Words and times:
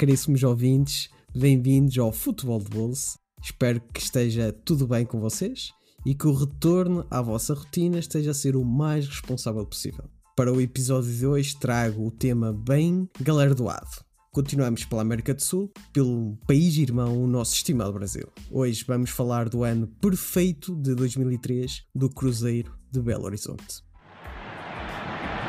Caríssimos 0.00 0.42
ouvintes, 0.42 1.10
bem-vindos 1.36 1.98
ao 1.98 2.10
Futebol 2.10 2.58
de 2.58 2.70
Bolso. 2.70 3.18
Espero 3.42 3.82
que 3.92 4.00
esteja 4.00 4.50
tudo 4.64 4.86
bem 4.86 5.04
com 5.04 5.20
vocês 5.20 5.72
e 6.06 6.14
que 6.14 6.26
o 6.26 6.32
retorno 6.32 7.06
à 7.10 7.20
vossa 7.20 7.52
rotina 7.52 7.98
esteja 7.98 8.30
a 8.30 8.34
ser 8.34 8.56
o 8.56 8.64
mais 8.64 9.06
responsável 9.06 9.66
possível. 9.66 10.06
Para 10.34 10.50
o 10.50 10.58
episódio 10.58 11.12
de 11.12 11.26
hoje 11.26 11.54
trago 11.54 12.06
o 12.06 12.10
tema 12.10 12.50
bem 12.50 13.06
galardoado. 13.20 14.02
Continuamos 14.32 14.86
pela 14.86 15.02
América 15.02 15.34
do 15.34 15.42
Sul, 15.42 15.70
pelo 15.92 16.34
país 16.46 16.78
irmão, 16.78 17.22
o 17.22 17.26
nosso 17.26 17.54
estimado 17.54 17.92
Brasil. 17.92 18.26
Hoje 18.50 18.82
vamos 18.88 19.10
falar 19.10 19.50
do 19.50 19.64
ano 19.64 19.86
perfeito 20.00 20.74
de 20.76 20.94
2003 20.94 21.84
do 21.94 22.08
Cruzeiro 22.08 22.72
de 22.90 23.02
Belo 23.02 23.26
Horizonte. 23.26 23.84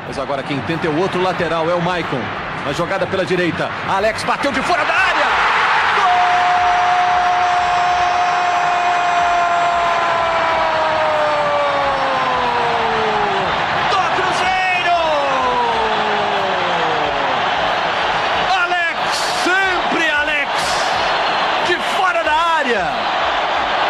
Mas 0.06 0.18
agora 0.18 0.42
quem 0.42 0.60
tenta 0.66 0.88
é 0.88 0.90
o 0.90 1.00
outro 1.00 1.22
lateral, 1.22 1.70
é 1.70 1.74
o 1.74 1.82
Maicon. 1.82 2.51
A 2.64 2.72
jogada 2.72 3.06
pela 3.06 3.24
direita. 3.26 3.68
Alex 3.88 4.22
bateu 4.22 4.52
de 4.52 4.62
fora 4.62 4.84
da 4.84 4.94
área. 4.94 5.26
Gol! 5.96 6.22
Do 13.90 13.96
Cruzeiro! 14.16 15.00
Alex, 18.62 18.98
sempre 19.42 20.08
Alex! 20.10 20.50
De 21.66 21.76
fora 21.96 22.22
da 22.22 22.32
área! 22.32 22.84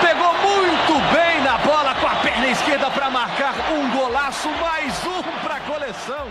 Pegou 0.01 0.33
muito 0.33 0.95
bem 1.14 1.42
na 1.42 1.59
bola 1.59 1.95
com 1.95 2.07
a 2.07 2.14
perna 2.17 2.47
esquerda 2.48 2.91
para 2.91 3.11
marcar 3.11 3.55
um 3.70 3.91
golaço, 3.91 4.48
mais 4.48 5.05
um 5.05 5.23
para 5.42 5.57
a 5.57 5.61
coleção. 5.61 6.27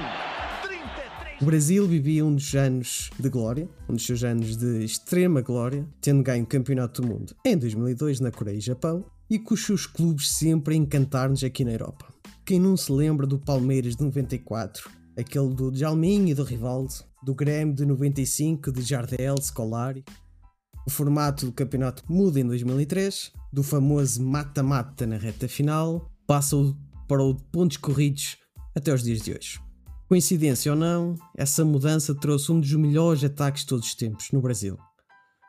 33 0.63 1.30
O 1.41 1.45
Brasil 1.45 1.87
vivia 1.87 2.23
um 2.23 2.35
dos 2.35 2.53
anos 2.53 3.09
de 3.19 3.27
glória, 3.27 3.67
um 3.89 3.93
dos 3.93 4.05
seus 4.05 4.23
anos 4.23 4.55
de 4.55 4.85
extrema 4.85 5.41
glória, 5.41 5.87
tendo 5.99 6.21
ganho 6.21 6.43
o 6.43 6.47
Campeonato 6.47 7.01
do 7.01 7.07
Mundo 7.07 7.35
em 7.43 7.57
2002 7.57 8.19
na 8.19 8.29
Coreia 8.29 8.57
e 8.57 8.61
Japão, 8.61 9.03
e 9.27 9.39
com 9.39 9.55
os 9.55 9.65
seus 9.65 9.87
clubes 9.87 10.29
sempre 10.29 10.75
a 10.75 10.77
encantar-nos 10.77 11.43
aqui 11.43 11.65
na 11.65 11.71
Europa. 11.71 12.13
Quem 12.45 12.59
não 12.59 12.77
se 12.77 12.91
lembra 12.91 13.25
do 13.25 13.39
Palmeiras 13.39 13.95
de 13.95 14.03
94, 14.03 14.87
aquele 15.17 15.51
do 15.55 15.73
Jalminho 15.73 16.27
e 16.27 16.35
do 16.35 16.43
Rivaldo, 16.43 16.93
do 17.23 17.33
Grêmio 17.33 17.73
de 17.73 17.87
95 17.87 18.71
de 18.71 18.83
Jardel, 18.83 19.35
Scolari, 19.41 20.05
o 20.85 20.91
formato 20.91 21.47
do 21.47 21.51
campeonato 21.51 22.03
muda 22.07 22.39
em 22.39 22.45
2003, 22.45 23.31
do 23.51 23.63
famoso 23.63 24.23
mata-mata 24.23 25.07
na 25.07 25.17
reta 25.17 25.47
final, 25.47 26.07
passa 26.27 26.55
para 27.07 27.23
o 27.23 27.33
de 27.33 27.43
pontos 27.45 27.77
corridos 27.77 28.37
até 28.75 28.93
os 28.93 29.01
dias 29.01 29.21
de 29.21 29.31
hoje. 29.31 29.70
Coincidência 30.11 30.73
ou 30.73 30.77
não, 30.77 31.15
essa 31.37 31.63
mudança 31.63 32.13
trouxe 32.13 32.51
um 32.51 32.59
dos 32.59 32.73
melhores 32.73 33.23
ataques 33.23 33.61
de 33.61 33.67
todos 33.69 33.87
os 33.87 33.95
tempos 33.95 34.29
no 34.33 34.41
Brasil. 34.41 34.77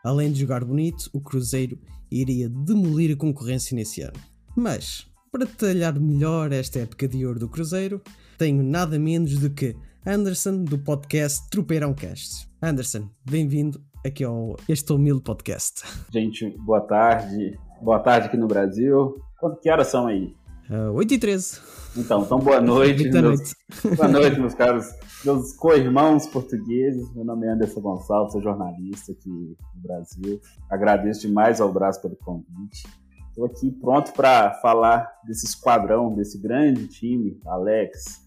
Além 0.04 0.30
de 0.30 0.38
jogar 0.38 0.64
bonito, 0.64 1.10
o 1.12 1.20
Cruzeiro 1.20 1.76
iria 2.08 2.48
demolir 2.48 3.12
a 3.12 3.18
concorrência 3.18 3.74
nesse 3.74 4.02
ano. 4.02 4.20
Mas, 4.54 5.04
para 5.32 5.46
detalhar 5.46 5.98
melhor 5.98 6.52
esta 6.52 6.78
época 6.78 7.08
de 7.08 7.26
ouro 7.26 7.40
do 7.40 7.48
Cruzeiro, 7.48 8.00
tenho 8.38 8.62
nada 8.62 9.00
menos 9.00 9.36
do 9.36 9.50
que 9.50 9.74
Anderson 10.06 10.62
do 10.62 10.78
podcast 10.78 11.50
Tropeirão 11.50 11.92
Cast. 11.92 12.48
Anderson, 12.62 13.10
bem-vindo 13.28 13.82
aqui 14.06 14.22
ao 14.22 14.54
este 14.68 14.92
humilde 14.92 15.24
podcast. 15.24 15.82
Gente, 16.12 16.56
boa 16.58 16.82
tarde. 16.82 17.58
Boa 17.82 17.98
tarde 17.98 18.28
aqui 18.28 18.36
no 18.36 18.46
Brasil. 18.46 19.16
Quanto 19.40 19.58
que 19.58 19.68
horas 19.68 19.88
são 19.88 20.06
aí? 20.06 20.32
Uh, 20.72 20.90
8 20.94 21.12
e 21.14 21.18
13. 21.18 21.60
Então, 21.98 22.22
então 22.22 22.38
boa 22.38 22.58
noite. 22.58 23.10
Boa 23.10 23.22
meus- 23.22 23.38
noite. 23.40 23.56
Boa 23.96 24.08
noite, 24.08 24.40
meus 24.40 24.54
caros, 24.54 24.86
meus 25.22 25.52
co-irmãos 25.52 26.26
portugueses. 26.26 27.14
Meu 27.14 27.26
nome 27.26 27.46
é 27.46 27.50
Anderson 27.50 27.80
Gonçalves, 27.82 28.32
sou 28.32 28.40
jornalista 28.40 29.12
aqui 29.12 29.28
no 29.28 29.54
Brasil. 29.82 30.40
Agradeço 30.70 31.20
demais 31.28 31.60
ao 31.60 31.70
Brás 31.70 31.98
pelo 31.98 32.16
convite. 32.16 32.88
Estou 33.28 33.44
aqui 33.44 33.70
pronto 33.70 34.12
para 34.14 34.54
falar 34.62 35.10
desse 35.26 35.44
esquadrão, 35.44 36.14
desse 36.14 36.38
grande 36.40 36.86
time, 36.88 37.38
Alex, 37.44 38.22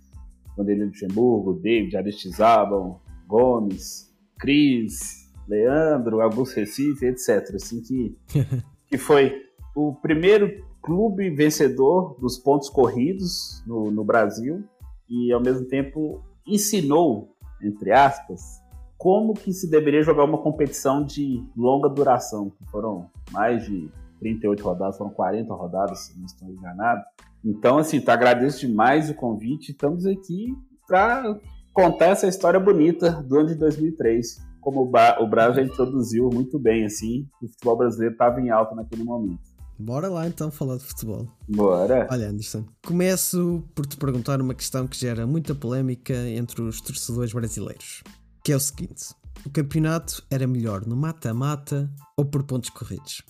Vanderlei 0.55 0.85
Luxemburgo, 0.85 1.53
David, 1.53 1.97
Aristizábal, 1.97 3.01
Gomes, 3.27 4.13
Cris, 4.37 5.31
Leandro, 5.47 6.21
Augusto 6.21 6.57
Recife, 6.57 7.07
etc. 7.07 7.55
Assim 7.55 7.81
que, 7.81 8.15
que 8.87 8.97
foi 8.99 9.41
o 9.75 9.93
primeiro 9.95 10.64
clube 10.85 11.31
vencedor 11.31 12.15
dos 12.19 12.37
pontos 12.37 12.69
corridos 12.69 13.63
no, 13.65 13.89
no 13.89 14.03
Brasil 14.03 14.63
e 15.09 15.33
ao 15.33 15.41
mesmo 15.41 15.65
tempo 15.65 16.23
ensinou, 16.45 17.35
entre 17.59 17.91
aspas, 17.91 18.61
como 18.95 19.33
que 19.33 19.51
se 19.51 19.67
deveria 19.67 20.03
jogar 20.03 20.25
uma 20.25 20.37
competição 20.37 21.03
de 21.03 21.43
longa 21.57 21.89
duração, 21.89 22.51
que 22.51 22.63
foram 22.69 23.09
mais 23.31 23.65
de 23.65 23.89
38 24.19 24.63
rodadas, 24.63 24.97
foram 24.97 25.09
40 25.09 25.53
rodadas, 25.55 25.99
se 26.05 26.19
não 26.19 26.25
estou 26.25 26.49
enganado. 26.49 27.03
Então, 27.43 27.79
assim, 27.79 27.99
tá, 27.99 28.13
agradeço 28.13 28.59
demais 28.67 29.09
o 29.09 29.15
convite. 29.15 29.71
Estamos 29.71 30.05
aqui 30.05 30.55
para 30.87 31.39
contar 31.73 32.07
essa 32.07 32.27
história 32.27 32.59
bonita 32.59 33.23
do 33.23 33.39
ano 33.39 33.47
de 33.47 33.55
2003. 33.55 34.37
Como 34.61 34.81
o, 34.81 34.85
ba 34.85 35.17
o 35.19 35.27
Brasil 35.27 35.63
introduziu 35.63 36.29
muito 36.31 36.59
bem, 36.59 36.85
assim, 36.85 37.27
o 37.41 37.47
futebol 37.47 37.77
brasileiro 37.77 38.13
estava 38.13 38.39
em 38.39 38.49
alta 38.51 38.75
naquele 38.75 39.03
momento. 39.03 39.54
Bora 39.77 40.07
lá 40.07 40.25
então 40.25 40.49
falar 40.49 40.77
de 40.77 40.83
futebol. 40.83 41.27
Bora! 41.49 42.07
Olha, 42.09 42.29
Anderson, 42.29 42.65
começo 42.85 43.61
por 43.75 43.85
te 43.85 43.97
perguntar 43.97 44.39
uma 44.39 44.55
questão 44.55 44.87
que 44.87 44.97
gera 44.97 45.27
muita 45.27 45.53
polémica 45.53 46.13
entre 46.29 46.61
os 46.61 46.79
torcedores 46.79 47.33
brasileiros, 47.33 48.01
que 48.43 48.53
é 48.53 48.55
o 48.55 48.59
seguinte: 48.59 49.13
o 49.45 49.49
campeonato 49.49 50.25
era 50.31 50.47
melhor 50.47 50.85
no 50.85 50.95
mata-mata 50.95 51.89
ou 52.17 52.23
por 52.23 52.43
pontos 52.43 52.69
corridos? 52.69 53.21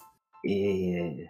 É, 0.48 1.26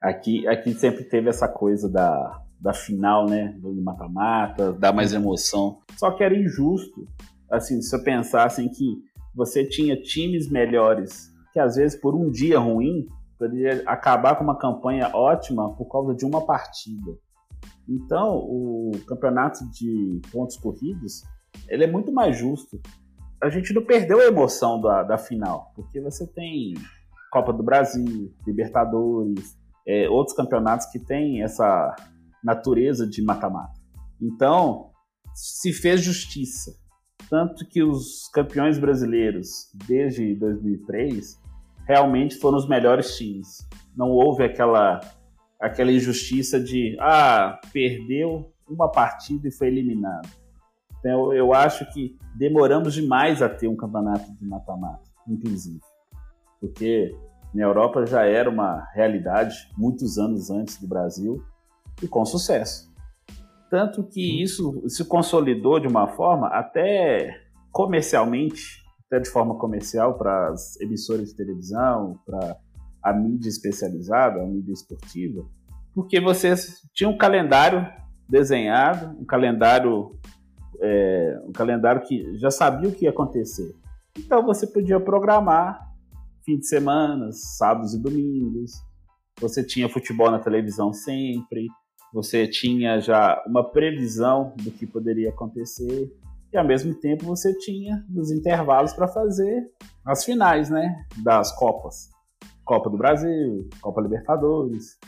aqui, 0.00 0.46
aqui 0.46 0.72
sempre 0.74 1.04
teve 1.04 1.28
essa 1.28 1.48
coisa 1.48 1.88
da, 1.88 2.40
da 2.60 2.72
final, 2.72 3.26
né? 3.26 3.56
Do 3.60 3.74
mata-mata, 3.82 4.72
dá 4.72 4.92
mais 4.92 5.12
emoção. 5.12 5.80
Só 5.96 6.12
que 6.12 6.22
era 6.22 6.36
injusto, 6.36 7.08
assim, 7.50 7.82
se 7.82 7.94
eu 7.94 8.04
pensasse 8.04 8.62
em 8.62 8.68
que 8.68 8.84
você 9.34 9.68
tinha 9.68 10.00
times 10.00 10.48
melhores 10.48 11.34
que 11.52 11.58
às 11.58 11.76
vezes 11.76 12.00
por 12.00 12.14
um 12.14 12.30
dia 12.30 12.58
ruim 12.58 13.06
poderia 13.44 13.82
acabar 13.86 14.36
com 14.36 14.44
uma 14.44 14.58
campanha 14.58 15.10
ótima 15.14 15.74
por 15.76 15.86
causa 15.86 16.14
de 16.14 16.24
uma 16.24 16.44
partida. 16.44 17.12
Então, 17.88 18.36
o 18.36 18.92
campeonato 19.06 19.68
de 19.70 20.20
pontos 20.32 20.56
corridos, 20.56 21.22
ele 21.68 21.84
é 21.84 21.86
muito 21.86 22.12
mais 22.12 22.36
justo. 22.36 22.80
A 23.42 23.50
gente 23.50 23.74
não 23.74 23.84
perdeu 23.84 24.20
a 24.20 24.24
emoção 24.24 24.80
da, 24.80 25.02
da 25.02 25.18
final, 25.18 25.72
porque 25.74 26.00
você 26.00 26.26
tem 26.26 26.74
Copa 27.30 27.52
do 27.52 27.62
Brasil, 27.62 28.32
Libertadores, 28.46 29.58
é, 29.86 30.08
outros 30.08 30.34
campeonatos 30.34 30.86
que 30.86 30.98
têm 30.98 31.42
essa 31.42 31.94
natureza 32.42 33.06
de 33.06 33.22
mata-mata. 33.22 33.78
Então, 34.20 34.90
se 35.34 35.72
fez 35.72 36.00
justiça. 36.00 36.72
Tanto 37.28 37.66
que 37.68 37.82
os 37.82 38.28
campeões 38.32 38.78
brasileiros, 38.78 39.70
desde 39.86 40.34
2003, 40.36 41.40
realmente 41.86 42.36
foram 42.36 42.58
os 42.58 42.68
melhores 42.68 43.16
times. 43.16 43.66
Não 43.96 44.10
houve 44.10 44.44
aquela, 44.44 45.00
aquela 45.60 45.92
injustiça 45.92 46.60
de, 46.60 46.96
ah, 47.00 47.60
perdeu 47.72 48.52
uma 48.68 48.90
partida 48.90 49.48
e 49.48 49.52
foi 49.52 49.68
eliminado. 49.68 50.28
Então, 50.98 51.32
eu 51.34 51.52
acho 51.52 51.84
que 51.92 52.16
demoramos 52.34 52.94
demais 52.94 53.42
a 53.42 53.48
ter 53.48 53.68
um 53.68 53.76
campeonato 53.76 54.32
de 54.34 54.46
mata-mata, 54.46 55.04
inclusive. 55.28 55.80
Porque 56.60 57.14
na 57.54 57.62
Europa 57.62 58.06
já 58.06 58.24
era 58.24 58.48
uma 58.48 58.88
realidade 58.94 59.68
muitos 59.76 60.18
anos 60.18 60.50
antes 60.50 60.80
do 60.80 60.88
Brasil 60.88 61.44
e 62.02 62.08
com 62.08 62.24
sucesso. 62.24 62.92
Tanto 63.70 64.02
que 64.04 64.42
isso 64.42 64.82
se 64.88 65.04
consolidou 65.04 65.78
de 65.78 65.86
uma 65.86 66.08
forma 66.08 66.48
até 66.48 67.40
comercialmente, 67.70 68.83
até 69.14 69.20
de 69.20 69.30
forma 69.30 69.56
comercial 69.56 70.18
para 70.18 70.48
as 70.48 70.80
emissoras 70.80 71.28
de 71.28 71.36
televisão, 71.36 72.18
para 72.26 72.56
a 73.02 73.12
mídia 73.12 73.48
especializada, 73.48 74.40
a 74.40 74.46
mídia 74.46 74.72
esportiva, 74.72 75.44
porque 75.94 76.20
vocês 76.20 76.80
tinham 76.92 77.12
um 77.12 77.18
calendário 77.18 77.86
desenhado, 78.28 79.16
um 79.20 79.24
calendário, 79.24 80.18
é, 80.80 81.38
um 81.46 81.52
calendário 81.52 82.02
que 82.02 82.36
já 82.38 82.50
sabia 82.50 82.88
o 82.88 82.92
que 82.92 83.04
ia 83.04 83.10
acontecer. 83.10 83.72
Então 84.18 84.44
você 84.44 84.66
podia 84.66 84.98
programar 84.98 85.80
fim 86.44 86.58
de 86.58 86.66
semana, 86.66 87.30
sábados 87.32 87.94
e 87.94 88.02
domingos. 88.02 88.72
Você 89.40 89.64
tinha 89.64 89.88
futebol 89.88 90.30
na 90.30 90.38
televisão 90.38 90.92
sempre. 90.92 91.68
Você 92.12 92.46
tinha 92.46 93.00
já 93.00 93.42
uma 93.46 93.64
previsão 93.64 94.52
do 94.56 94.70
que 94.70 94.86
poderia 94.86 95.30
acontecer 95.30 96.12
e 96.54 96.58
ao 96.58 96.64
mesmo 96.64 96.94
tempo 96.94 97.26
você 97.26 97.52
tinha 97.58 98.04
os 98.16 98.30
intervalos 98.30 98.92
para 98.92 99.08
fazer 99.08 99.68
as 100.06 100.24
finais, 100.24 100.70
né, 100.70 101.04
das 101.22 101.52
copas. 101.56 102.10
Copa 102.64 102.88
do 102.88 102.96
Brasil, 102.96 103.68
Copa 103.82 104.00
Libertadores 104.00 104.98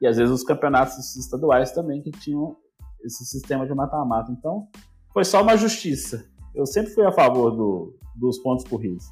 e 0.00 0.06
às 0.06 0.16
vezes 0.16 0.32
os 0.32 0.42
campeonatos 0.42 1.14
estaduais 1.14 1.72
também 1.72 2.02
que 2.02 2.10
tinham 2.10 2.56
esse 3.04 3.24
sistema 3.26 3.66
de 3.66 3.74
mata-mata. 3.74 4.32
Então, 4.32 4.66
foi 5.12 5.24
só 5.24 5.42
uma 5.42 5.56
justiça. 5.56 6.24
Eu 6.54 6.66
sempre 6.66 6.92
fui 6.92 7.04
a 7.04 7.12
favor 7.12 7.50
do, 7.50 7.96
dos 8.16 8.38
pontos 8.38 8.64
corridos. 8.64 9.04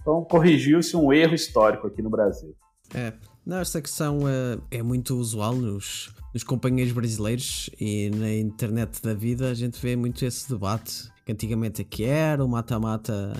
Então, 0.00 0.24
corrigiu-se 0.24 0.96
um 0.96 1.12
erro 1.12 1.34
histórico 1.34 1.86
aqui 1.86 2.02
no 2.02 2.10
Brasil. 2.10 2.54
É, 2.94 3.12
não, 3.46 3.62
questão 3.62 4.18
uh, 4.18 4.60
é 4.70 4.82
muito 4.82 5.14
usual 5.16 5.54
nos, 5.54 6.12
nos 6.34 6.42
companheiros 6.42 6.92
brasileiros 6.92 7.70
e 7.80 8.10
na 8.10 8.34
internet 8.34 9.00
da 9.02 9.14
vida 9.14 9.50
a 9.50 9.54
gente 9.54 9.80
vê 9.80 9.94
muito 9.94 10.24
esse 10.24 10.48
debate 10.48 11.10
que 11.28 11.32
antigamente 11.32 11.82
aqui 11.82 12.04
era, 12.04 12.42
o 12.42 12.48
mata-mata 12.48 13.34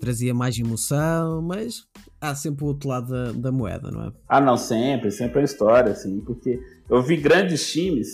trazia 0.00 0.32
mais 0.32 0.58
emoção, 0.58 1.42
mas 1.42 1.86
há 2.18 2.34
sempre 2.34 2.64
o 2.64 2.68
outro 2.68 2.88
lado 2.88 3.12
da, 3.12 3.32
da, 3.32 3.52
moeda, 3.52 3.90
não 3.90 4.06
é? 4.06 4.12
Ah, 4.26 4.40
não, 4.40 4.56
sempre, 4.56 5.10
sempre 5.10 5.42
é 5.42 5.44
história, 5.44 5.92
assim, 5.92 6.22
porque 6.22 6.58
eu 6.88 7.02
vi 7.02 7.18
grandes 7.18 7.70
times, 7.70 8.08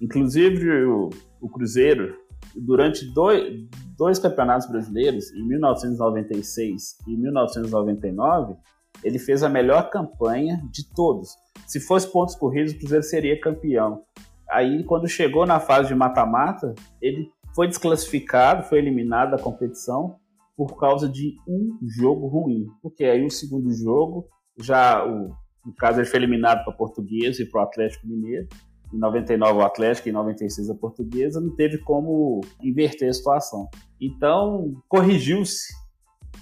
inclusive 0.00 0.84
o, 0.84 1.10
o 1.40 1.48
Cruzeiro, 1.48 2.16
durante 2.54 3.04
dois, 3.12 3.66
dois 3.98 4.20
campeonatos 4.20 4.68
brasileiros, 4.68 5.32
em 5.32 5.42
1996 5.44 6.98
e 7.08 7.16
1999, 7.16 8.54
ele 9.02 9.18
fez 9.18 9.42
a 9.42 9.48
melhor 9.48 9.90
campanha 9.90 10.62
de 10.70 10.88
todos. 10.94 11.30
Se 11.66 11.80
fosse 11.80 12.06
pontos 12.12 12.36
corridos, 12.36 12.74
o 12.74 12.78
Cruzeiro 12.78 13.02
seria 13.02 13.40
campeão. 13.40 14.04
Aí, 14.48 14.84
quando 14.84 15.08
chegou 15.08 15.44
na 15.44 15.58
fase 15.58 15.88
de 15.88 15.96
mata-mata, 15.96 16.76
ele 17.00 17.28
foi 17.54 17.68
desclassificado, 17.68 18.64
foi 18.64 18.78
eliminado 18.78 19.32
da 19.32 19.38
competição 19.38 20.16
por 20.56 20.78
causa 20.78 21.08
de 21.08 21.36
um 21.46 21.78
jogo 21.82 22.26
ruim. 22.26 22.66
Porque 22.82 23.04
aí 23.04 23.24
o 23.24 23.30
segundo 23.30 23.72
jogo, 23.72 24.26
já 24.58 25.04
o, 25.04 25.30
no 25.64 25.74
caso 25.76 26.00
ele 26.00 26.08
foi 26.08 26.20
eliminado 26.20 26.64
para 26.64 26.72
Portuguesa 26.72 27.42
e 27.42 27.46
para 27.46 27.60
o 27.60 27.64
Atlético 27.64 28.06
Mineiro. 28.06 28.48
Em 28.92 28.98
99 28.98 29.58
o 29.58 29.62
Atlético 29.62 30.08
em 30.08 30.12
96 30.12 30.68
a 30.68 30.74
Portuguesa, 30.74 31.40
não 31.40 31.54
teve 31.54 31.78
como 31.78 32.42
inverter 32.62 33.08
a 33.08 33.12
situação. 33.12 33.68
Então, 34.00 34.74
corrigiu-se 34.88 35.72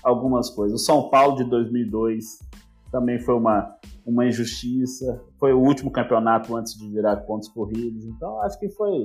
algumas 0.02 0.50
coisas. 0.50 0.80
O 0.80 0.84
São 0.84 1.08
Paulo 1.10 1.36
de 1.36 1.44
2002 1.44 2.24
também 2.90 3.20
foi 3.20 3.34
uma, 3.34 3.76
uma 4.04 4.26
injustiça. 4.26 5.22
Foi 5.38 5.52
o 5.52 5.60
último 5.60 5.92
campeonato 5.92 6.56
antes 6.56 6.74
de 6.74 6.90
virar 6.90 7.16
pontos 7.18 7.48
corridos. 7.48 8.04
Então, 8.04 8.40
acho 8.42 8.58
que 8.58 8.68
foi 8.70 9.02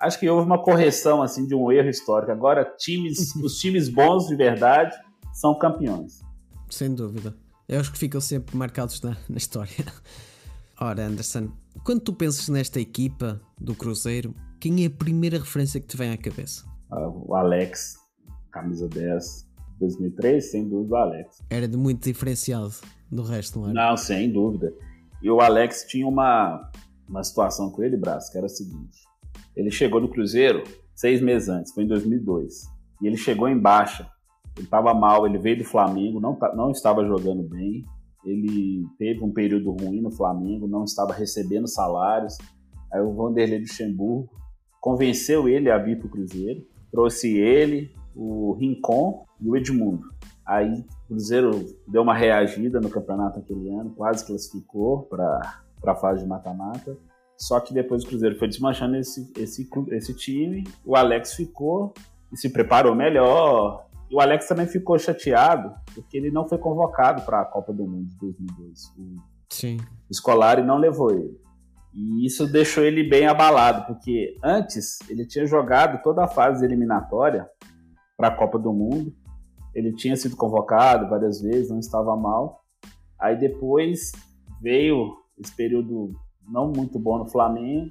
acho 0.00 0.18
que 0.18 0.28
houve 0.28 0.46
uma 0.46 0.60
correção 0.60 1.22
assim 1.22 1.46
de 1.46 1.54
um 1.54 1.70
erro 1.70 1.88
histórico. 1.88 2.32
Agora, 2.32 2.64
times, 2.78 3.34
os 3.36 3.58
times 3.58 3.88
bons 3.88 4.26
de 4.26 4.34
verdade 4.34 4.96
são 5.32 5.56
campeões. 5.56 6.22
Sem 6.70 6.94
dúvida. 6.94 7.36
É 7.68 7.78
os 7.78 7.88
que 7.88 7.98
ficam 7.98 8.20
sempre 8.20 8.56
marcados 8.56 9.00
na, 9.02 9.16
na 9.28 9.36
história. 9.36 9.70
Ora, 10.80 11.06
Anderson, 11.06 11.50
quando 11.84 12.00
tu 12.00 12.12
pensas 12.14 12.48
nesta 12.48 12.80
equipa 12.80 13.40
do 13.60 13.74
Cruzeiro, 13.74 14.34
quem 14.58 14.82
é 14.82 14.86
a 14.86 14.90
primeira 14.90 15.38
referência 15.38 15.78
que 15.78 15.86
te 15.86 15.96
vem 15.96 16.10
à 16.10 16.16
cabeça? 16.16 16.64
Uh, 16.90 17.30
o 17.30 17.34
Alex, 17.34 17.96
camisa 18.50 18.88
10, 18.88 19.46
2003, 19.78 20.50
sem 20.50 20.68
dúvida 20.68 20.94
o 20.94 20.96
Alex. 20.96 21.42
Era 21.50 21.68
de 21.68 21.76
muito 21.76 22.02
diferenciado 22.04 22.72
do 23.10 23.22
resto, 23.22 23.60
não 23.60 23.70
era? 23.70 23.74
Não, 23.74 23.96
sem 23.96 24.32
dúvida. 24.32 24.72
E 25.22 25.30
o 25.30 25.40
Alex 25.40 25.84
tinha 25.86 26.08
uma, 26.08 26.70
uma 27.06 27.22
situação 27.22 27.70
com 27.70 27.82
ele, 27.82 27.96
Braço, 27.96 28.32
que 28.32 28.38
era 28.38 28.46
a 28.46 28.50
seguinte. 28.50 29.09
Ele 29.60 29.70
chegou 29.70 30.00
no 30.00 30.08
Cruzeiro 30.08 30.64
seis 30.94 31.20
meses 31.20 31.50
antes, 31.50 31.72
foi 31.74 31.84
em 31.84 31.86
2002. 31.86 32.62
E 33.02 33.06
ele 33.06 33.18
chegou 33.18 33.46
em 33.46 33.58
baixa. 33.58 34.10
Ele 34.56 34.64
estava 34.64 34.94
mal, 34.94 35.26
ele 35.26 35.36
veio 35.36 35.58
do 35.58 35.64
Flamengo, 35.64 36.18
não, 36.18 36.34
tá, 36.34 36.54
não 36.56 36.70
estava 36.70 37.04
jogando 37.04 37.42
bem. 37.42 37.84
Ele 38.24 38.86
teve 38.98 39.22
um 39.22 39.30
período 39.30 39.70
ruim 39.70 40.00
no 40.00 40.10
Flamengo, 40.10 40.66
não 40.66 40.84
estava 40.84 41.12
recebendo 41.12 41.68
salários. 41.68 42.38
Aí 42.90 43.02
o 43.02 43.12
Vanderlei 43.12 43.60
Luxemburgo 43.60 44.30
convenceu 44.80 45.46
ele 45.46 45.70
a 45.70 45.76
vir 45.76 45.98
para 45.98 46.06
o 46.06 46.10
Cruzeiro. 46.10 46.66
Trouxe 46.90 47.36
ele, 47.36 47.94
o 48.16 48.52
Rincon 48.54 49.26
e 49.42 49.48
o 49.48 49.56
Edmundo. 49.56 50.08
Aí 50.46 50.72
o 50.72 51.08
Cruzeiro 51.08 51.50
deu 51.86 52.00
uma 52.00 52.14
reagida 52.14 52.80
no 52.80 52.88
campeonato 52.88 53.40
aquele 53.40 53.68
ano, 53.68 53.90
quase 53.90 54.26
classificou 54.26 55.02
para 55.02 55.62
a 55.86 55.94
fase 55.94 56.22
de 56.22 56.28
mata-mata. 56.28 56.96
Só 57.40 57.58
que 57.58 57.72
depois 57.72 58.04
o 58.04 58.06
Cruzeiro 58.06 58.38
foi 58.38 58.48
desmanchando 58.48 58.96
esse, 58.96 59.32
esse, 59.38 59.66
esse 59.92 60.14
time, 60.14 60.62
o 60.84 60.94
Alex 60.94 61.32
ficou 61.32 61.94
e 62.30 62.36
se 62.36 62.50
preparou 62.50 62.94
melhor. 62.94 63.86
E 64.10 64.14
o 64.14 64.20
Alex 64.20 64.46
também 64.46 64.66
ficou 64.66 64.98
chateado 64.98 65.72
porque 65.94 66.18
ele 66.18 66.30
não 66.30 66.46
foi 66.46 66.58
convocado 66.58 67.22
para 67.22 67.40
a 67.40 67.44
Copa 67.46 67.72
do 67.72 67.86
Mundo 67.86 68.08
de 68.08 68.16
2002. 68.18 68.94
O 68.98 69.16
Sim. 69.48 69.78
Scolari 70.12 70.62
não 70.62 70.76
levou 70.76 71.12
ele. 71.12 71.40
E 71.94 72.26
isso 72.26 72.46
deixou 72.46 72.84
ele 72.84 73.02
bem 73.02 73.26
abalado, 73.26 73.86
porque 73.86 74.36
antes 74.44 74.98
ele 75.08 75.26
tinha 75.26 75.46
jogado 75.46 76.02
toda 76.02 76.22
a 76.22 76.28
fase 76.28 76.64
eliminatória 76.64 77.48
para 78.18 78.28
a 78.28 78.36
Copa 78.36 78.58
do 78.58 78.72
Mundo. 78.72 79.14
Ele 79.74 79.94
tinha 79.94 80.14
sido 80.14 80.36
convocado 80.36 81.08
várias 81.08 81.40
vezes, 81.40 81.70
não 81.70 81.78
estava 81.78 82.14
mal. 82.16 82.62
Aí 83.18 83.34
depois 83.38 84.12
veio 84.60 85.16
esse 85.38 85.54
período 85.56 86.14
não 86.48 86.70
muito 86.70 86.98
bom 86.98 87.18
no 87.18 87.26
Flamengo, 87.26 87.90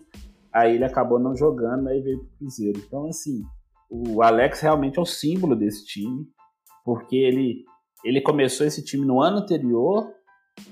aí 0.53 0.75
ele 0.75 0.85
acabou 0.85 1.19
não 1.19 1.35
jogando, 1.35 1.87
aí 1.87 2.01
veio 2.01 2.19
pro 2.19 2.37
Cruzeiro. 2.39 2.79
Então, 2.85 3.07
assim, 3.07 3.43
o 3.89 4.21
Alex 4.21 4.59
realmente 4.61 4.99
é 4.99 5.01
o 5.01 5.05
símbolo 5.05 5.55
desse 5.55 5.85
time, 5.85 6.27
porque 6.83 7.15
ele, 7.15 7.65
ele 8.03 8.21
começou 8.21 8.65
esse 8.65 8.83
time 8.83 9.05
no 9.05 9.21
ano 9.21 9.39
anterior 9.39 10.11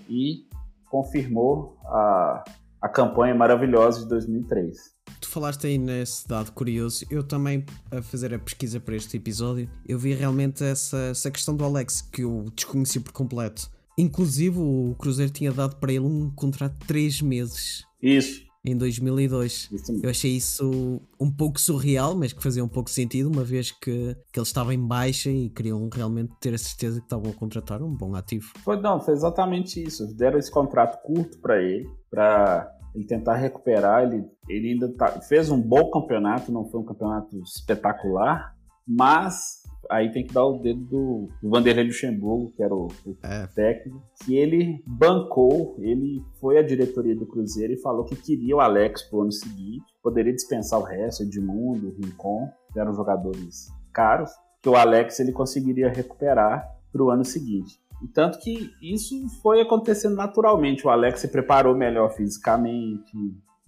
e 0.10 0.46
confirmou 0.90 1.78
a, 1.86 2.44
a 2.82 2.90
campanha 2.90 3.36
maravilhosa 3.36 4.02
de 4.02 4.10
2003. 4.10 4.96
Tu 5.20 5.28
falaste 5.28 5.68
aí 5.68 5.78
nesse 5.78 6.28
dado 6.28 6.52
curioso, 6.52 7.06
eu 7.10 7.24
também, 7.24 7.66
a 7.92 8.02
fazer 8.02 8.34
a 8.34 8.40
pesquisa 8.40 8.80
para 8.80 8.96
este 8.96 9.18
episódio, 9.18 9.70
eu 9.88 9.98
vi 9.98 10.14
realmente 10.14 10.64
essa, 10.64 10.98
essa 11.12 11.32
questão 11.32 11.56
do 11.56 11.64
Alex, 11.64 12.02
que 12.02 12.24
eu 12.24 12.46
desconheci 12.56 13.00
por 13.00 13.12
completo. 13.12 13.70
Inclusive, 13.98 14.60
o 14.60 14.96
Cruzeiro 15.00 15.32
tinha 15.32 15.52
dado 15.52 15.78
para 15.78 15.92
ele 15.92 16.06
um 16.06 16.32
contrato 16.36 16.78
de 16.80 16.86
3 16.86 17.22
meses. 17.22 17.84
Isso. 18.02 18.46
Em 18.64 18.78
2002. 18.78 19.70
Isso. 19.72 20.00
Eu 20.04 20.10
achei 20.10 20.32
isso 20.32 21.02
um 21.20 21.32
pouco 21.32 21.60
surreal, 21.60 22.16
mas 22.16 22.34
que 22.34 22.44
fazia 22.44 22.64
um 22.64 22.68
pouco 22.68 22.90
sentido, 22.90 23.30
uma 23.30 23.44
vez 23.44 23.72
que, 23.72 24.16
que 24.32 24.40
ele 24.40 24.46
estava 24.46 24.74
em 24.74 24.88
baixa 24.88 25.32
e 25.32 25.50
queriam 25.50 25.90
realmente 25.92 26.34
ter 26.40 26.54
a 26.54 26.58
certeza 26.58 27.00
que 27.00 27.06
estavam 27.06 27.32
a 27.32 27.34
contratar 27.34 27.82
um 27.82 27.96
bom 27.96 28.14
ativo. 28.14 28.52
Foi, 28.64 28.80
não, 28.80 29.00
foi 29.00 29.14
exatamente 29.14 29.82
isso. 29.82 30.06
Deram 30.16 30.38
esse 30.38 30.52
contrato 30.52 31.02
curto 31.02 31.40
para 31.40 31.62
ele, 31.62 31.90
para 32.10 32.70
ele 32.94 33.06
tentar 33.06 33.36
recuperar. 33.36 34.04
Ele, 34.04 34.26
ele 34.50 34.74
ainda 34.74 34.94
tá, 34.94 35.22
fez 35.22 35.50
um 35.50 35.62
bom 35.62 35.90
campeonato, 35.90 36.52
não 36.52 36.70
foi 36.70 36.82
um 36.82 36.86
campeonato 36.86 37.42
espetacular, 37.42 38.54
mas 38.86 39.64
aí 39.90 40.12
tem 40.12 40.26
que 40.26 40.34
dar 40.34 40.46
o 40.46 40.60
dedo 40.60 40.82
do, 40.82 41.30
do 41.42 41.50
Vanderlei 41.50 41.86
Luxemburgo, 41.86 42.52
que 42.56 42.64
era 42.64 42.74
o, 42.74 42.88
o 43.06 43.18
é. 43.24 43.48
técnico, 43.48 44.02
que 44.24 44.36
ele 44.36 44.84
bancou, 44.86 45.76
ele 45.80 46.24
foi 46.40 46.58
à 46.58 46.62
diretoria 46.62 47.16
do 47.16 47.26
Cruzeiro 47.26 47.74
e 47.74 47.82
falou 47.82 48.06
que 48.06 48.16
queria 48.16 48.56
o 48.56 48.60
Alex 48.60 49.04
pro 49.04 49.22
ano 49.22 49.32
seguinte, 49.32 49.86
poderia 50.02 50.34
dispensar 50.34 50.80
o 50.80 50.84
resto, 50.84 51.24
Edmundo, 51.24 51.96
Rincon, 52.00 52.50
que 52.72 52.80
eram 52.80 52.94
jogadores 52.94 53.70
caros, 53.94 54.32
que 54.62 54.70
o 54.70 54.76
Alex 54.76 55.20
ele 55.20 55.32
conseguiria 55.32 55.90
recuperar 55.90 56.68
pro 56.92 57.10
ano 57.10 57.24
seguinte. 57.24 57.80
E 58.04 58.08
tanto 58.08 58.40
que 58.40 58.72
isso 58.82 59.16
foi 59.42 59.62
acontecendo 59.62 60.16
naturalmente. 60.16 60.86
O 60.86 60.90
Alex 60.90 61.22
se 61.22 61.28
preparou 61.30 61.76
melhor 61.76 62.14
fisicamente, 62.14 63.12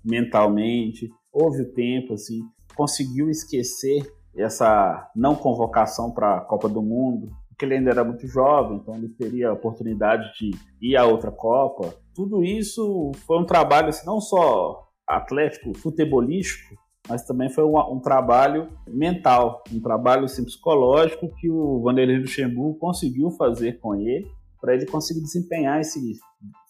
mentalmente, 0.06 1.10
houve 1.32 1.64
o 1.64 1.74
tempo, 1.74 2.14
assim, 2.14 2.42
conseguiu 2.76 3.30
esquecer 3.30 4.06
essa 4.36 5.10
não 5.16 5.36
convocação 5.36 6.12
para 6.12 6.38
a 6.38 6.42
Copa 6.42 6.70
do 6.70 6.82
Mundo, 6.82 7.32
porque 7.50 7.66
ele 7.66 7.76
ainda 7.76 7.92
era 7.92 8.04
muito 8.04 8.26
jovem, 8.26 8.78
então 8.78 8.96
ele 8.96 9.10
teria 9.10 9.50
a 9.50 9.54
oportunidade 9.54 10.32
de 10.40 10.52
ir 10.82 10.96
a 10.96 11.06
outra 11.06 11.32
Copa. 11.32 11.94
Tudo 12.16 12.44
isso 12.44 13.12
foi 13.26 13.38
um 13.38 13.46
trabalho 13.46 13.90
assim, 13.90 14.06
não 14.06 14.22
só 14.22 14.88
atlético, 15.08 15.78
futebolístico, 15.78 16.76
mas 17.08 17.26
também 17.26 17.50
foi 17.50 17.64
um, 17.64 17.78
um, 17.78 18.00
trabalho 18.00 18.70
mental, 18.88 19.64
um 19.74 19.82
trabalho 19.82 20.26
assim, 20.26 20.46
psicológico 20.46 21.34
que 21.36 21.50
o 21.50 21.82
Vanderlei 21.82 22.20
Luxemburgo 22.20 22.78
conseguiu 22.78 23.32
fazer 23.32 23.80
com 23.80 23.96
ele, 23.96 24.28
para 24.62 24.76
ele 24.76 24.86
conseguir 24.86 25.22
desempenhar 25.22 25.82
esse 25.82 26.00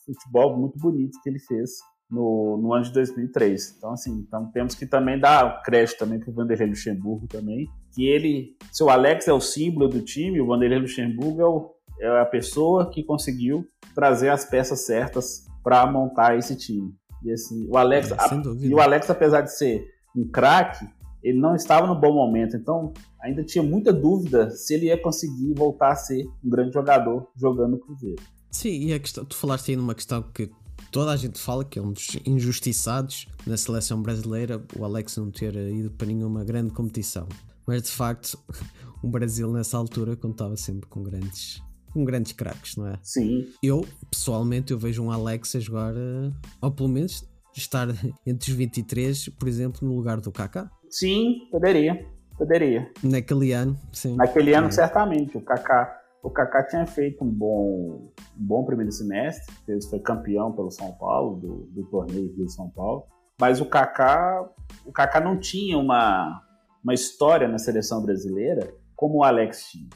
futebol 0.05 0.57
muito 0.57 0.79
bonito 0.79 1.19
que 1.21 1.29
ele 1.29 1.39
fez 1.39 1.71
no, 2.09 2.57
no 2.57 2.73
ano 2.73 2.85
de 2.85 2.93
2003. 2.93 3.75
Então, 3.77 3.91
assim, 3.91 4.11
então 4.27 4.45
temos 4.51 4.73
que 4.75 4.85
também 4.85 5.19
dar 5.19 5.61
crédito 5.61 5.99
também 5.99 6.19
para 6.19 6.29
o 6.29 6.33
Vanderlei 6.33 6.69
Luxemburgo 6.69 7.27
também, 7.27 7.69
que 7.93 8.07
ele, 8.07 8.55
se 8.71 8.83
o 8.83 8.89
Alex 8.89 9.27
é 9.27 9.33
o 9.33 9.39
símbolo 9.39 9.87
do 9.87 10.01
time, 10.01 10.41
o 10.41 10.47
Vanderlei 10.47 10.79
Luxemburgo 10.79 11.41
é, 11.41 11.45
o, 11.45 11.71
é 11.99 12.21
a 12.21 12.25
pessoa 12.25 12.89
que 12.89 13.03
conseguiu 13.03 13.65
trazer 13.93 14.29
as 14.29 14.45
peças 14.45 14.85
certas 14.85 15.45
para 15.63 15.85
montar 15.85 16.37
esse 16.37 16.55
time. 16.55 16.93
E 17.23 17.31
assim, 17.31 17.67
o 17.69 17.77
Alex, 17.77 18.11
É, 18.11 18.15
a, 18.15 18.41
e 18.61 18.73
o 18.73 18.79
Alex, 18.79 19.09
apesar 19.09 19.41
de 19.41 19.55
ser 19.55 19.85
um 20.15 20.27
craque, 20.27 20.87
ele 21.21 21.37
não 21.37 21.55
estava 21.55 21.85
no 21.85 21.99
bom 21.99 22.13
momento. 22.13 22.55
Então, 22.55 22.93
ainda 23.21 23.43
tinha 23.43 23.63
muita 23.63 23.91
dúvida 23.91 24.49
se 24.51 24.73
ele 24.73 24.85
ia 24.85 24.97
conseguir 24.97 25.53
voltar 25.53 25.91
a 25.91 25.95
ser 25.95 26.25
um 26.43 26.49
grande 26.49 26.73
jogador 26.73 27.27
jogando 27.35 27.71
no 27.71 27.79
Cruzeiro. 27.79 28.21
Sim, 28.49 28.87
e 28.87 28.93
a 28.93 28.99
questão, 28.99 29.25
tu 29.25 29.35
falaste 29.35 29.69
aí 29.69 29.75
numa 29.75 29.93
questão 29.93 30.23
que 30.23 30.49
toda 30.91 31.11
a 31.11 31.17
gente 31.17 31.39
fala 31.39 31.63
que 31.63 31.77
é 31.79 31.81
um 31.81 31.91
dos 31.91 32.17
injustiçados 32.25 33.27
na 33.45 33.57
seleção 33.57 34.01
brasileira, 34.01 34.63
o 34.77 34.83
Alex 34.85 35.17
não 35.17 35.29
ter 35.31 35.55
ido 35.55 35.91
para 35.91 36.07
nenhuma 36.07 36.43
grande 36.43 36.71
competição. 36.71 37.27
Mas 37.67 37.83
de 37.83 37.89
facto, 37.91 38.37
o 39.03 39.07
Brasil 39.07 39.51
nessa 39.51 39.77
altura 39.77 40.15
contava 40.15 40.55
sempre 40.57 40.87
com 40.89 41.03
grandes, 41.03 41.61
com 41.93 42.03
grandes 42.03 42.31
craques, 42.31 42.75
não 42.75 42.87
é? 42.87 42.99
Sim, 43.03 43.47
Eu, 43.61 43.85
pessoalmente, 44.09 44.71
eu 44.73 44.79
vejo 44.79 45.03
um 45.03 45.11
Alex 45.11 45.55
a 45.55 45.59
jogar, 45.59 45.93
eh, 45.95 46.31
ou 46.61 46.71
pelo 46.71 46.89
menos 46.89 47.27
estar 47.55 47.87
entre 48.25 48.51
os 48.51 48.57
23, 48.57 49.29
por 49.29 49.47
exemplo, 49.47 49.87
no 49.87 49.95
lugar 49.95 50.19
do 50.19 50.31
Kaká. 50.31 50.69
sim, 50.89 51.47
poderia, 51.51 52.05
poderia. 52.37 52.91
Naquele 53.03 53.51
ano, 53.51 53.77
sim. 53.93 54.15
Naquele 54.15 54.53
ano, 54.53 54.67
É. 54.67 54.71
certamente, 54.71 55.37
o 55.37 55.41
Kaká, 55.41 55.98
o 56.23 56.29
Kaká 56.29 56.63
tinha 56.67 56.85
feito 56.85 57.23
um 57.23 57.29
bom, 57.29 58.11
um 58.37 58.45
bom 58.45 58.63
primeiro 58.65 58.91
semestre, 58.91 59.53
ele 59.67 59.81
foi 59.83 59.99
campeão 59.99 60.51
pelo 60.51 60.69
São 60.71 60.91
Paulo, 60.93 61.37
do, 61.39 61.55
do 61.71 61.83
torneio 61.89 62.33
de 62.35 62.51
São 62.51 62.69
Paulo, 62.69 63.03
mas 63.39 63.61
o 63.61 63.65
Kaká, 63.65 64.47
o 64.85 64.91
Kaká 64.91 65.19
não 65.21 65.39
tinha 65.39 65.77
uma, 65.77 66.41
uma 66.83 66.93
história 66.93 67.47
na 67.47 67.57
seleção 67.57 68.01
brasileira 68.01 68.73
como 68.95 69.19
o 69.19 69.23
Alex 69.23 69.69
tinha. 69.71 69.87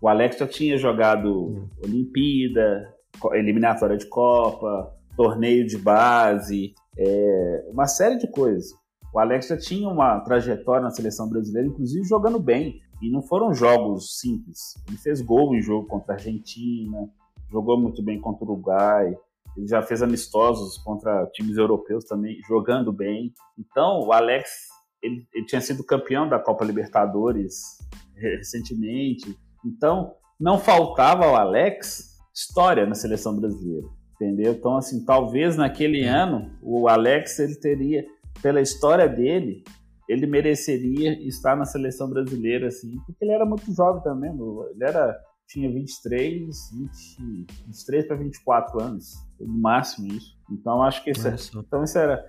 O 0.00 0.08
Alex 0.08 0.38
já 0.38 0.46
tinha 0.46 0.78
jogado 0.78 1.68
Olimpíada, 1.84 2.94
co- 3.18 3.34
eliminatória 3.34 3.96
de 3.96 4.06
Copa, 4.06 4.94
torneio 5.16 5.66
de 5.66 5.76
base, 5.76 6.72
é, 6.96 7.64
uma 7.72 7.86
série 7.86 8.16
de 8.16 8.30
coisas. 8.30 8.70
O 9.12 9.18
Alex 9.18 9.48
já 9.48 9.58
tinha 9.58 9.88
uma 9.88 10.20
trajetória 10.20 10.82
na 10.82 10.90
seleção 10.90 11.28
brasileira, 11.28 11.68
inclusive 11.68 12.04
jogando 12.04 12.38
bem. 12.38 12.80
E 13.00 13.10
não 13.10 13.22
foram 13.22 13.54
jogos 13.54 14.18
simples. 14.18 14.74
Ele 14.86 14.96
fez 14.98 15.20
gol 15.20 15.54
em 15.54 15.62
jogo 15.62 15.86
contra 15.86 16.12
a 16.12 16.16
Argentina, 16.16 17.08
jogou 17.50 17.78
muito 17.78 18.02
bem 18.02 18.20
contra 18.20 18.44
o 18.44 18.48
Uruguai. 18.48 19.16
Ele 19.56 19.66
já 19.66 19.82
fez 19.82 20.02
amistosos 20.02 20.78
contra 20.78 21.26
times 21.32 21.56
europeus 21.56 22.04
também, 22.04 22.40
jogando 22.46 22.92
bem. 22.92 23.32
Então, 23.58 24.00
o 24.00 24.12
Alex, 24.12 24.68
ele, 25.02 25.26
ele 25.34 25.46
tinha 25.46 25.60
sido 25.60 25.84
campeão 25.84 26.28
da 26.28 26.38
Copa 26.38 26.64
Libertadores 26.64 27.78
recentemente. 28.14 29.36
Então, 29.64 30.14
não 30.38 30.58
faltava 30.58 31.24
ao 31.24 31.36
Alex 31.36 32.18
história 32.34 32.86
na 32.86 32.94
seleção 32.94 33.36
brasileira, 33.38 33.86
entendeu? 34.14 34.52
Então, 34.52 34.76
assim, 34.76 35.04
talvez 35.04 35.56
naquele 35.56 36.04
ano 36.04 36.50
o 36.62 36.88
Alex 36.88 37.38
ele 37.38 37.56
teria, 37.56 38.06
pela 38.40 38.60
história 38.60 39.08
dele, 39.08 39.64
ele 40.10 40.26
mereceria 40.26 41.12
estar 41.26 41.56
na 41.56 41.64
seleção 41.64 42.10
brasileira, 42.10 42.66
assim, 42.66 42.98
porque 43.06 43.24
ele 43.24 43.32
era 43.32 43.46
muito 43.46 43.72
jovem 43.72 44.02
também. 44.02 44.30
Ele 44.30 44.84
era 44.84 45.16
tinha 45.46 45.70
23, 45.70 46.46
20, 46.72 47.46
23 47.66 48.06
para 48.06 48.16
24 48.16 48.82
anos, 48.82 49.14
no 49.38 49.48
máximo 49.60 50.06
isso. 50.12 50.36
Então 50.50 50.82
acho 50.82 51.02
que 51.02 51.10
isso, 51.10 51.38
só. 51.38 51.60
então 51.60 51.82
isso 51.84 51.98
era 51.98 52.24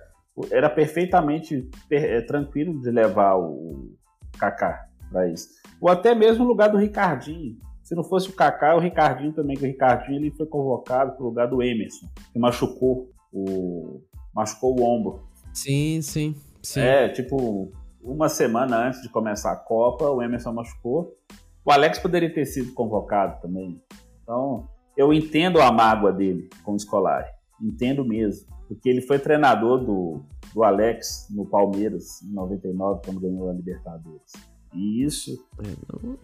era 0.50 0.70
perfeitamente 0.70 1.68
per- 1.88 2.04
é, 2.04 2.20
tranquilo 2.22 2.80
de 2.80 2.90
levar 2.90 3.36
o 3.36 3.92
Kaká 4.38 4.88
para 5.10 5.28
isso. 5.28 5.48
Ou 5.80 5.88
até 5.90 6.14
mesmo 6.14 6.44
no 6.44 6.48
lugar 6.50 6.68
do 6.68 6.78
Ricardinho. 6.78 7.58
Se 7.82 7.94
não 7.94 8.02
fosse 8.04 8.30
o 8.30 8.32
Kaká, 8.32 8.74
o 8.76 8.80
Ricardinho 8.80 9.32
também, 9.32 9.56
que 9.56 9.64
o 9.64 9.66
Ricardinho 9.66 10.16
ele 10.18 10.30
foi 10.30 10.46
convocado 10.46 11.12
para 11.12 11.22
o 11.22 11.26
lugar 11.28 11.48
do 11.48 11.62
Emerson, 11.62 12.06
que 12.32 12.38
machucou 12.38 13.10
o 13.32 14.00
machucou 14.34 14.78
o 14.80 14.82
ombro. 14.84 15.28
Sim, 15.52 16.00
sim, 16.00 16.34
sim. 16.62 16.80
É, 16.80 17.08
tipo, 17.08 17.72
uma 18.02 18.28
semana 18.28 18.86
antes 18.86 19.02
de 19.02 19.08
começar 19.08 19.52
a 19.52 19.56
Copa, 19.56 20.08
o 20.08 20.22
Emerson 20.22 20.52
machucou. 20.52 21.16
O 21.64 21.70
Alex 21.70 21.98
poderia 21.98 22.32
ter 22.32 22.44
sido 22.44 22.72
convocado 22.72 23.40
também. 23.40 23.80
Então, 24.22 24.68
eu 24.96 25.12
entendo 25.12 25.60
a 25.60 25.70
mágoa 25.70 26.12
dele 26.12 26.48
com 26.64 26.72
o 26.72 26.78
Scolari. 26.78 27.28
Entendo 27.60 28.04
mesmo. 28.04 28.46
Porque 28.66 28.88
ele 28.88 29.02
foi 29.02 29.18
treinador 29.18 29.84
do, 29.84 30.22
do 30.54 30.64
Alex 30.64 31.28
no 31.30 31.46
Palmeiras 31.46 32.22
em 32.22 32.32
99, 32.32 33.02
quando 33.04 33.20
ganhou 33.20 33.48
a 33.48 33.52
Libertadores. 33.52 34.32
E 34.74 35.04
isso, 35.04 35.38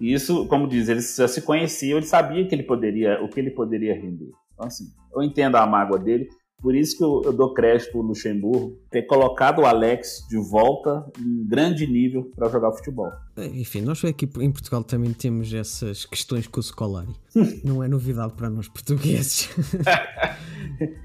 isso, 0.00 0.46
como 0.48 0.66
diz, 0.66 0.88
eles 0.88 1.14
já 1.14 1.28
se 1.28 1.42
conheciam, 1.42 1.98
ele 1.98 2.06
sabia 2.06 2.46
que 2.46 2.54
ele 2.54 2.62
poderia, 2.62 3.22
o 3.22 3.28
que 3.28 3.38
ele 3.38 3.50
poderia 3.50 3.94
render. 3.94 4.30
Então, 4.54 4.66
assim, 4.66 4.90
eu 5.14 5.22
entendo 5.22 5.56
a 5.56 5.66
mágoa 5.66 5.98
dele. 5.98 6.28
Por 6.60 6.74
isso 6.74 6.96
que 6.96 7.04
eu, 7.04 7.22
eu 7.24 7.32
dou 7.32 7.54
crédito 7.54 7.92
pro 7.92 8.02
Luxemburgo 8.02 8.76
ter 8.90 9.02
colocado 9.02 9.60
o 9.60 9.66
Alex 9.66 10.26
de 10.28 10.36
volta 10.36 11.06
em 11.18 11.46
grande 11.46 11.86
nível 11.86 12.30
para 12.34 12.48
jogar 12.48 12.72
futebol. 12.72 13.10
Enfim, 13.36 13.80
nós 13.80 14.04
aqui 14.04 14.28
em 14.40 14.50
Portugal 14.50 14.82
também 14.82 15.12
temos 15.12 15.54
essas 15.54 16.04
questões 16.04 16.48
com 16.48 16.58
o 16.58 16.62
Scolari. 16.62 17.14
Não 17.64 17.82
é 17.82 17.88
novidade 17.88 18.32
para 18.34 18.50
nós 18.50 18.66
portugueses. 18.68 19.48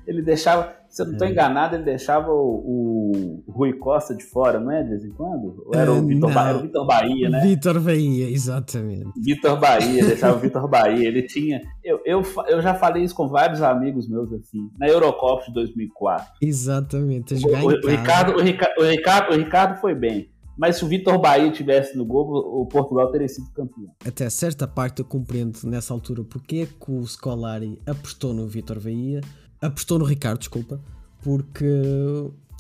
Ele 0.08 0.24
deixava, 0.24 0.76
se 0.96 1.02
eu 1.02 1.06
não 1.08 1.14
estou 1.14 1.28
enganado, 1.28 1.76
ele 1.76 1.84
deixava 1.84 2.32
o, 2.32 3.42
o 3.48 3.52
Rui 3.52 3.74
Costa 3.74 4.16
de 4.16 4.24
fora, 4.24 4.60
não 4.60 4.72
é? 4.72 4.84
De 4.84 4.90
vez 4.90 5.04
em 5.04 5.10
quando? 5.12 5.64
Ou 5.66 5.74
era 5.74 5.92
o 5.92 6.06
Vitor, 6.06 6.30
não. 6.30 6.36
Ba- 6.36 6.50
era 6.50 6.58
o 6.58 6.62
Vitor 6.62 6.86
Bahia, 6.86 7.30
né? 7.30 7.40
Vitor 7.42 7.80
Bahia, 7.80 8.30
exatamente. 8.30 9.10
Vitor 9.22 9.60
Bahia, 9.60 10.06
deixava 10.06 10.38
o 10.38 10.40
Vitor 10.40 10.68
Bahia. 10.68 11.08
Ele 11.08 11.24
tinha. 11.24 11.62
Eu, 11.84 12.00
eu, 12.06 12.22
eu 12.48 12.62
já 12.62 12.76
falei 12.76 13.04
isso 13.04 13.16
com 13.16 13.28
vários 13.28 13.62
amigos 13.62 14.08
meus, 14.08 14.32
assim, 14.34 14.70
na 14.78 14.88
Eurocopa 14.88 15.46
de 15.48 15.54
2004. 15.54 16.28
Exatamente, 16.42 17.34
O, 17.36 17.48
o- 17.48 17.68
o. 17.86 17.90
Ricardo, 17.90 18.38
o, 18.38 18.42
Rica- 18.42 18.74
o 18.80 18.84
Ricardo, 18.84 19.34
o 19.34 19.36
Ricardo 19.38 19.80
foi 19.82 19.96
bem. 19.96 20.30
Mas 20.56 20.76
se 20.76 20.86
o 20.86 20.88
Vitor 20.88 21.18
Bahia 21.20 21.50
tivesse 21.52 21.98
no 21.98 22.06
gol, 22.06 22.28
o 22.62 22.68
Portugal 22.68 23.12
teria 23.12 23.28
sido 23.28 23.50
campeão. 23.56 23.88
Até 24.06 24.30
certa 24.30 24.68
parte 24.68 25.00
eu 25.00 25.06
compreendo 25.06 25.58
nessa 25.64 25.92
altura 25.96 26.24
porque 26.24 26.58
é 26.58 26.66
que 26.68 26.92
o 26.92 27.04
Scolari 27.08 27.80
apostou 27.88 28.36
no 28.36 28.46
Vitor 28.46 28.80
Bahia, 28.80 29.20
apostou 29.64 29.98
no 29.98 30.06
Ricardo, 30.06 30.40
desculpa, 30.40 30.80
porque 31.22 31.66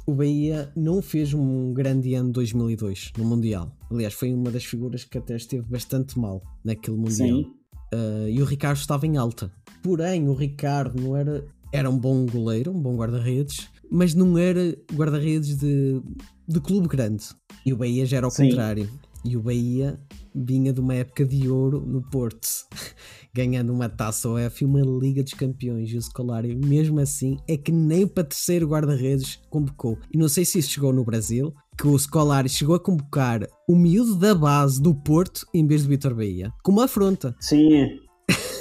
o 0.06 0.14
Bahia 0.14 0.72
não 0.76 1.02
fez 1.02 1.34
um 1.34 1.74
grande 1.74 2.14
ano 2.14 2.32
2002 2.32 3.12
no 3.18 3.26
Mundial. 3.26 3.72
Aliás, 3.92 4.14
foi 4.14 4.34
uma 4.34 4.50
das 4.50 4.66
figuras 4.66 5.04
que 5.04 5.18
até 5.18 5.36
esteve 5.36 5.66
bastante 5.70 6.18
mal 6.18 6.42
naquele 6.64 6.98
Mundial. 6.98 7.38
Sim. 7.38 7.54
Uh, 7.94 8.30
e 8.30 8.42
o 8.42 8.46
Ricardo 8.46 8.78
estava 8.78 9.06
em 9.06 9.18
alta. 9.18 9.52
Porém, 9.82 10.28
o 10.28 10.34
Ricardo 10.34 11.02
não 11.02 11.16
era. 11.16 11.46
Era 11.72 11.90
um 11.90 11.98
bom 11.98 12.26
goleiro, 12.26 12.72
um 12.72 12.80
bom 12.80 12.96
guarda-redes, 12.96 13.68
mas 13.90 14.14
não 14.14 14.38
era 14.38 14.78
guarda-redes 14.94 15.58
de, 15.58 16.02
de 16.48 16.60
clube 16.60 16.88
grande. 16.88 17.26
E 17.66 17.74
o 17.74 17.78
Bahia 17.78 18.06
já 18.06 18.18
era 18.18 18.28
ao 18.28 18.32
Sim. 18.32 18.50
contrário. 18.50 18.88
E 19.25 19.38
o 19.38 19.42
Bahia 19.42 20.00
vinha 20.36 20.74
de 20.74 20.82
uma 20.82 20.96
época 20.96 21.25
de 21.25 21.50
ouro 21.50 21.80
no 21.80 22.01
Porto, 22.01 22.48
ganhando 23.34 23.72
uma 23.72 23.88
taça 23.88 24.27
OF 24.30 24.63
e 24.63 24.65
uma 24.65 24.82
Liga 24.82 25.24
dos 25.24 25.34
Campeões. 25.34 25.89
E 25.92 25.98
o 25.98 26.01
Scolari, 26.01 26.56
mesmo 26.56 27.00
assim, 27.00 27.38
é 27.48 27.56
que 27.56 27.72
nem 27.72 28.06
para 28.06 28.24
terceiro 28.25 28.68
guarda-redes 28.68 29.39
convocou. 29.50 29.98
E 30.13 30.18
não 30.18 30.27
sei 30.27 30.44
se 30.44 30.60
isso 30.60 30.72
chegou 30.72 30.92
no 30.92 31.06
Brasil, 31.06 31.53
que 31.77 31.88
o 31.88 31.98
Scolari 31.98 32.50
chegou 32.50 32.75
a 32.75 32.80
convocar 32.80 33.48
o 33.68 33.75
miúdo 33.75 34.15
da 34.15 34.36
base 34.36 34.82
do 34.82 34.94
Porto 34.94 35.48
em 35.53 35.65
vez 35.65 35.84
de 35.84 35.88
Vitor 35.88 36.13
Bahia. 36.13 36.51
Com 36.63 36.72
uma 36.72 36.86
afronta. 36.86 37.36
Sim. 37.39 38.00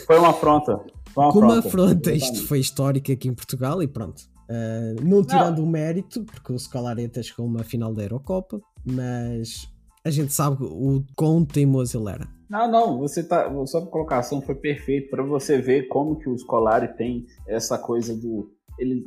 Foi 0.06 0.18
uma 0.18 0.30
afronta. 0.30 0.80
Foi 1.12 1.24
uma 1.24 1.32
Com 1.32 1.38
uma 1.40 1.58
afronta. 1.58 2.10
afronta. 2.10 2.12
Isto 2.12 2.46
foi 2.46 2.60
histórico 2.60 3.10
aqui 3.12 3.28
em 3.28 3.34
Portugal 3.34 3.82
e 3.82 3.88
pronto. 3.88 4.30
Uh, 4.48 5.02
não 5.02 5.24
tirando 5.24 5.60
o 5.60 5.66
mérito, 5.66 6.24
porque 6.24 6.52
o 6.52 6.58
Scolari 6.58 7.04
até 7.06 7.22
chegou 7.22 7.46
a 7.46 7.48
uma 7.48 7.64
final 7.64 7.94
da 7.94 8.02
Eurocopa, 8.02 8.60
mas 8.84 9.66
a 10.04 10.10
gente 10.10 10.32
sabe 10.32 10.64
o 10.64 11.04
quão 11.16 11.44
teimoso 11.44 11.98
ele 11.98 12.10
era. 12.10 12.28
Não, 12.48 12.70
não, 12.70 12.98
você 12.98 13.22
tá, 13.22 13.50
sua 13.66 13.86
colocação 13.86 14.42
foi 14.42 14.54
perfeita 14.54 15.08
para 15.10 15.22
você 15.22 15.58
ver 15.58 15.88
como 15.88 16.16
que 16.16 16.28
o 16.28 16.36
Scolari 16.36 16.88
tem 16.96 17.26
essa 17.46 17.78
coisa 17.78 18.14
do 18.14 18.50
ele, 18.78 19.04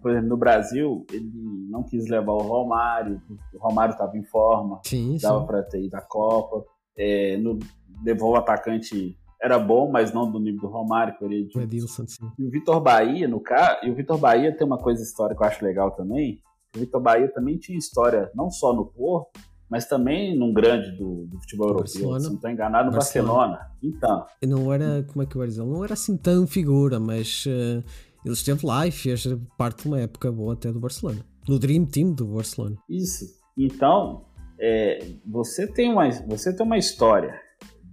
por 0.00 0.10
exemplo, 0.10 0.28
no 0.28 0.36
Brasil, 0.36 1.04
ele 1.12 1.30
não 1.68 1.82
quis 1.82 2.08
levar 2.08 2.32
o 2.32 2.38
Romário, 2.42 3.20
o 3.52 3.58
Romário 3.58 3.92
estava 3.92 4.16
em 4.16 4.24
forma, 4.24 4.80
Sim, 4.84 5.18
dava 5.20 5.44
para 5.44 5.62
ter 5.62 5.82
ido 5.82 5.94
à 5.96 6.00
Copa, 6.00 6.64
é, 6.96 7.36
no, 7.36 7.58
levou 8.04 8.32
o 8.32 8.36
atacante, 8.36 9.18
era 9.40 9.58
bom, 9.58 9.90
mas 9.90 10.12
não 10.12 10.30
do 10.30 10.38
nível 10.38 10.62
do 10.62 10.68
Romário, 10.68 11.16
que 11.18 11.24
ele 11.24 11.48
O 11.54 11.60
Edilson, 11.60 12.06
sim. 12.06 12.30
e 12.38 12.44
o 12.44 12.50
Vitor 12.50 12.80
Bahia, 12.80 13.28
no 13.28 13.40
caso, 13.40 13.84
e 13.84 13.90
o 13.90 13.94
Vitor 13.94 14.18
Bahia 14.18 14.56
tem 14.56 14.66
uma 14.66 14.78
coisa 14.78 15.02
histórica 15.02 15.38
que 15.38 15.44
eu 15.44 15.48
acho 15.48 15.64
legal 15.64 15.90
também. 15.90 16.40
O 16.76 16.80
Vitor 16.80 17.00
Bahia 17.00 17.32
também 17.32 17.58
tinha 17.58 17.78
história 17.78 18.30
não 18.34 18.50
só 18.50 18.72
no 18.72 18.86
Porto, 18.86 19.38
mas 19.70 19.86
também 19.86 20.36
num 20.36 20.52
grande 20.52 20.92
do, 20.92 21.26
do 21.26 21.38
futebol 21.40 21.68
europeu. 21.68 21.84
Barcelona. 21.84 22.20
Se 22.20 22.26
não 22.26 22.34
estou 22.36 22.50
enganado, 22.50 22.86
no 22.86 22.92
Barcelona. 22.92 23.36
Barcelona. 23.36 23.70
Então, 23.82 24.26
Não 24.42 24.72
era, 24.72 25.02
como 25.04 25.22
é 25.22 25.26
que 25.26 25.36
eu 25.36 25.42
ia 25.42 25.48
dizer? 25.48 25.64
Não 25.64 25.84
era 25.84 25.94
assim 25.94 26.16
tão 26.16 26.46
figura, 26.46 26.98
mas 26.98 27.44
uh, 27.46 27.84
Ele 28.24 28.34
esteve 28.34 28.66
lá 28.66 28.86
e 28.86 28.90
fez 28.90 29.26
parte 29.56 29.82
de 29.82 29.88
uma 29.88 30.00
época 30.00 30.32
boa 30.32 30.54
até 30.54 30.72
do 30.72 30.80
Barcelona. 30.80 31.20
No 31.48 31.58
Dream 31.58 31.84
Team 31.86 32.12
do 32.12 32.26
Barcelona. 32.26 32.76
Isso. 32.88 33.26
Então, 33.56 34.24
é, 34.58 35.04
você, 35.26 35.66
tem 35.66 35.92
uma, 35.92 36.10
você 36.10 36.54
tem 36.54 36.64
uma 36.64 36.78
história. 36.78 37.40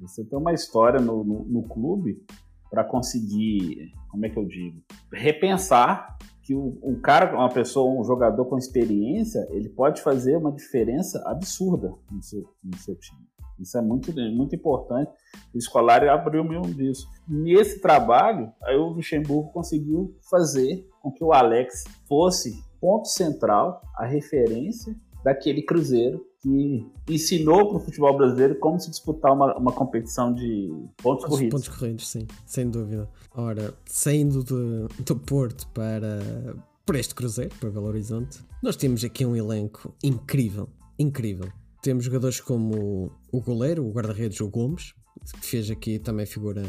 Você 0.02 0.24
tem 0.24 0.38
uma 0.38 0.54
história 0.54 1.00
no, 1.00 1.24
no, 1.24 1.46
no 1.46 1.64
clube 1.64 2.22
para 2.70 2.84
conseguir, 2.84 3.94
como 4.10 4.26
é 4.26 4.30
que 4.30 4.38
eu 4.38 4.46
digo, 4.46 4.82
repensar 5.14 6.18
que 6.46 6.54
um 6.54 7.00
cara, 7.02 7.36
uma 7.36 7.50
pessoa, 7.50 8.00
um 8.00 8.04
jogador 8.04 8.46
com 8.46 8.56
experiência, 8.56 9.48
ele 9.50 9.68
pode 9.68 10.02
fazer 10.04 10.38
uma 10.38 10.52
diferença 10.52 11.22
absurda 11.26 11.92
no 12.12 12.22
seu, 12.22 12.44
no 12.64 12.78
seu 12.78 12.96
time. 12.96 13.26
Isso 13.60 13.76
é 13.78 13.82
muito, 13.82 14.14
muito 14.14 14.54
importante. 14.54 15.12
O 15.54 15.58
escolar 15.58 16.08
abriu 16.08 16.44
mão 16.44 16.62
disso. 16.62 17.08
Nesse 17.28 17.82
trabalho, 17.82 18.52
aí 18.62 18.76
o 18.76 18.90
Luxemburgo 18.90 19.52
conseguiu 19.52 20.16
fazer 20.30 20.88
com 21.02 21.12
que 21.12 21.24
o 21.24 21.34
Alex 21.34 21.86
fosse 22.08 22.64
ponto 22.80 23.08
central, 23.08 23.82
a 23.96 24.06
referência 24.06 24.96
daquele 25.24 25.64
Cruzeiro 25.64 26.24
que 26.46 26.86
ensinou 27.10 27.68
para 27.70 27.78
o 27.78 27.80
futebol 27.80 28.16
brasileiro 28.16 28.56
como 28.60 28.80
se 28.80 28.92
disputar 28.92 29.34
uma, 29.34 29.58
uma 29.58 29.72
competição 29.72 30.32
de 30.32 30.72
pontos 31.02 31.24
Os 31.24 31.30
corridos. 31.30 31.52
Pontos 31.52 31.80
corridos, 31.80 32.08
sim, 32.08 32.28
sem 32.46 32.70
dúvida. 32.70 33.10
Ora, 33.36 33.74
saindo 33.86 34.44
do, 34.44 34.88
do 34.88 35.16
Porto 35.16 35.68
para, 35.70 36.56
para 36.86 37.00
este 37.00 37.16
Cruzeiro, 37.16 37.52
para 37.60 37.72
Belo 37.72 37.88
Horizonte, 37.88 38.40
nós 38.62 38.76
temos 38.76 39.04
aqui 39.04 39.26
um 39.26 39.36
elenco 39.36 39.92
incrível, 40.04 40.70
incrível. 41.00 41.50
Temos 41.82 42.06
jogadores 42.06 42.40
como 42.40 43.12
o 43.32 43.42
goleiro, 43.42 43.84
o 43.84 43.92
guarda-redes, 43.92 44.40
o 44.40 44.48
Gomes, 44.48 44.94
que 45.40 45.46
fez 45.48 45.72
aqui 45.72 45.98
também 45.98 46.28
figura 46.28 46.62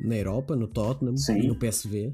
na 0.00 0.16
Europa, 0.16 0.54
no 0.54 0.68
Tottenham 0.68 1.16
Sim. 1.16 1.48
no 1.48 1.58
PSV. 1.58 2.12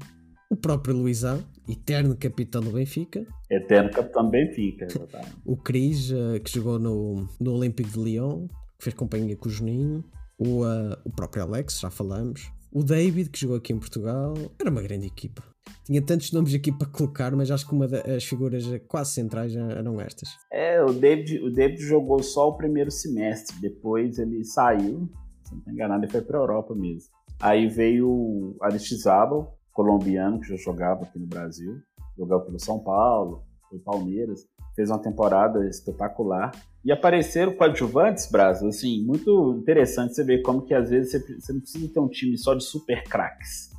O 0.51 0.55
próprio 0.57 0.93
Luizão, 0.93 1.41
eterno 1.65 2.13
capitão 2.13 2.59
do 2.59 2.71
Benfica. 2.71 3.25
Eterno 3.49 3.89
capitão 3.89 4.25
do 4.25 4.31
Benfica, 4.31 4.83
exatamente. 4.83 5.33
O 5.45 5.55
Cris, 5.55 6.11
eh, 6.11 6.39
que 6.39 6.51
jogou 6.51 6.77
no, 6.77 7.25
no 7.39 7.53
Olympique 7.53 7.89
de 7.89 7.97
Lyon, 7.97 8.47
que 8.77 8.83
fez 8.83 8.93
companhia 8.93 9.37
com 9.37 9.47
o 9.47 9.49
Juninho. 9.49 10.03
O, 10.37 10.65
eh, 10.65 10.97
o 11.05 11.09
próprio 11.09 11.43
Alex, 11.43 11.79
já 11.79 11.89
falamos. 11.89 12.51
O 12.69 12.83
David, 12.83 13.29
que 13.29 13.39
jogou 13.39 13.55
aqui 13.55 13.71
em 13.71 13.79
Portugal. 13.79 14.33
Era 14.59 14.69
uma 14.69 14.81
grande 14.81 15.07
equipa. 15.07 15.41
Tinha 15.85 16.01
tantos 16.01 16.33
nomes 16.33 16.53
aqui 16.53 16.69
para 16.69 16.89
colocar, 16.89 17.33
mas 17.33 17.49
acho 17.49 17.65
que 17.65 17.73
uma 17.73 17.87
das 17.87 18.25
figuras 18.25 18.65
quase 18.89 19.13
centrais 19.13 19.55
eram 19.55 20.01
estas. 20.01 20.27
É, 20.51 20.83
o 20.83 20.91
David, 20.91 21.39
o 21.45 21.49
David 21.49 21.81
jogou 21.81 22.21
só 22.21 22.49
o 22.49 22.57
primeiro 22.57 22.91
semestre, 22.91 23.55
depois 23.61 24.19
ele 24.19 24.43
saiu, 24.43 25.09
se 25.45 25.51
não 25.53 25.59
estou 25.59 25.73
enganado, 25.73 26.03
ele 26.03 26.11
foi 26.11 26.21
para 26.21 26.37
a 26.37 26.41
Europa 26.41 26.75
mesmo. 26.75 27.09
Aí 27.39 27.69
veio 27.69 28.09
o 28.09 28.57
Aristizábal, 28.61 29.57
colombiano, 29.73 30.39
que 30.39 30.47
já 30.47 30.55
jogava 30.55 31.03
aqui 31.03 31.19
no 31.19 31.27
Brasil, 31.27 31.79
jogava 32.17 32.43
pelo 32.43 32.59
São 32.59 32.79
Paulo, 32.79 33.43
foi 33.69 33.79
Palmeiras, 33.79 34.45
fez 34.75 34.89
uma 34.89 34.99
temporada 34.99 35.67
espetacular. 35.67 36.51
E 36.83 36.91
apareceram 36.91 37.55
coadjuvantes, 37.55 38.29
Brasil, 38.29 38.67
assim, 38.67 39.03
muito 39.05 39.55
interessante 39.57 40.15
você 40.15 40.23
ver 40.23 40.41
como 40.41 40.63
que 40.63 40.73
às 40.73 40.89
vezes 40.89 41.11
você, 41.11 41.39
você 41.39 41.53
não 41.53 41.61
precisa 41.61 41.93
ter 41.93 41.99
um 41.99 42.07
time 42.07 42.37
só 42.37 42.53
de 42.53 42.63
super 42.63 43.03
craques. 43.03 43.69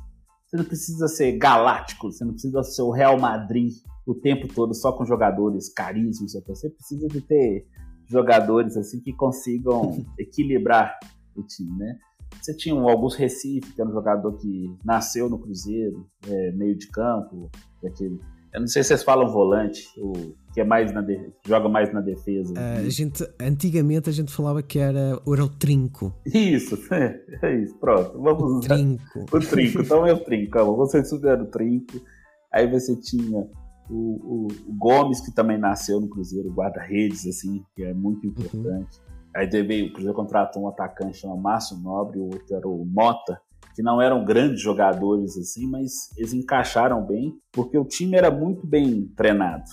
Você 0.47 0.57
não 0.57 0.65
precisa 0.65 1.07
ser 1.07 1.33
galáctico, 1.37 2.11
você 2.11 2.23
não 2.23 2.31
precisa 2.33 2.63
ser 2.63 2.81
o 2.81 2.91
Real 2.91 3.19
Madrid 3.19 3.73
o 4.05 4.13
tempo 4.13 4.47
todo 4.47 4.73
só 4.73 4.91
com 4.91 5.05
jogadores 5.05 5.71
carismas. 5.73 6.33
Você 6.33 6.69
precisa 6.69 7.07
de 7.07 7.21
ter 7.21 7.65
jogadores 8.05 8.77
assim 8.77 8.99
que 8.99 9.13
consigam 9.13 10.05
equilibrar 10.17 10.97
o 11.35 11.43
time, 11.43 11.77
né? 11.77 11.97
Você 12.41 12.55
tinha 12.55 12.75
o 12.75 12.89
Augusto 12.89 13.19
Recife, 13.19 13.73
que 13.73 13.81
era 13.81 13.89
um 13.89 13.93
jogador 13.93 14.37
que 14.37 14.75
nasceu 14.83 15.29
no 15.29 15.39
Cruzeiro, 15.39 16.07
é, 16.27 16.51
meio 16.51 16.77
de 16.77 16.87
campo, 16.89 17.49
daquele. 17.81 18.19
Eu 18.53 18.61
não 18.61 18.67
sei 18.67 18.83
se 18.83 18.89
vocês 18.89 19.03
falam 19.03 19.27
volante, 19.31 19.83
o 19.97 20.35
que 20.53 20.61
é 20.61 20.63
mais 20.63 20.93
na 20.93 21.01
de... 21.01 21.31
joga 21.45 21.67
mais 21.67 21.91
na 21.91 22.01
defesa. 22.01 22.53
Uh, 22.53 22.85
a 22.85 22.89
gente, 22.89 23.27
antigamente 23.41 24.09
a 24.09 24.13
gente 24.13 24.31
falava 24.31 24.61
que 24.61 24.77
era, 24.77 25.19
era 25.25 25.43
o 25.43 25.49
trinco. 25.49 26.13
Isso, 26.25 26.77
é, 26.93 27.19
é 27.41 27.61
isso, 27.61 27.75
pronto. 27.79 28.21
Vamos 28.21 28.43
o 28.43 28.57
usar. 28.57 28.75
trinco. 28.75 29.25
O 29.31 29.39
trinco, 29.39 29.81
então 29.81 30.05
é 30.05 30.13
o 30.13 30.19
trinco. 30.23 30.51
Calma, 30.51 30.75
você 30.75 31.03
souber 31.03 31.41
o 31.41 31.47
trinco. 31.47 31.99
Aí 32.53 32.69
você 32.69 32.95
tinha 32.95 33.49
o, 33.89 33.95
o, 33.95 34.47
o, 34.67 34.73
Gomes, 34.77 35.19
que 35.21 35.33
também 35.33 35.57
nasceu 35.57 35.99
no 35.99 36.07
Cruzeiro, 36.07 36.51
guarda-redes, 36.51 37.25
assim, 37.25 37.63
que 37.75 37.83
é 37.83 37.93
muito 37.93 38.27
importante. 38.27 38.99
Uhum. 38.99 39.12
Aí 39.35 39.47
veio, 39.47 39.87
o 39.87 39.93
Cruzeiro 39.93 40.15
contratou 40.15 40.63
um 40.63 40.67
atacante 40.67 41.17
chamado 41.17 41.41
Márcio 41.41 41.77
Nobre, 41.77 42.19
o 42.19 42.25
outro 42.25 42.55
era 42.55 42.67
o 42.67 42.85
Mota, 42.85 43.41
que 43.75 43.81
não 43.81 44.01
eram 44.01 44.23
grandes 44.23 44.61
jogadores 44.61 45.37
assim, 45.37 45.67
mas 45.67 46.15
eles 46.15 46.33
encaixaram 46.33 47.03
bem, 47.05 47.33
porque 47.51 47.77
o 47.77 47.85
time 47.85 48.15
era 48.15 48.29
muito 48.29 48.67
bem 48.67 49.07
treinado, 49.15 49.63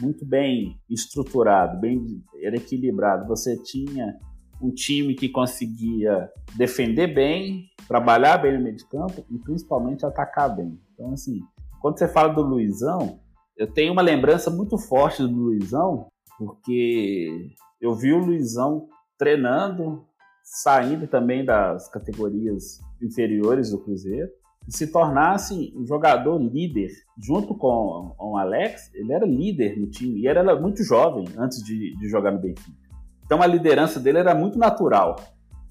muito 0.00 0.26
bem 0.26 0.80
estruturado, 0.90 1.78
bem 1.78 2.22
era 2.42 2.56
equilibrado. 2.56 3.28
Você 3.28 3.56
tinha 3.62 4.18
um 4.60 4.70
time 4.70 5.14
que 5.14 5.28
conseguia 5.28 6.28
defender 6.56 7.14
bem, 7.14 7.66
trabalhar 7.86 8.38
bem 8.38 8.56
no 8.56 8.64
meio 8.64 8.76
de 8.76 8.88
campo 8.88 9.24
e 9.30 9.38
principalmente 9.38 10.04
atacar 10.04 10.54
bem. 10.54 10.78
Então, 10.92 11.12
assim, 11.12 11.40
quando 11.80 11.98
você 11.98 12.08
fala 12.08 12.32
do 12.32 12.42
Luizão, 12.42 13.20
eu 13.56 13.70
tenho 13.70 13.92
uma 13.92 14.02
lembrança 14.02 14.50
muito 14.50 14.76
forte 14.76 15.22
do 15.22 15.28
Luizão, 15.28 16.08
porque 16.36 17.50
eu 17.80 17.94
vi 17.94 18.12
o 18.12 18.18
Luizão 18.18 18.88
treinando, 19.18 20.04
saindo 20.42 21.06
também 21.06 21.44
das 21.44 21.88
categorias 21.88 22.78
inferiores 23.02 23.70
do 23.70 23.82
Cruzeiro, 23.82 24.30
e 24.66 24.74
se 24.74 24.90
tornasse 24.90 25.74
um 25.76 25.86
jogador 25.86 26.38
líder, 26.38 26.90
junto 27.22 27.54
com, 27.54 28.14
o 28.18 28.36
Alex, 28.36 28.90
ele 28.94 29.12
era 29.12 29.26
líder 29.26 29.78
no 29.78 29.90
time, 29.90 30.20
e 30.20 30.26
era 30.26 30.58
muito 30.58 30.82
jovem 30.82 31.26
antes 31.36 31.62
de, 31.62 31.96
de 31.98 32.08
jogar 32.08 32.30
no 32.30 32.40
Benfica. 32.40 32.84
Então 33.24 33.42
a 33.42 33.46
liderança 33.46 34.00
dele 34.00 34.18
era 34.18 34.34
muito 34.34 34.58
natural. 34.58 35.16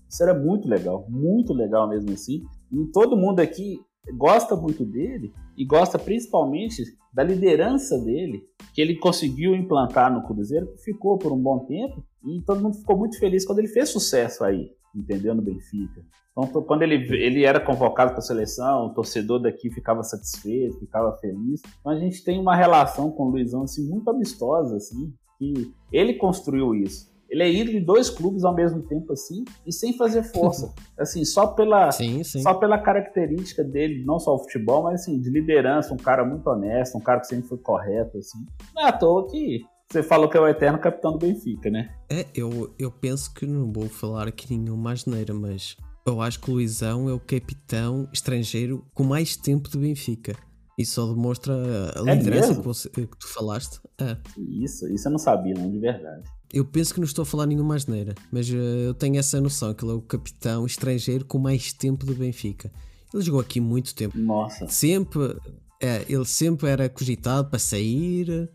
Isso 0.08 0.22
era 0.22 0.34
muito 0.34 0.68
legal, 0.68 1.06
muito 1.10 1.54
legal 1.54 1.90
mesmo 1.90 2.12
assim. 2.12 2.44
E 2.72 2.86
todo 2.92 3.18
mundo 3.18 3.40
aqui 3.40 3.80
gosta 4.12 4.56
muito 4.56 4.84
dele 4.86 5.34
e 5.58 5.66
gosta 5.66 5.98
principalmente 5.98 6.84
da 7.14 7.24
liderança 7.24 7.98
dele, 8.00 8.44
que 8.74 8.82
ele 8.82 8.98
conseguiu 8.98 9.56
implantar 9.56 10.12
no 10.12 10.24
Cruzeiro, 10.24 10.68
que 10.74 10.84
ficou 10.84 11.18
por 11.18 11.32
um 11.32 11.38
bom 11.38 11.60
tempo, 11.60 12.04
e 12.26 12.42
todo 12.42 12.62
mundo 12.62 12.78
ficou 12.78 12.98
muito 12.98 13.20
feliz 13.20 13.46
quando 13.46 13.60
ele 13.60 13.68
fez 13.68 13.90
sucesso 13.90 14.44
aí, 14.44 14.72
entendeu? 14.96 15.36
No 15.36 15.42
Benfica. 15.42 16.04
Então, 16.32 16.64
quando 16.64 16.82
ele, 16.82 16.96
ele 17.16 17.46
era 17.46 17.60
convocado 17.60 18.12
para 18.12 18.20
a 18.20 18.24
seleção, 18.24 18.88
o 18.88 18.94
torcedor 18.96 19.40
daqui 19.40 19.70
ficava 19.70 20.02
satisfeito, 20.02 20.80
ficava 20.80 21.14
feliz. 21.20 21.62
Então, 21.80 21.92
a 21.92 22.00
gente 22.00 22.24
tem 22.24 22.40
uma 22.40 22.56
relação 22.56 23.12
com 23.12 23.28
o 23.28 23.30
Luizão 23.30 23.62
assim, 23.62 23.88
muito 23.88 24.10
amistosa, 24.10 24.78
assim, 24.78 25.14
que 25.38 25.72
ele 25.92 26.16
construiu 26.16 26.74
isso 26.74 27.13
ele 27.34 27.44
é 27.44 27.52
ídolo 27.52 27.80
de 27.80 27.86
dois 27.86 28.10
clubes 28.10 28.44
ao 28.44 28.54
mesmo 28.54 28.82
tempo, 28.84 29.12
assim, 29.12 29.44
e 29.66 29.74
sem 29.74 29.98
fazer 29.98 30.24
força. 30.24 30.74
Assim, 30.98 31.26
só 31.26 31.48
pela, 31.48 31.92
sim, 31.92 32.24
sim. 32.24 32.42
só 32.44 32.54
pela 32.54 32.78
característica 32.78 33.64
dele, 33.64 34.04
não 34.06 34.20
só 34.20 34.36
o 34.36 34.40
futebol, 34.40 34.84
mas 34.84 35.02
assim, 35.02 35.20
de 35.20 35.30
liderança, 35.32 35.92
um 35.94 35.98
cara 35.98 36.24
muito 36.24 36.48
honesto, 36.48 36.96
um 36.98 37.02
cara 37.02 37.20
que 37.20 37.26
sempre 37.28 37.48
foi 37.50 37.58
correto, 37.58 38.18
assim. 38.20 38.38
Não 38.76 38.84
é 38.86 38.90
à 38.90 38.92
toa 38.92 39.28
que 39.28 39.62
você 39.92 40.04
falou 40.04 40.30
que 40.30 40.38
é 40.38 40.40
o 40.40 40.48
eterno 40.48 40.78
capitão 40.78 41.12
do 41.14 41.18
Benfica, 41.18 41.70
né? 41.72 41.90
É, 42.12 42.26
eu, 42.36 42.74
eu 42.78 42.92
penso 42.92 43.34
que 43.34 43.46
não 43.48 43.72
vou 43.74 43.90
falar 43.90 44.28
aqui 44.28 44.56
nenhuma 44.56 44.92
asneira, 44.92 45.34
mas 45.34 45.76
eu 46.06 46.22
acho 46.22 46.40
que 46.40 46.52
o 46.52 46.54
Luizão 46.54 47.10
é 47.10 47.14
o 47.14 47.20
capitão 47.20 48.08
estrangeiro 48.14 48.86
com 48.94 49.04
mais 49.04 49.36
tempo 49.36 49.68
do 49.70 49.80
Benfica. 49.80 50.36
Isso 50.78 50.94
só 50.94 51.08
demonstra 51.14 51.54
a 51.96 52.10
É 52.10 52.16
liderança 52.16 52.56
que, 52.56 52.62
você- 52.62 52.90
que 52.90 53.06
tu 53.08 53.28
falaste. 53.34 53.80
É. 54.00 54.16
Isso, 54.64 54.88
isso 54.94 55.08
eu 55.08 55.12
não 55.12 55.20
sabia, 55.20 55.54
não, 55.56 55.70
de 55.70 55.80
verdade. 55.80 56.24
Eu 56.54 56.64
penso 56.64 56.94
que 56.94 57.00
não 57.00 57.06
estou 57.06 57.24
a 57.24 57.26
falar 57.26 57.48
nenhuma 57.48 57.74
asneira, 57.74 58.14
mas 58.32 58.48
eh, 58.48 58.88
eu 58.88 58.94
tenho 58.94 59.18
essa 59.18 59.42
noção 59.42 59.74
que 59.74 59.84
ele 59.84 59.92
é 59.92 59.96
o 59.96 60.02
capitão 60.02 60.68
estrangeiro 60.68 61.26
com 61.26 61.40
mais 61.40 61.74
tempo 61.74 62.06
do 62.06 62.14
Benfica. 62.14 62.72
Ele 63.12 63.24
jogou 63.24 63.42
aqui 63.42 63.60
muito 63.60 63.96
tempo. 63.96 64.16
Nossa. 64.18 64.68
Sempre, 64.68 65.36
é, 65.82 66.06
ele 66.08 66.26
sempre 66.26 66.70
era 66.70 66.88
cogitado 66.88 67.50
para 67.50 67.58
sair. 67.58 68.50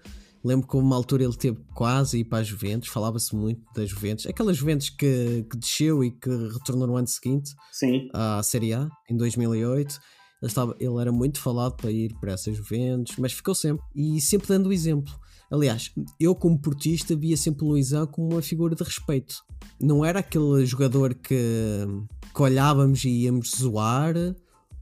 Lembro 0.45 0.69
que 0.69 0.77
uma 0.77 0.95
altura 0.95 1.25
ele 1.25 1.37
teve 1.37 1.59
quase 1.75 2.19
ir 2.21 2.25
para 2.25 2.39
a 2.39 2.43
Juventus, 2.45 2.89
falava-se 2.89 3.35
muito 3.35 3.61
da 3.75 3.85
Juventus. 3.85 4.27
Aquela 4.27 4.53
Juventus 4.55 4.91
que, 4.91 5.45
que 5.51 5.57
desceu 5.57 6.05
e 6.05 6.13
que 6.13 6.31
retornou 6.31 6.87
no 6.87 6.97
ano 6.97 7.09
seguinte 7.09 7.51
Sim, 7.73 8.09
à 8.13 8.41
Série 8.45 8.75
A, 8.75 8.89
em 9.11 9.17
2008. 9.17 10.01
Ele, 10.41 10.49
estava, 10.49 10.77
ele 10.79 11.01
era 11.01 11.11
muito 11.11 11.41
falado 11.41 11.75
para 11.77 11.91
ir 11.91 12.15
para 12.21 12.33
essa 12.33 12.53
Juventus, 12.53 13.17
mas 13.19 13.33
ficou 13.33 13.57
sempre. 13.57 13.85
E 13.95 14.21
sempre 14.21 14.47
dando 14.47 14.69
o 14.69 14.73
exemplo. 14.73 15.13
Aliás, 15.51 15.91
eu 16.21 16.35
como 16.35 16.59
portista 16.59 17.17
via 17.17 17.37
sempre 17.37 17.65
o 17.65 17.69
Luizão 17.69 18.07
como 18.07 18.33
uma 18.33 18.43
figura 18.43 18.75
de 18.75 18.85
respeito. 18.85 19.43
Não 19.81 20.05
era 20.05 20.21
aquele 20.21 20.65
jogador 20.67 21.15
que, 21.15 21.87
que 22.35 22.43
olhávamos 22.43 23.05
e 23.05 23.25
íamos 23.25 23.51
zoar, 23.57 24.15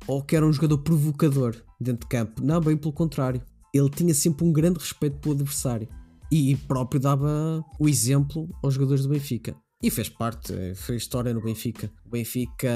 ou 0.06 0.22
que 0.22 0.34
era 0.34 0.46
um 0.46 0.52
jogador 0.52 0.78
provocador 0.78 1.56
dentro 1.80 2.00
de 2.00 2.06
campo. 2.08 2.42
Não, 2.42 2.60
bem 2.60 2.76
pelo 2.76 2.92
contrário. 2.92 3.40
Ele 3.72 3.90
tinha 3.90 4.14
sempre 4.14 4.44
um 4.44 4.52
grande 4.52 4.78
respeito 4.78 5.18
pelo 5.18 5.34
adversário. 5.34 5.88
E 6.30 6.56
próprio 6.56 7.00
dava 7.00 7.64
o 7.78 7.88
exemplo 7.88 8.48
aos 8.62 8.74
jogadores 8.74 9.04
do 9.04 9.08
Benfica. 9.10 9.54
E 9.82 9.90
fez 9.90 10.08
parte, 10.08 10.52
eh, 10.52 10.74
fez 10.74 11.02
história 11.02 11.32
no 11.32 11.42
Benfica. 11.42 11.92
O 12.04 12.08
Benfica, 12.08 12.68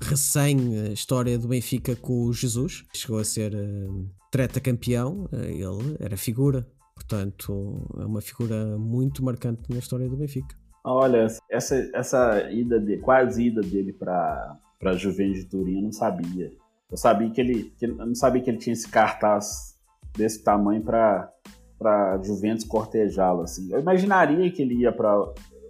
recém 0.00 0.78
a 0.78 0.92
história 0.92 1.38
do 1.38 1.48
Benfica 1.48 1.96
com 1.96 2.24
o 2.24 2.32
Jesus, 2.32 2.84
chegou 2.94 3.18
a 3.18 3.24
ser 3.24 3.54
uh, 3.54 4.08
treta 4.30 4.60
campeão, 4.60 5.28
uh, 5.32 5.36
ele 5.36 5.96
era 5.98 6.16
figura. 6.16 6.66
Portanto, 7.08 7.88
é 7.98 8.04
uma 8.04 8.20
figura 8.20 8.76
muito 8.76 9.24
marcante 9.24 9.62
na 9.70 9.78
história 9.78 10.06
do 10.06 10.16
Benfica. 10.16 10.54
Olha, 10.84 11.26
essa, 11.50 11.90
essa 11.94 12.50
ida 12.50 12.78
de, 12.78 12.98
quase 12.98 13.46
ida 13.46 13.62
dele 13.62 13.94
para 13.94 14.56
para 14.78 14.92
Juventus 14.92 15.40
de 15.40 15.46
Turim, 15.46 15.76
eu 15.76 15.82
não 15.82 15.92
sabia. 15.92 16.52
Eu 16.88 16.96
sabia 16.96 17.30
que 17.30 17.40
ele, 17.40 17.72
que, 17.76 17.86
não 17.86 18.14
sabia 18.14 18.40
que 18.40 18.48
ele 18.48 18.58
tinha 18.58 18.72
esse 18.72 18.88
cartaz 18.88 19.76
desse 20.16 20.44
tamanho 20.44 20.82
para 20.82 21.32
para 21.78 22.20
Juventus 22.22 22.64
cortejá-lo 22.64 23.42
assim. 23.42 23.72
Eu 23.72 23.80
imaginaria 23.80 24.50
que 24.52 24.60
ele 24.60 24.74
ia 24.74 24.92
para 24.92 25.10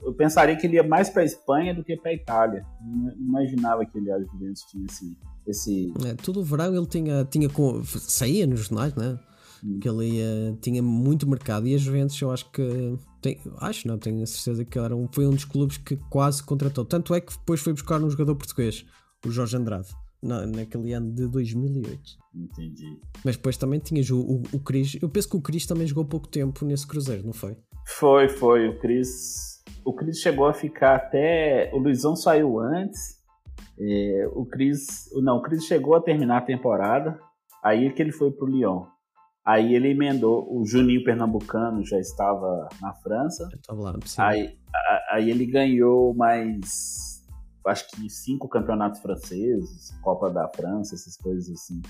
eu 0.03 0.13
pensaria 0.15 0.57
que 0.57 0.67
ele 0.67 0.77
ia 0.77 0.83
mais 0.83 1.09
para 1.09 1.25
Espanha 1.25 1.75
do 1.75 1.85
que 1.85 1.97
para 1.97 2.13
Itália. 2.13 2.65
Não 2.81 3.13
imaginava 3.13 3.85
que 3.85 3.97
ele 3.97 4.11
a 4.11 4.19
Juventus 4.19 4.63
tinha 4.63 4.85
esse 4.87 5.17
esse 5.47 5.93
é, 6.05 6.15
todo 6.15 6.41
o 6.41 6.45
verão 6.45 6.75
ele 6.75 6.87
tinha 6.87 7.25
tinha 7.25 7.49
saía 7.87 8.47
nos 8.47 8.67
jornais, 8.67 8.95
né? 8.95 9.19
Que 9.81 9.89
ele 9.89 10.17
ia, 10.17 10.59
tinha 10.61 10.83
muito 10.83 11.29
mercado 11.29 11.67
e 11.67 11.75
a 11.75 11.79
Juventus 11.79 12.21
eu 12.21 12.31
acho 12.31 12.51
que 12.51 12.97
tem, 13.21 13.41
acho 13.59 13.89
não, 13.89 13.99
tenho 13.99 14.23
a 14.23 14.27
certeza 14.27 14.65
que 14.65 14.79
era 14.79 14.95
um, 14.95 15.09
foi 15.11 15.27
um 15.27 15.31
dos 15.31 15.45
clubes 15.45 15.77
que 15.77 15.97
quase 16.09 16.43
contratou. 16.43 16.85
Tanto 16.85 17.15
é 17.15 17.21
que 17.21 17.37
depois 17.37 17.61
foi 17.61 17.73
buscar 17.73 18.03
um 18.03 18.11
jogador 18.11 18.37
português, 18.37 18.85
o 19.27 19.31
Jorge 19.31 19.57
Andrade 19.57 19.89
na, 20.23 20.47
naquele 20.47 20.93
ano 20.93 21.13
de 21.13 21.27
2008. 21.27 22.01
Entendi. 22.35 23.01
Mas 23.25 23.37
depois 23.37 23.57
também 23.57 23.81
tinhas 23.81 24.11
o, 24.11 24.21
o, 24.21 24.43
o 24.53 24.61
Cris. 24.61 24.97
Eu 25.01 25.09
penso 25.09 25.29
que 25.29 25.37
o 25.37 25.41
Cris 25.41 25.67
também 25.67 25.87
jogou 25.87 26.05
pouco 26.05 26.29
tempo 26.29 26.65
nesse 26.65 26.87
Cruzeiro, 26.87 27.25
não 27.25 27.33
foi? 27.33 27.57
Foi, 27.87 28.29
foi. 28.29 28.69
O 28.69 28.79
Cris. 28.79 29.63
O 29.85 29.93
Cris 29.93 30.19
chegou 30.19 30.47
a 30.47 30.53
ficar 30.53 30.97
até. 30.97 31.71
O 31.73 31.79
Luizão 31.79 32.15
saiu 32.15 32.59
antes. 32.61 33.19
É, 33.81 34.29
o 34.33 34.45
Cris. 34.45 35.09
Não, 35.15 35.39
o 35.39 35.43
Cris 35.43 35.65
chegou 35.65 35.95
a 35.95 36.01
terminar 36.01 36.39
a 36.39 36.43
temporada. 36.43 37.19
Aí 37.63 37.87
é 37.87 37.91
que 37.91 38.01
ele 38.01 38.13
foi 38.13 38.31
pro 38.31 38.47
Lyon. 38.47 38.85
Aí 39.49 39.75
ele 39.75 39.89
emendou. 39.89 40.47
O 40.55 40.63
Juninho 40.67 41.03
Pernambucano 41.03 41.83
já 41.83 41.99
estava 41.99 42.69
na 42.83 42.93
França. 42.93 43.49
Estava 43.55 43.81
lá, 43.81 43.95
sim. 44.05 44.21
Aí, 44.21 44.59
aí 45.11 45.31
ele 45.31 45.47
ganhou 45.47 46.13
mais 46.13 47.17
acho 47.67 47.89
que 47.91 48.11
cinco 48.11 48.47
campeonatos 48.47 49.01
franceses, 49.01 49.91
Copa 50.03 50.31
da 50.31 50.49
França, 50.49 50.95
essas 50.95 51.17
coisas 51.17 51.51
assim. 51.51 51.81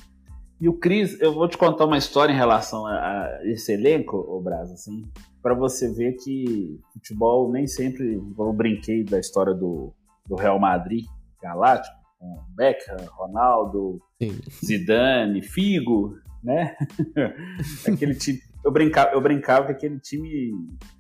E 0.60 0.68
o 0.68 0.72
Cris, 0.72 1.20
eu 1.20 1.32
vou 1.32 1.48
te 1.48 1.56
contar 1.56 1.84
uma 1.84 1.98
história 1.98 2.32
em 2.32 2.36
relação 2.36 2.86
a, 2.86 2.92
a 2.92 3.40
esse 3.44 3.72
elenco, 3.72 4.16
o 4.16 4.40
Brás, 4.40 4.70
assim, 4.72 5.04
para 5.42 5.54
você 5.54 5.92
ver 5.92 6.14
que 6.14 6.80
futebol 6.92 7.50
nem 7.50 7.66
sempre, 7.66 8.14
eu 8.14 8.52
brinquei 8.52 9.04
da 9.04 9.18
história 9.18 9.54
do, 9.54 9.92
do 10.26 10.34
Real 10.36 10.58
Madrid, 10.58 11.04
Galáctico, 11.40 11.96
com 12.18 12.40
Beckham, 12.56 13.04
Ronaldo, 13.12 14.00
Sim. 14.20 14.40
Zidane, 14.64 15.42
Figo, 15.42 16.16
né? 16.42 16.76
aquele 17.86 18.14
time, 18.14 18.40
eu 18.64 18.72
brincava, 18.72 19.10
eu 19.12 19.20
brincava 19.20 19.66
que 19.66 19.72
aquele 19.72 19.98
time 19.98 20.52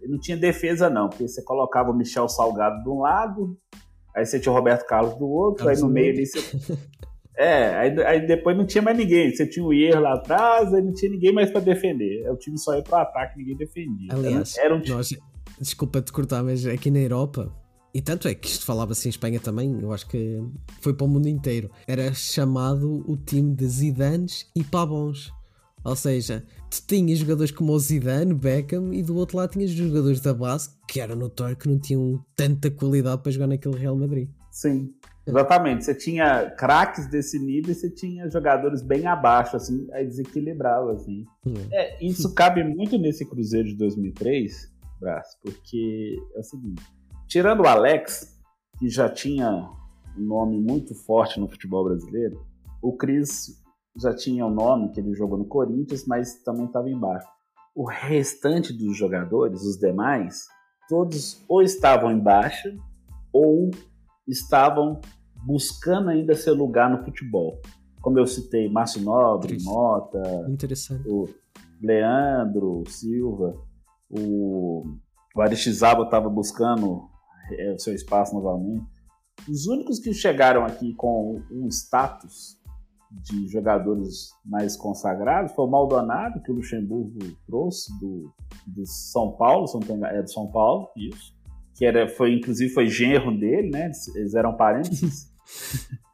não 0.06 0.18
tinha 0.18 0.36
defesa 0.36 0.88
não, 0.88 1.08
porque 1.08 1.26
você 1.26 1.42
colocava 1.42 1.90
o 1.90 1.96
Michel 1.96 2.28
Salgado 2.28 2.82
de 2.82 2.88
um 2.88 3.00
lado, 3.00 3.58
Aí 4.18 4.26
você 4.26 4.40
tinha 4.40 4.52
o 4.52 4.54
Roberto 4.54 4.84
Carlos 4.84 5.14
do 5.16 5.28
outro, 5.28 5.64
Carlos 5.64 5.80
aí 5.80 5.88
no 5.88 5.92
meio 5.92 6.12
ali 6.12 6.26
você. 6.26 6.40
É, 7.40 7.68
aí, 7.76 8.02
aí, 8.02 8.26
depois 8.26 8.56
não 8.56 8.66
tinha 8.66 8.82
mais 8.82 8.98
ninguém. 8.98 9.32
Você 9.32 9.46
tinha 9.46 9.64
o 9.64 9.72
Ier 9.72 10.00
lá 10.00 10.14
atrás, 10.14 10.74
aí 10.74 10.82
não 10.82 10.92
tinha 10.92 11.12
ninguém 11.12 11.32
mais 11.32 11.48
para 11.48 11.60
defender. 11.60 12.28
O 12.32 12.36
time 12.36 12.58
só 12.58 12.74
ia 12.74 12.82
pro 12.82 12.96
ataque, 12.96 13.38
ninguém 13.38 13.56
defendia. 13.56 14.08
Aliás, 14.10 14.58
era, 14.58 14.74
um 14.74 14.80
time... 14.80 15.00
desculpa 15.56 16.02
te 16.02 16.10
cortar, 16.10 16.42
mas 16.42 16.66
aqui 16.66 16.90
na 16.90 16.98
Europa, 16.98 17.48
e 17.92 18.02
tanto 18.02 18.28
é 18.28 18.34
que 18.34 18.48
isto 18.48 18.64
falava-se 18.64 19.08
em 19.08 19.10
Espanha 19.10 19.40
também, 19.40 19.80
eu 19.80 19.92
acho 19.92 20.06
que 20.08 20.42
foi 20.80 20.92
para 20.92 21.06
o 21.06 21.08
mundo 21.08 21.28
inteiro. 21.28 21.70
Era 21.86 22.12
chamado 22.12 23.02
o 23.10 23.16
time 23.16 23.54
de 23.54 23.66
Zidanes 23.66 24.50
e 24.54 24.62
Pavons. 24.62 25.32
Ou 25.84 25.96
seja, 25.96 26.44
tu 26.70 26.82
tinhas 26.86 27.18
jogadores 27.18 27.50
como 27.50 27.72
o 27.72 27.78
Zidane, 27.78 28.34
Beckham, 28.34 28.92
e 28.92 29.02
do 29.02 29.16
outro 29.16 29.38
lado 29.38 29.52
tinhas 29.52 29.70
jogadores 29.70 30.20
da 30.20 30.34
base 30.34 30.70
que 30.86 31.00
era 31.00 31.14
notório 31.14 31.56
que 31.56 31.68
não 31.68 31.78
tinham 31.78 32.22
tanta 32.36 32.70
qualidade 32.70 33.22
para 33.22 33.32
jogar 33.32 33.46
naquele 33.46 33.76
Real 33.76 33.96
Madrid. 33.96 34.28
Sim, 34.50 34.92
exatamente. 35.26 35.84
Você 35.84 35.94
tinha 35.94 36.50
craques 36.50 37.08
desse 37.08 37.38
nível 37.38 37.72
e 37.72 37.74
você 37.74 37.88
tinha 37.88 38.28
jogadores 38.28 38.82
bem 38.82 39.06
abaixo, 39.06 39.56
assim, 39.56 39.86
aí 39.92 40.04
desequilibrava, 40.04 40.92
assim. 40.92 41.24
É. 41.70 41.96
é, 41.96 42.04
isso 42.04 42.34
cabe 42.34 42.62
muito 42.64 42.98
nesse 42.98 43.24
Cruzeiro 43.24 43.68
de 43.68 43.76
2003, 43.76 44.72
Brás, 45.00 45.28
porque 45.42 46.16
é 46.34 46.40
o 46.40 46.42
seguinte, 46.42 46.82
tirando 47.28 47.60
o 47.60 47.68
Alex, 47.68 48.36
que 48.78 48.88
já 48.88 49.08
tinha 49.08 49.70
um 50.16 50.22
nome 50.22 50.58
muito 50.58 50.94
forte 50.94 51.38
no 51.38 51.48
futebol 51.48 51.84
brasileiro, 51.84 52.44
o 52.82 52.96
Cris 52.96 53.62
já 54.00 54.14
tinha 54.14 54.46
o 54.46 54.50
nome 54.50 54.90
que 54.90 55.00
ele 55.00 55.14
jogou 55.14 55.38
no 55.38 55.44
Corinthians, 55.44 56.06
mas 56.06 56.42
também 56.42 56.66
estava 56.66 56.88
embaixo. 56.88 57.26
O 57.74 57.84
restante 57.84 58.72
dos 58.72 58.96
jogadores, 58.96 59.62
os 59.62 59.76
demais, 59.76 60.46
todos 60.88 61.44
ou 61.48 61.62
estavam 61.62 62.10
embaixo 62.10 62.68
ou 63.32 63.70
estavam 64.26 65.00
buscando 65.44 66.10
ainda 66.10 66.34
seu 66.34 66.54
lugar 66.54 66.90
no 66.90 67.04
futebol. 67.04 67.60
Como 68.00 68.18
eu 68.18 68.26
citei, 68.26 68.68
Márcio 68.70 69.02
Nobre, 69.02 69.58
Mota, 69.62 70.22
o 71.06 71.28
Leandro 71.80 72.84
Silva, 72.88 73.54
o, 74.08 74.84
o 75.34 75.40
Aristizábal 75.40 76.04
estava 76.04 76.28
buscando 76.28 77.08
é, 77.52 77.72
o 77.72 77.78
seu 77.78 77.94
espaço 77.94 78.34
novamente. 78.34 78.84
Os 79.48 79.66
únicos 79.66 79.98
que 79.98 80.12
chegaram 80.12 80.64
aqui 80.64 80.94
com 80.94 81.40
um 81.50 81.68
status 81.68 82.58
de 83.10 83.48
jogadores 83.48 84.30
mais 84.44 84.76
consagrados 84.76 85.52
foi 85.52 85.64
o 85.64 85.68
Maldonado, 85.68 86.42
que 86.42 86.50
o 86.50 86.54
Luxemburgo 86.54 87.18
trouxe 87.46 87.90
do, 87.98 88.30
do 88.66 88.84
São 88.84 89.32
Paulo, 89.32 89.66
São 89.66 89.80
é 90.06 90.22
do 90.22 90.30
São 90.30 90.50
Paulo, 90.50 90.90
isso. 90.96 91.34
Que 91.74 91.86
era, 91.86 92.08
foi, 92.08 92.34
inclusive 92.34 92.72
foi 92.74 92.88
genro 92.88 93.38
dele, 93.38 93.70
né? 93.70 93.90
Eles 94.14 94.34
eram 94.34 94.56
parentes. 94.56 95.32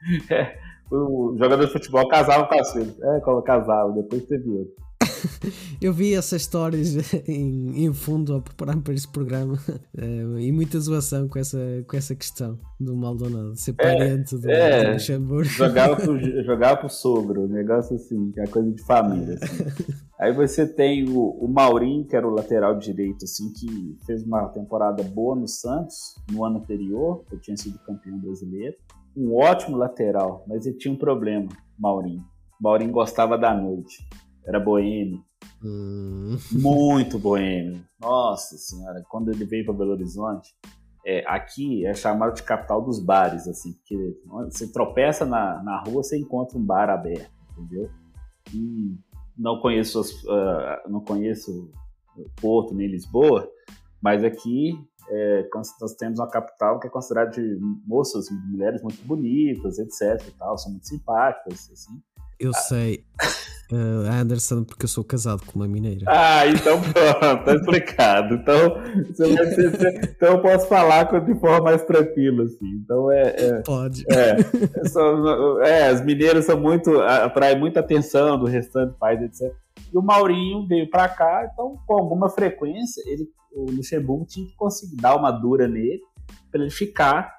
é, 0.30 0.56
o 0.90 1.34
jogador 1.36 1.66
de 1.66 1.72
futebol 1.72 2.06
casava 2.08 2.46
com 2.46 2.60
as 2.60 2.72
filhas. 2.72 3.00
É, 3.00 3.20
casava, 3.44 3.92
depois 3.92 4.24
teve 4.26 4.48
outro. 4.50 4.83
Eu 5.80 5.92
vi 5.92 6.14
essas 6.14 6.42
histórias 6.42 6.94
em, 7.28 7.84
em 7.84 7.92
fundo 7.92 8.34
a 8.34 8.40
preparar-me 8.40 8.82
para 8.82 8.94
este 8.94 9.08
programa 9.08 9.58
uh, 9.96 10.38
e 10.38 10.52
muita 10.52 10.78
zoação 10.80 11.28
com 11.28 11.38
essa, 11.38 11.58
com 11.86 11.96
essa 11.96 12.14
questão 12.14 12.58
do 12.78 12.96
Maldonado, 12.96 13.56
ser 13.56 13.74
é, 13.78 13.82
parente 13.82 14.34
é, 14.34 14.38
do, 14.38 14.50
é, 14.50 14.84
do 14.84 14.92
Luxemburgo. 14.92 15.44
Jogava 15.44 15.96
pro, 15.96 16.44
jogava 16.44 16.76
pro 16.78 16.88
sogro, 16.88 17.44
um 17.44 17.48
negócio 17.48 17.96
assim, 17.96 18.30
que 18.32 18.40
é 18.40 18.46
coisa 18.46 18.70
de 18.70 18.82
família. 18.82 19.34
Assim. 19.34 19.92
Aí 20.18 20.32
você 20.32 20.66
tem 20.66 21.08
o, 21.08 21.20
o 21.20 21.48
Maurinho, 21.48 22.06
que 22.06 22.16
era 22.16 22.26
o 22.26 22.30
lateral 22.30 22.78
direito, 22.78 23.24
assim, 23.24 23.52
que 23.52 23.98
fez 24.06 24.22
uma 24.22 24.48
temporada 24.48 25.02
boa 25.02 25.34
no 25.34 25.48
Santos 25.48 26.16
no 26.30 26.44
ano 26.44 26.58
anterior, 26.58 27.24
que 27.28 27.38
tinha 27.38 27.56
sido 27.56 27.78
campeão 27.80 28.18
brasileiro. 28.18 28.76
Um 29.16 29.36
ótimo 29.36 29.76
lateral, 29.76 30.44
mas 30.48 30.66
ele 30.66 30.76
tinha 30.76 30.92
um 30.92 30.96
problema, 30.96 31.48
Maurinho. 31.78 32.24
Maurinho 32.60 32.92
gostava 32.92 33.36
da 33.36 33.54
noite 33.54 34.04
era 34.46 34.60
boêmio. 34.60 35.22
Hum. 35.62 36.36
Muito 36.52 37.18
boêmio. 37.18 37.84
Nossa 38.00 38.56
senhora, 38.56 39.02
quando 39.08 39.30
ele 39.30 39.44
veio 39.44 39.64
para 39.64 39.74
Belo 39.74 39.92
Horizonte, 39.92 40.54
é, 41.06 41.22
aqui 41.26 41.84
é 41.84 41.92
chamado 41.94 42.34
de 42.34 42.42
capital 42.42 42.82
dos 42.82 42.98
bares, 42.98 43.46
assim, 43.46 43.72
porque 43.74 44.18
você 44.44 44.72
tropeça 44.72 45.26
na, 45.26 45.62
na 45.62 45.82
rua, 45.82 46.02
você 46.02 46.18
encontra 46.18 46.58
um 46.58 46.64
bar 46.64 46.88
aberto, 46.88 47.30
entendeu? 47.52 47.90
E 48.54 48.96
não 49.36 49.60
conheço, 49.60 50.00
uh, 50.00 50.88
não 50.88 51.00
conheço 51.00 51.70
Porto 52.40 52.74
nem 52.74 52.88
Lisboa, 52.88 53.50
mas 54.00 54.24
aqui 54.24 54.78
é, 55.08 55.48
nós 55.80 55.94
temos 55.94 56.18
uma 56.18 56.28
capital 56.28 56.78
que 56.80 56.86
é 56.86 56.90
considerada 56.90 57.30
de 57.30 57.58
moças, 57.86 58.26
mulheres 58.30 58.82
muito 58.82 59.02
bonitas, 59.04 59.78
etc. 59.78 60.26
E 60.28 60.30
tal, 60.32 60.56
são 60.56 60.70
muito 60.70 60.86
simpáticas, 60.86 61.70
assim. 61.70 62.02
Eu 62.38 62.52
sei. 62.52 63.04
Uh, 63.72 64.06
Anderson, 64.12 64.62
porque 64.62 64.84
eu 64.84 64.88
sou 64.88 65.02
casado 65.02 65.42
com 65.46 65.58
uma 65.58 65.66
mineira. 65.66 66.04
Ah, 66.06 66.46
então 66.46 66.80
pronto, 66.80 67.44
tá 67.44 67.54
explicado. 67.54 68.34
Então, 68.34 68.76
ser, 69.14 70.04
então 70.16 70.34
eu 70.34 70.42
posso 70.42 70.68
falar 70.68 71.04
de 71.20 71.34
forma 71.40 71.64
mais 71.64 71.82
tranquila, 71.82 72.44
assim. 72.44 72.66
Então 72.84 73.10
é. 73.10 73.34
é 73.36 73.62
Pode. 73.62 74.04
É, 74.10 74.36
é, 75.66 75.86
as 75.88 76.04
mineiras 76.04 76.44
são 76.44 76.60
muito. 76.60 77.00
atraem 77.00 77.58
muita 77.58 77.80
atenção 77.80 78.38
do 78.38 78.44
restante 78.46 78.94
país, 78.98 79.20
etc. 79.22 79.52
E 79.92 79.96
o 79.96 80.02
Maurinho 80.02 80.66
veio 80.66 80.88
para 80.90 81.08
cá, 81.08 81.48
então, 81.52 81.78
com 81.86 81.94
alguma 81.94 82.28
frequência, 82.28 83.02
ele, 83.06 83.26
o 83.52 83.70
Luxemburgo 83.70 84.26
tinha 84.26 84.46
que 84.46 84.56
conseguir 84.56 84.96
dar 84.96 85.16
uma 85.16 85.30
dura 85.30 85.66
nele 85.66 86.00
para 86.50 86.60
ele 86.60 86.70
ficar 86.70 87.32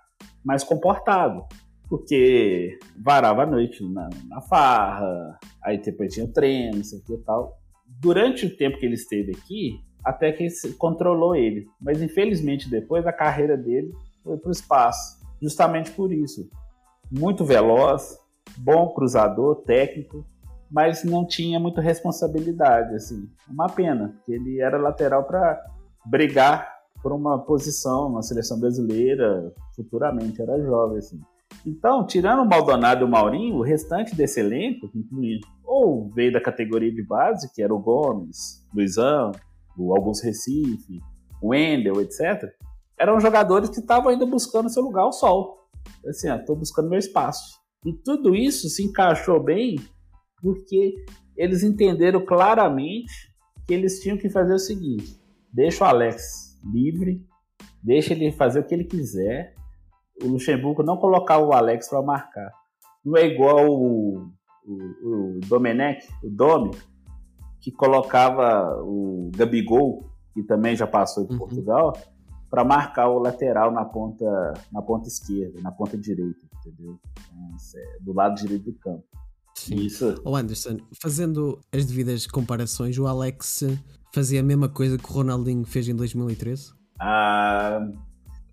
mais 0.44 0.64
comportado 0.64 1.46
porque 1.88 2.78
varava 2.98 3.44
a 3.44 3.46
noite 3.46 3.84
na, 3.88 4.10
na 4.28 4.42
farra, 4.42 5.38
aí 5.64 5.78
depois 5.78 6.14
tinha 6.14 6.28
treino, 6.28 6.78
isso 6.78 6.96
aqui 6.96 7.14
e 7.14 7.18
tal. 7.24 7.58
Durante 8.00 8.46
o 8.46 8.58
tempo 8.58 8.78
que 8.78 8.86
ele 8.86 8.96
esteve 8.96 9.32
aqui, 9.32 9.80
até 10.04 10.32
que 10.32 10.48
controlou 10.78 11.36
ele. 11.36 11.68
Mas 11.82 12.02
infelizmente 12.02 12.70
depois 12.70 13.06
a 13.08 13.14
carreira 13.14 13.58
dele 13.58 13.92
foi 14.24 14.38
para 14.38 14.50
o 14.50 14.52
espaço, 14.52 15.20
justamente 15.42 15.92
por 15.92 16.12
isso. 16.12 16.50
Muito 17.12 17.44
veloz, 17.44 18.18
bom 18.58 18.94
cruzador, 18.94 19.64
técnico, 19.64 20.26
mas 20.70 21.04
não 21.04 21.26
tinha 21.26 21.60
muita 21.60 21.82
responsabilidade, 21.82 22.96
assim. 22.96 23.30
Uma 23.50 23.68
pena, 23.68 24.14
porque 24.16 24.34
ele 24.34 24.60
era 24.60 24.78
lateral 24.78 25.24
para 25.24 25.64
brigar 26.06 26.74
por 27.02 27.12
uma 27.12 27.40
posição 27.40 28.12
na 28.12 28.22
seleção 28.22 28.60
brasileira 28.60 29.54
futuramente, 29.76 30.42
era 30.42 30.60
jovem, 30.62 30.98
assim. 30.98 31.22
Então, 31.66 32.06
tirando 32.06 32.44
o 32.44 32.46
Maldonado 32.48 33.02
e 33.02 33.06
o 33.06 33.10
Maurinho, 33.10 33.56
o 33.56 33.64
restante 33.64 34.16
desse 34.16 34.40
elenco, 34.40 34.90
ou 35.64 36.12
veio 36.12 36.32
da 36.32 36.40
categoria 36.40 36.94
de 36.94 37.04
base, 37.04 37.52
que 37.54 37.62
era 37.62 37.74
o 37.74 37.80
Gomes, 37.80 38.64
Luizão, 38.74 39.32
o 39.78 39.96
Augusto 39.96 40.26
Recife, 40.26 41.02
o 41.42 41.50
Wendel, 41.50 42.02
etc., 42.02 42.54
eram 42.98 43.20
jogadores 43.20 43.70
que 43.70 43.80
estavam 43.80 44.10
ainda 44.10 44.26
buscando 44.26 44.70
seu 44.70 44.84
lugar 44.84 45.02
ao 45.02 45.12
sol. 45.12 45.68
Assim, 46.08 46.30
estou 46.30 46.56
buscando 46.56 46.90
meu 46.90 47.00
espaço. 47.00 47.60
E 47.86 47.94
tudo 47.94 48.36
isso 48.36 48.70
se 48.70 48.84
encaixou 48.84 49.44
bem 49.44 49.76
porque 50.42 50.96
eles 51.36 51.64
entenderam 51.64 52.24
claramente 52.26 53.34
que 53.68 53.74
eles 53.74 54.00
tinham 54.00 54.18
que 54.18 54.30
fazer 54.30 54.54
o 54.54 54.60
seguinte: 54.60 55.20
deixa 55.52 55.84
o 55.84 55.88
Alex 55.88 56.60
livre, 56.64 57.22
deixa 57.84 58.14
ele 58.14 58.32
fazer 58.32 58.60
o 58.60 58.64
que 58.64 58.74
ele 58.74 58.86
quiser. 58.86 59.55
O 60.22 60.28
Luxemburgo 60.28 60.84
não 60.84 60.98
colocava 60.98 61.44
o 61.44 61.54
Alex 61.54 61.90
para 61.90 62.02
marcar. 62.02 62.52
Não 63.04 63.18
é 63.18 63.26
igual 63.26 63.68
o, 63.70 64.32
o, 64.66 65.38
o 65.38 65.40
Domenech, 65.48 66.08
o 66.24 66.30
Domi, 66.30 66.72
que 67.60 67.72
colocava 67.72 68.82
o 68.84 69.32
Gabigol, 69.36 70.10
que 70.34 70.44
também 70.44 70.76
já 70.76 70.88
passou 70.88 71.24
em 71.24 71.32
uhum. 71.32 71.38
Portugal, 71.38 71.94
para 72.50 72.64
marcar 72.64 73.10
o 73.10 73.20
lateral 73.20 73.72
na 73.72 73.84
ponta, 73.84 74.54
na 74.72 74.82
ponta 74.82 75.08
esquerda, 75.08 75.60
na 75.62 75.72
ponta 75.72 75.98
direita, 75.98 76.40
entendeu? 76.60 77.00
Então, 77.12 77.58
é 77.76 77.98
do 78.02 78.14
lado 78.14 78.36
direito 78.36 78.66
do 78.66 78.74
campo. 78.80 79.04
Sim. 79.56 79.76
Isso. 79.76 80.22
O 80.24 80.36
Anderson, 80.36 80.78
fazendo 81.02 81.60
as 81.74 81.86
devidas 81.86 82.28
comparações, 82.28 82.98
o 82.98 83.08
Alex 83.08 83.64
fazia 84.14 84.42
a 84.42 84.44
mesma 84.44 84.70
coisa 84.70 84.98
que 84.98 85.10
o 85.10 85.14
Ronaldinho 85.14 85.66
fez 85.66 85.88
em 85.88 85.96
2013? 85.96 86.74
Ah, 87.00 87.80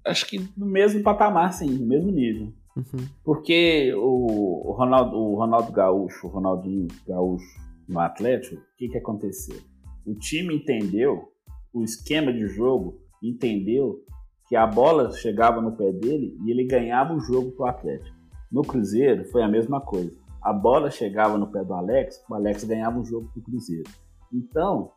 acho 0.05 0.27
que 0.27 0.49
no 0.57 0.67
mesmo 0.67 1.03
patamar, 1.03 1.53
sim, 1.53 1.71
no 1.71 1.87
mesmo 1.87 2.11
nível. 2.11 2.53
Uhum. 2.77 3.07
Porque 3.25 3.93
o, 3.95 4.71
o, 4.71 4.73
Ronaldo, 4.73 5.17
o 5.17 5.35
Ronaldo 5.35 5.73
Gaúcho, 5.73 6.27
o 6.27 6.31
Ronaldinho 6.31 6.88
Gaúcho 7.07 7.61
no 7.88 8.01
Atlético, 8.01 8.57
o 8.57 8.77
que, 8.77 8.88
que 8.88 8.99
aconteceu? 8.99 9.61
O 10.07 10.15
time 10.15 10.55
entendeu 10.55 11.29
o 11.73 11.83
esquema 11.83 12.33
de 12.33 12.47
jogo, 12.49 13.01
entendeu 13.23 14.01
que 14.49 14.57
a 14.57 14.67
bola 14.67 15.11
chegava 15.12 15.61
no 15.61 15.77
pé 15.77 15.93
dele 15.93 16.37
e 16.45 16.51
ele 16.51 16.65
ganhava 16.65 17.15
o 17.15 17.21
jogo 17.21 17.53
pro 17.53 17.67
Atlético. 17.67 18.17
No 18.51 18.62
Cruzeiro 18.62 19.25
foi 19.27 19.43
a 19.43 19.49
mesma 19.49 19.81
coisa 19.81 20.23
a 20.43 20.53
bola 20.53 20.91
chegava 20.91 21.38
no 21.38 21.47
pé 21.47 21.62
do 21.62 21.73
Alex, 21.73 22.23
o 22.29 22.35
Alex 22.35 22.65
ganhava 22.65 22.99
o 22.99 23.05
jogo 23.05 23.31
pro 23.33 23.43
Cruzeiro. 23.43 23.88
Então, 24.33 24.91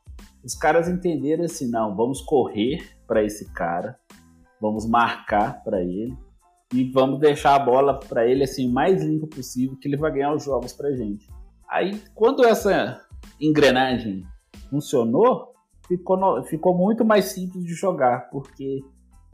os 0.43 0.55
caras 0.55 0.89
entenderam 0.89 1.45
assim, 1.45 1.69
não, 1.69 1.95
vamos 1.95 2.21
correr 2.21 2.83
para 3.05 3.23
esse 3.23 3.53
cara, 3.53 3.99
vamos 4.59 4.87
marcar 4.87 5.63
para 5.63 5.81
ele 5.81 6.15
e 6.73 6.83
vamos 6.91 7.19
deixar 7.19 7.55
a 7.55 7.59
bola 7.59 7.99
para 7.99 8.27
ele 8.27 8.43
assim 8.43 8.71
mais 8.71 9.03
limpa 9.03 9.27
possível, 9.27 9.77
que 9.77 9.87
ele 9.87 9.97
vai 9.97 10.11
ganhar 10.11 10.33
os 10.33 10.43
jogos 10.43 10.73
pra 10.73 10.91
gente. 10.91 11.29
Aí, 11.69 12.01
quando 12.13 12.43
essa 12.43 13.01
engrenagem 13.39 14.23
funcionou, 14.69 15.53
ficou, 15.87 16.43
ficou 16.43 16.77
muito 16.77 17.05
mais 17.05 17.25
simples 17.25 17.63
de 17.63 17.73
jogar, 17.73 18.29
porque 18.29 18.81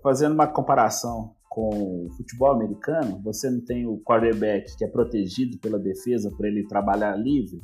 fazendo 0.04 0.34
uma 0.34 0.48
comparação 0.48 1.34
com 1.50 2.06
o 2.06 2.10
futebol 2.16 2.52
americano, 2.52 3.22
você 3.22 3.50
não 3.50 3.64
tem 3.64 3.86
o 3.86 4.00
quarterback 4.00 4.76
que 4.78 4.86
é 4.86 4.88
protegido 4.88 5.58
pela 5.60 5.78
defesa 5.78 6.32
para 6.32 6.48
ele 6.48 6.66
trabalhar 6.66 7.16
livre. 7.16 7.60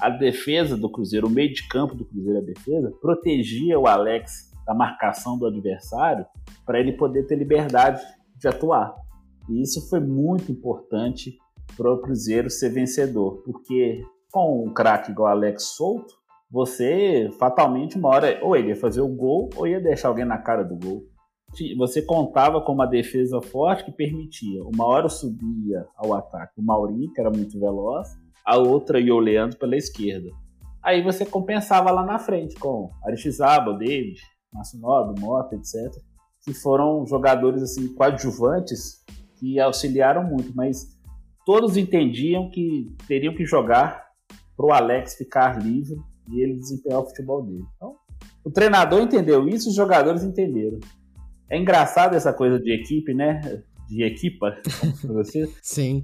A 0.00 0.10
defesa 0.10 0.76
do 0.76 0.90
Cruzeiro, 0.90 1.28
o 1.28 1.30
meio 1.30 1.52
de 1.52 1.66
campo 1.68 1.94
do 1.94 2.04
Cruzeiro, 2.04 2.38
a 2.38 2.42
defesa, 2.42 2.92
protegia 3.00 3.78
o 3.78 3.86
Alex 3.86 4.51
da 4.66 4.74
marcação 4.74 5.38
do 5.38 5.46
adversário 5.46 6.26
para 6.64 6.78
ele 6.78 6.92
poder 6.92 7.26
ter 7.26 7.36
liberdade 7.36 8.02
de 8.36 8.48
atuar. 8.48 8.94
E 9.48 9.60
isso 9.60 9.88
foi 9.88 10.00
muito 10.00 10.50
importante 10.50 11.36
para 11.76 11.92
o 11.92 12.00
Cruzeiro 12.00 12.50
ser 12.50 12.70
vencedor, 12.70 13.42
porque 13.44 14.02
com 14.30 14.66
um 14.66 14.72
craque 14.72 15.10
igual 15.10 15.28
o 15.28 15.32
Alex 15.32 15.74
solto, 15.76 16.14
você 16.50 17.30
fatalmente 17.38 17.96
uma 17.96 18.08
hora 18.08 18.38
ou 18.42 18.56
ele 18.56 18.68
ia 18.68 18.76
fazer 18.76 19.00
o 19.00 19.08
gol 19.08 19.48
ou 19.56 19.66
ia 19.66 19.80
deixar 19.80 20.08
alguém 20.08 20.24
na 20.24 20.38
cara 20.38 20.62
do 20.62 20.76
gol 20.76 21.12
você 21.76 22.00
contava 22.00 22.60
com 22.62 22.72
uma 22.72 22.86
defesa 22.86 23.40
forte 23.42 23.84
que 23.84 23.92
permitia. 23.92 24.62
Uma 24.64 24.86
hora 24.86 25.08
subia 25.08 25.86
ao 25.96 26.14
ataque 26.14 26.54
o 26.58 26.62
Maurinho, 26.62 27.12
que 27.12 27.20
era 27.20 27.30
muito 27.30 27.60
veloz, 27.60 28.08
a 28.44 28.56
outra 28.56 28.98
ia 28.98 29.14
o 29.14 29.18
Leandro 29.18 29.58
pela 29.58 29.76
esquerda. 29.76 30.30
Aí 30.82 31.02
você 31.02 31.26
compensava 31.26 31.90
lá 31.90 32.04
na 32.04 32.18
frente 32.18 32.56
com 32.56 32.90
Aristizábal, 33.04 33.76
David, 33.76 34.20
Márcio 34.52 34.78
Nobre, 34.78 35.20
Mota, 35.20 35.54
etc. 35.54 35.74
Que 36.44 36.52
foram 36.52 37.06
jogadores 37.06 37.62
assim 37.62 37.92
coadjuvantes 37.94 39.02
que 39.36 39.58
auxiliaram 39.58 40.24
muito, 40.24 40.54
mas 40.54 40.98
todos 41.44 41.76
entendiam 41.76 42.50
que 42.50 42.94
teriam 43.06 43.34
que 43.34 43.44
jogar 43.44 44.04
para 44.56 44.66
o 44.66 44.72
Alex 44.72 45.14
ficar 45.14 45.60
livre 45.60 45.96
e 46.30 46.40
ele 46.40 46.58
desempenhar 46.58 47.00
o 47.00 47.06
futebol 47.06 47.42
dele. 47.42 47.64
Então, 47.76 47.96
o 48.44 48.50
treinador 48.50 49.00
entendeu 49.00 49.48
isso, 49.48 49.68
os 49.68 49.74
jogadores 49.74 50.22
entenderam. 50.22 50.78
É 51.50 51.58
engraçado 51.58 52.14
essa 52.14 52.32
coisa 52.32 52.58
de 52.58 52.72
equipe, 52.72 53.12
né? 53.14 53.40
De 53.88 54.04
equipa, 54.04 54.56
você. 55.04 55.48
Sim. 55.62 56.02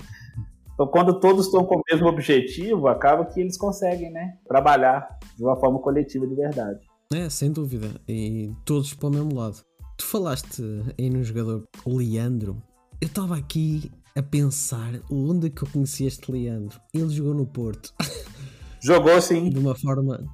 Então, 0.75 0.87
quando 0.87 1.19
todos 1.19 1.47
estão 1.47 1.65
com 1.65 1.77
o 1.77 1.83
mesmo 1.91 2.07
objetivo, 2.07 2.87
acaba 2.87 3.25
que 3.25 3.41
eles 3.41 3.57
conseguem, 3.57 4.13
né? 4.13 4.39
Trabalhar 4.47 5.09
de 5.37 5.43
uma 5.43 5.59
forma 5.59 5.81
coletiva 5.81 6.27
de 6.27 6.35
verdade. 6.35 6.79
É, 7.13 7.29
sem 7.31 7.53
dúvida. 7.53 8.01
E 8.09 8.53
todos 8.65 8.95
para 8.95 9.09
o 9.09 9.13
mesmo 9.13 9.35
lado. 9.35 9.65
Tu 9.97 10.05
falaste 10.05 10.63
aí 10.99 11.09
no 11.09 11.25
jogador 11.25 11.67
Leandro. 11.87 12.63
Eu 13.01 13.09
estava 13.09 13.37
aqui 13.37 13.91
a 14.15 14.23
pensar 14.23 15.01
onde 15.11 15.47
é 15.47 15.51
que 15.51 15.63
eu 15.63 15.69
conheci 15.69 16.05
este 16.05 16.31
Leandro. 16.31 16.81
Ele 16.93 17.09
jogou 17.09 17.35
no 17.35 17.47
Porto. 17.47 17.95
Jogou 18.81 19.21
sim. 19.21 19.51
De 19.51 19.59
uma 19.59 19.75
forma, 19.75 20.25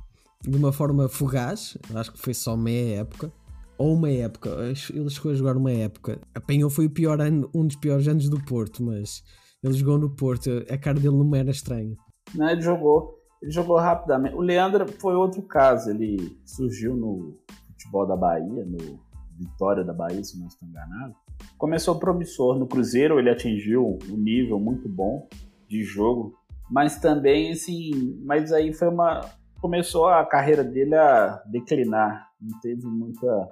de 0.42 0.56
uma 0.56 0.72
forma 0.72 1.08
fugaz. 1.08 1.78
Acho 1.94 2.12
que 2.12 2.18
foi 2.18 2.34
só 2.34 2.56
meia 2.56 3.00
época 3.00 3.32
ou 3.78 3.94
uma 3.94 4.10
época, 4.10 4.50
ele 4.60 5.10
chegou 5.10 5.32
a 5.32 5.34
jogar 5.34 5.56
uma 5.56 5.72
época. 5.72 6.20
Apanhou 6.34 6.70
foi 6.70 6.86
o 6.86 6.90
pior 6.90 7.20
ano, 7.20 7.50
um 7.54 7.66
dos 7.66 7.76
piores 7.76 8.06
anos 8.06 8.28
do 8.28 8.42
Porto, 8.44 8.82
mas 8.82 9.22
ele 9.62 9.74
jogou 9.74 9.98
no 9.98 10.10
Porto, 10.10 10.64
a 10.70 10.78
cara 10.78 10.98
dele 10.98 11.16
não 11.16 11.34
era 11.34 11.50
estranha. 11.50 11.96
Não, 12.34 12.48
ele 12.48 12.62
jogou, 12.62 13.18
ele 13.44 13.50
jogou 13.50 13.76
rapidamente. 13.76 14.34
O 14.34 14.40
Leandro 14.40 14.90
foi 14.92 15.14
outro 15.14 15.42
caso, 15.42 15.90
ele 15.90 16.34
surgiu 16.46 16.96
no 16.96 17.38
futebol 17.68 18.06
da 18.06 18.16
Bahia, 18.16 18.64
no 18.64 18.98
Vitória 19.38 19.84
da 19.84 19.92
Bahia, 19.92 20.24
se 20.24 20.38
não 20.38 20.46
estou 20.46 20.66
enganado. 20.66 21.14
Começou 21.58 21.98
promissor 21.98 22.58
no 22.58 22.66
Cruzeiro, 22.66 23.18
ele 23.18 23.28
atingiu 23.28 23.98
um 24.08 24.16
nível 24.16 24.58
muito 24.58 24.88
bom 24.88 25.28
de 25.68 25.82
jogo, 25.82 26.34
mas 26.70 26.98
também 26.98 27.52
assim, 27.52 28.18
mas 28.24 28.50
aí 28.50 28.72
foi 28.72 28.88
uma 28.88 29.20
começou 29.60 30.06
a 30.06 30.24
carreira 30.24 30.64
dele 30.64 30.94
a 30.94 31.42
declinar, 31.46 32.30
não 32.40 32.58
teve 32.60 32.86
muita 32.86 33.48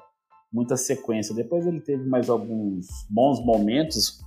muita 0.50 0.76
sequência. 0.76 1.34
Depois 1.34 1.66
ele 1.66 1.80
teve 1.80 2.06
mais 2.06 2.30
alguns 2.30 2.86
bons 3.10 3.44
momentos, 3.44 4.22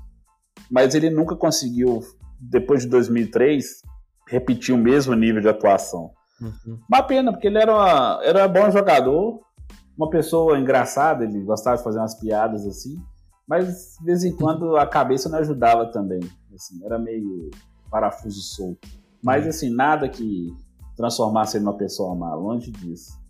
mas 0.70 0.94
ele 0.94 1.10
nunca 1.10 1.36
conseguiu, 1.36 2.02
depois 2.40 2.82
de 2.82 2.90
2003, 2.90 3.82
repetir 4.28 4.74
o 4.74 4.78
mesmo 4.78 5.14
nível 5.14 5.42
de 5.42 5.50
atuação. 5.50 6.12
Uhum. 6.42 6.80
Uma 6.90 7.04
pena, 7.04 7.32
porque 7.32 7.48
ele 7.48 7.58
era, 7.58 7.74
uma, 7.74 8.20
era 8.24 8.48
um 8.48 8.52
bom 8.52 8.70
jogador, 8.72 9.42
uma 9.98 10.10
pessoa 10.10 10.60
engraçada, 10.60 11.24
ele 11.24 11.42
gostava 11.44 11.78
de 11.78 11.84
fazer 11.84 12.00
umas 12.00 12.16
piadas 12.16 12.66
assim, 12.66 12.98
mas 13.48 13.96
de 14.00 14.06
vez 14.06 14.24
em 14.24 14.36
quando 14.36 14.76
a 14.76 14.86
cabeça 14.86 15.30
não 15.30 15.40
ajudava 15.40 15.92
também. 15.92 16.22
Assim, 16.54 16.84
era 16.86 16.98
meio 16.98 17.50
parafuso 17.90 18.42
solto. 18.42 18.88
Mas 19.24 19.44
uhum. 19.44 19.50
assim, 19.50 19.70
nada 19.70 20.10
que 20.10 20.54
transformasse 20.98 21.58
ele 21.58 21.66
numa 21.66 21.78
pessoa 21.78 22.16
má, 22.16 22.34
longe 22.34 22.72
disso 22.72 23.26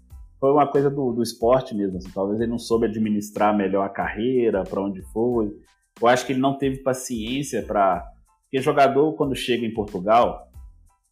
foi 0.45 0.51
uma 0.51 0.67
coisa 0.67 0.91
do, 0.91 1.11
do 1.11 1.23
esporte 1.23 1.73
mesmo. 1.73 1.97
Assim. 1.97 2.11
Talvez 2.13 2.39
ele 2.39 2.51
não 2.51 2.59
soube 2.59 2.85
administrar 2.85 3.55
melhor 3.55 3.83
a 3.83 3.89
carreira, 3.89 4.63
para 4.63 4.81
onde 4.81 5.01
foi. 5.11 5.51
Eu 5.99 6.07
acho 6.07 6.25
que 6.25 6.33
ele 6.33 6.41
não 6.41 6.57
teve 6.57 6.83
paciência 6.83 7.63
para. 7.63 8.05
Porque 8.43 8.61
jogador, 8.61 9.13
quando 9.13 9.35
chega 9.35 9.65
em 9.65 9.73
Portugal, 9.73 10.44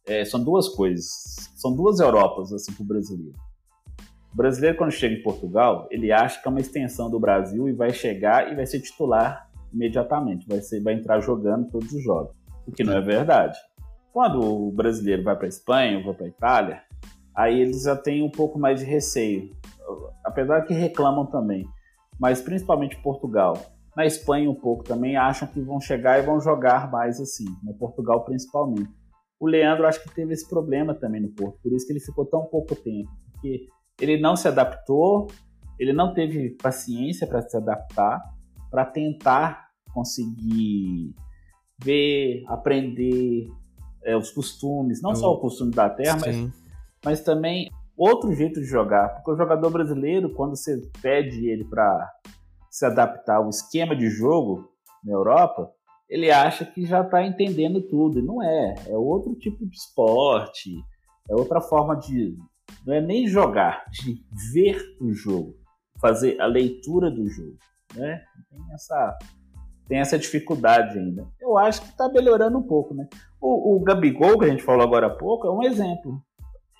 é, 0.06 0.24
são 0.24 0.42
duas 0.42 0.68
coisas. 0.68 1.50
São 1.54 1.74
duas 1.74 2.00
Europas 2.00 2.52
assim, 2.52 2.72
para 2.72 2.82
o 2.82 2.86
brasileiro. 2.86 3.38
O 4.32 4.36
brasileiro, 4.36 4.76
quando 4.76 4.90
chega 4.90 5.14
em 5.14 5.22
Portugal, 5.22 5.86
ele 5.90 6.10
acha 6.10 6.40
que 6.40 6.48
é 6.48 6.50
uma 6.50 6.60
extensão 6.60 7.08
do 7.08 7.20
Brasil 7.20 7.68
e 7.68 7.72
vai 7.72 7.90
chegar 7.90 8.50
e 8.50 8.56
vai 8.56 8.66
ser 8.66 8.80
titular 8.80 9.48
imediatamente. 9.72 10.46
Vai, 10.48 10.60
ser, 10.60 10.82
vai 10.82 10.94
entrar 10.94 11.20
jogando 11.20 11.70
todos 11.70 11.92
os 11.92 12.02
jogos. 12.02 12.34
O 12.66 12.72
que 12.72 12.82
não 12.82 12.94
é 12.94 13.00
verdade. 13.00 13.58
Quando 14.12 14.40
o 14.40 14.72
brasileiro 14.72 15.22
vai 15.22 15.36
para 15.36 15.48
Espanha, 15.48 16.02
vai 16.02 16.14
para 16.14 16.28
Itália, 16.28 16.82
aí 17.34 17.60
eles 17.60 17.82
já 17.82 17.96
têm 17.96 18.22
um 18.22 18.30
pouco 18.30 18.58
mais 18.58 18.80
de 18.80 18.86
receio. 18.86 19.54
apesar 20.24 20.62
que 20.62 20.72
reclamam 20.72 21.26
também, 21.26 21.66
mas 22.18 22.40
principalmente 22.40 23.00
Portugal. 23.02 23.56
Na 23.96 24.04
Espanha 24.04 24.50
um 24.50 24.54
pouco 24.54 24.82
também 24.82 25.16
acham 25.16 25.46
que 25.46 25.60
vão 25.60 25.80
chegar 25.80 26.18
e 26.18 26.22
vão 26.22 26.40
jogar 26.40 26.90
mais 26.90 27.20
assim, 27.20 27.44
no? 27.62 27.74
Portugal 27.74 28.24
principalmente. 28.24 28.90
O 29.44 29.46
Leandro 29.46 29.86
acho 29.86 30.02
que 30.02 30.14
teve 30.14 30.32
esse 30.32 30.48
problema 30.48 30.94
também 30.94 31.20
no 31.20 31.28
Porto, 31.28 31.58
por 31.62 31.70
isso 31.70 31.86
que 31.86 31.92
ele 31.92 32.00
ficou 32.00 32.24
tão 32.24 32.46
pouco 32.46 32.74
tempo, 32.74 33.10
porque 33.30 33.66
ele 34.00 34.18
não 34.18 34.36
se 34.36 34.48
adaptou, 34.48 35.26
ele 35.78 35.92
não 35.92 36.14
teve 36.14 36.56
paciência 36.62 37.26
para 37.26 37.42
se 37.42 37.54
adaptar, 37.54 38.22
para 38.70 38.86
tentar 38.86 39.68
conseguir 39.92 41.14
ver, 41.78 42.42
aprender 42.48 43.52
é, 44.02 44.16
os 44.16 44.30
costumes, 44.30 45.02
não 45.02 45.10
Eu... 45.10 45.16
só 45.16 45.34
o 45.34 45.38
costume 45.38 45.72
da 45.72 45.90
terra, 45.90 46.16
mas, 46.18 46.50
mas 47.04 47.20
também 47.20 47.70
outro 47.94 48.32
jeito 48.32 48.60
de 48.60 48.66
jogar. 48.66 49.10
Porque 49.10 49.30
o 49.30 49.36
jogador 49.36 49.68
brasileiro, 49.68 50.30
quando 50.30 50.56
você 50.56 50.80
pede 51.02 51.50
ele 51.50 51.64
para 51.64 52.10
se 52.70 52.86
adaptar 52.86 53.36
ao 53.36 53.50
esquema 53.50 53.94
de 53.94 54.08
jogo 54.08 54.70
na 55.04 55.12
Europa, 55.12 55.70
ele 56.14 56.30
acha 56.30 56.64
que 56.64 56.86
já 56.86 57.00
está 57.00 57.26
entendendo 57.26 57.82
tudo. 57.82 58.20
E 58.20 58.22
não 58.22 58.40
é. 58.40 58.74
É 58.86 58.96
outro 58.96 59.34
tipo 59.34 59.66
de 59.66 59.76
esporte, 59.76 60.70
é 61.28 61.34
outra 61.34 61.60
forma 61.60 61.96
de. 61.96 62.36
Não 62.86 62.94
é 62.94 63.00
nem 63.00 63.26
jogar, 63.26 63.84
de 63.90 64.24
ver 64.52 64.80
o 65.00 65.12
jogo, 65.12 65.56
fazer 66.00 66.40
a 66.40 66.46
leitura 66.46 67.10
do 67.10 67.26
jogo. 67.28 67.58
Né? 67.96 68.22
Tem 68.48 68.60
essa 68.72 69.18
tem 69.88 69.98
essa 69.98 70.18
dificuldade 70.18 70.98
ainda. 70.98 71.26
Eu 71.38 71.58
acho 71.58 71.82
que 71.82 71.88
está 71.88 72.08
melhorando 72.08 72.56
um 72.58 72.62
pouco, 72.62 72.94
né? 72.94 73.06
O, 73.38 73.76
o 73.76 73.80
Gabigol, 73.80 74.38
que 74.38 74.46
a 74.46 74.48
gente 74.48 74.62
falou 74.62 74.82
agora 74.82 75.08
há 75.08 75.10
pouco, 75.10 75.46
é 75.46 75.50
um 75.50 75.62
exemplo. 75.62 76.22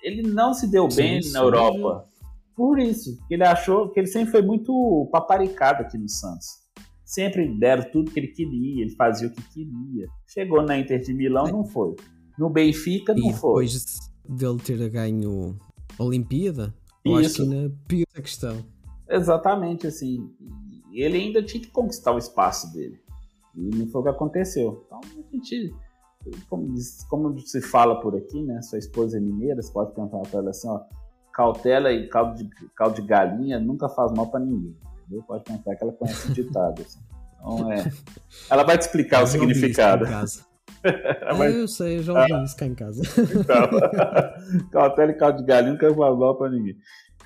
Ele 0.01 0.23
não 0.23 0.53
se 0.53 0.65
deu 0.71 0.89
sim, 0.89 1.01
bem 1.01 1.21
sim, 1.21 1.33
na 1.33 1.41
Europa. 1.41 2.07
Por 2.55 2.79
isso, 2.79 3.19
ele 3.29 3.43
achou 3.43 3.89
que 3.91 3.99
ele 3.99 4.07
sempre 4.07 4.31
foi 4.31 4.41
muito 4.41 5.07
paparicado 5.11 5.83
aqui 5.83 5.97
no 5.97 6.09
Santos. 6.09 6.64
Sempre 7.05 7.47
deram 7.57 7.89
tudo 7.91 8.11
que 8.11 8.19
ele 8.19 8.29
queria, 8.29 8.83
ele 8.83 8.95
fazia 8.95 9.27
o 9.27 9.31
que 9.31 9.41
queria. 9.53 10.07
Chegou 10.27 10.63
na 10.63 10.77
Inter 10.77 10.99
de 10.99 11.13
Milão, 11.13 11.45
não 11.45 11.63
foi. 11.63 11.95
No 12.37 12.49
Benfica, 12.49 13.13
não 13.13 13.29
e 13.29 13.33
foi. 13.33 13.65
depois 13.65 14.11
dele 14.27 14.57
ter 14.57 14.89
ganho 14.89 15.55
a 15.97 16.03
Olimpíada, 16.03 16.73
eu 17.05 17.21
Isso. 17.21 17.43
acho 17.43 17.49
que 17.49 17.55
ainda 17.55 17.75
pior 17.87 18.05
a 18.17 18.21
questão. 18.21 18.65
Exatamente, 19.07 19.85
assim 19.85 20.27
ele 21.01 21.17
ainda 21.17 21.43
tinha 21.43 21.61
que 21.61 21.69
conquistar 21.69 22.13
o 22.13 22.17
espaço 22.17 22.71
dele. 22.73 22.99
E 23.55 23.75
não 23.75 23.87
foi 23.87 24.01
o 24.01 24.03
que 24.03 24.09
aconteceu. 24.09 24.83
Então 24.85 24.99
a 25.03 25.35
gente, 25.35 25.75
como, 26.49 26.73
como 27.09 27.39
se 27.39 27.61
fala 27.61 27.99
por 27.99 28.15
aqui, 28.15 28.41
né? 28.41 28.61
Sua 28.61 28.79
esposa 28.79 29.17
é 29.17 29.19
mineira, 29.19 29.61
você 29.61 29.71
pode 29.71 29.93
perguntar 29.93 30.19
para 30.29 30.39
ela 30.39 30.49
assim, 30.49 30.69
ó, 30.69 30.81
cautela 31.33 31.91
e 31.91 32.07
caldo 32.07 32.35
de, 32.35 32.49
caldo 32.75 32.95
de 32.95 33.07
galinha 33.07 33.59
nunca 33.59 33.89
faz 33.89 34.11
mal 34.13 34.27
para 34.27 34.39
ninguém. 34.39 34.75
Entendeu? 35.05 35.23
Pode 35.23 35.43
pensar 35.43 35.75
que 35.75 35.83
ela 35.83 35.93
conhece 35.93 36.31
o 36.31 36.33
ditado. 36.33 36.81
Assim. 36.81 36.99
Então, 37.39 37.71
é, 37.71 37.91
ela 38.49 38.63
vai 38.63 38.77
te 38.77 38.81
explicar 38.81 39.23
o 39.23 39.27
significado. 39.27 40.05
é, 40.83 41.61
eu 41.61 41.67
sei, 41.67 41.97
eu 41.97 42.03
já 42.03 42.13
ouvi 42.13 42.33
ah, 42.33 42.43
isso 42.43 42.57
cá 42.57 42.65
em 42.65 42.75
casa. 42.75 43.01
Então, 43.03 44.69
cautela 44.71 45.11
e 45.11 45.15
caldo 45.15 45.39
de 45.39 45.45
galinha 45.45 45.73
nunca 45.73 45.93
faz 45.93 46.17
mal 46.17 46.37
para 46.37 46.51
ninguém. 46.51 46.75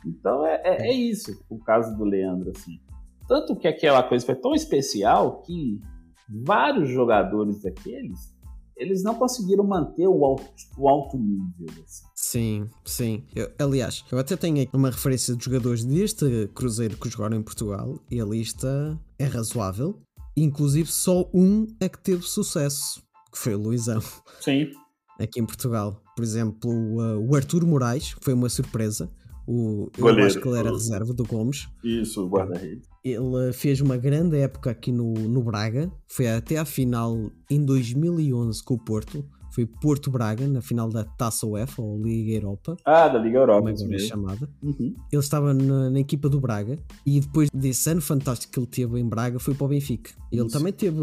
Então 0.06 0.46
é, 0.46 0.62
é, 0.64 0.88
é, 0.88 0.94
isso 0.94 1.44
o 1.50 1.60
caso 1.60 1.96
do 1.98 2.04
Leandro, 2.04 2.52
assim. 2.56 2.80
Tanto 3.28 3.56
que 3.56 3.68
aquela 3.68 4.02
coisa 4.02 4.26
foi 4.26 4.36
tão 4.36 4.54
especial 4.54 5.42
que 5.42 5.80
vários 6.28 6.90
jogadores 6.90 7.62
daqueles 7.62 8.34
eles 8.80 9.04
não 9.04 9.14
conseguiram 9.14 9.64
manter 9.64 10.08
o 10.08 10.26
alto, 10.26 10.46
o 10.78 10.88
alto 10.88 11.18
nível. 11.18 11.84
Assim. 11.84 12.06
Sim, 12.16 12.70
sim. 12.86 13.24
Eu, 13.36 13.52
aliás, 13.60 14.06
eu 14.10 14.18
até 14.18 14.36
tenho 14.38 14.68
uma 14.74 14.90
referência 14.90 15.36
de 15.36 15.44
jogadores 15.44 15.84
deste 15.84 16.50
Cruzeiro 16.56 16.98
que 16.98 17.10
jogaram 17.10 17.38
em 17.38 17.44
Portugal 17.44 18.00
e 18.10 18.20
a 18.20 18.26
lista 18.26 19.00
é 19.20 19.26
razoável. 19.26 20.00
Inclusive, 20.36 20.90
só 20.90 21.30
um 21.34 21.68
é 21.80 21.90
que 21.90 22.00
teve 22.00 22.24
sucesso, 22.24 23.04
que 23.32 23.38
foi 23.38 23.54
o 23.54 23.60
Luizão. 23.60 24.02
Sim. 24.40 24.72
Aqui 25.20 25.42
em 25.42 25.46
Portugal. 25.46 26.02
Por 26.16 26.24
exemplo, 26.24 26.72
o 26.72 27.36
Arthur 27.36 27.66
Moraes, 27.66 28.16
foi 28.22 28.34
uma 28.34 28.48
surpresa. 28.48 29.12
O, 29.46 29.90
eu 29.98 30.08
acho 30.26 30.40
que 30.40 30.48
ele 30.48 30.60
era 30.60 30.72
reserva 30.72 31.12
do 31.12 31.26
Gomes. 31.26 31.68
Isso, 31.84 32.26
o 32.26 32.30
guarda-redes. 32.30 32.88
Ele 33.04 33.54
fez 33.54 33.82
uma 33.82 33.98
grande 33.98 34.38
época 34.38 34.72
aqui 34.72 34.92
no, 34.92 35.14
no 35.14 35.44
Braga. 35.44 35.92
Foi 36.08 36.28
até 36.28 36.58
à 36.58 36.66
final 36.66 37.32
em 37.50 37.64
2011 37.64 38.64
com 38.64 38.74
o 38.74 38.80
Porto. 38.80 39.24
Foi 39.52 39.66
Porto 39.66 40.12
Braga 40.12 40.48
na 40.48 40.62
final 40.62 40.90
da 40.90 41.04
Taça 41.04 41.46
UEFA 41.48 41.82
ou 41.82 42.02
Liga 42.02 42.34
Europa. 42.34 42.78
Ah, 42.86 43.08
da 43.08 43.18
Liga 43.18 43.40
Europa. 43.40 43.74
Como 43.74 43.84
agora 43.84 43.96
é 43.96 44.00
chamada. 44.00 44.50
Uhum. 44.62 44.96
Ele 45.12 45.22
estava 45.22 45.54
na, 45.54 45.90
na, 45.90 46.00
equipa 46.00 46.30
do 46.30 46.40
Braga 46.40 46.78
e 47.06 47.20
depois 47.20 47.50
desse 47.52 47.90
ano 47.90 48.02
fantástico 48.02 48.54
que 48.54 48.60
ele 48.60 48.68
teve 48.68 49.00
em 49.00 49.08
Braga 49.08 49.40
foi 49.40 49.56
para 49.56 49.66
o 49.66 49.70
Benfica. 49.70 50.12
Ele 50.32 50.46
Isso. 50.46 50.58
também 50.58 50.72
teve 50.72 51.00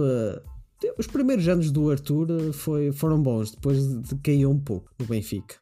os 0.99 1.07
primeiros 1.07 1.49
anos 1.49 1.71
do 1.71 1.91
Arthur 1.91 2.53
foi, 2.53 2.93
foram 2.93 3.21
bons, 3.21 3.51
depois 3.51 3.79
caiu 4.23 4.51
um 4.51 4.59
pouco 4.59 4.91
no 4.99 5.07
Benfica. 5.07 5.57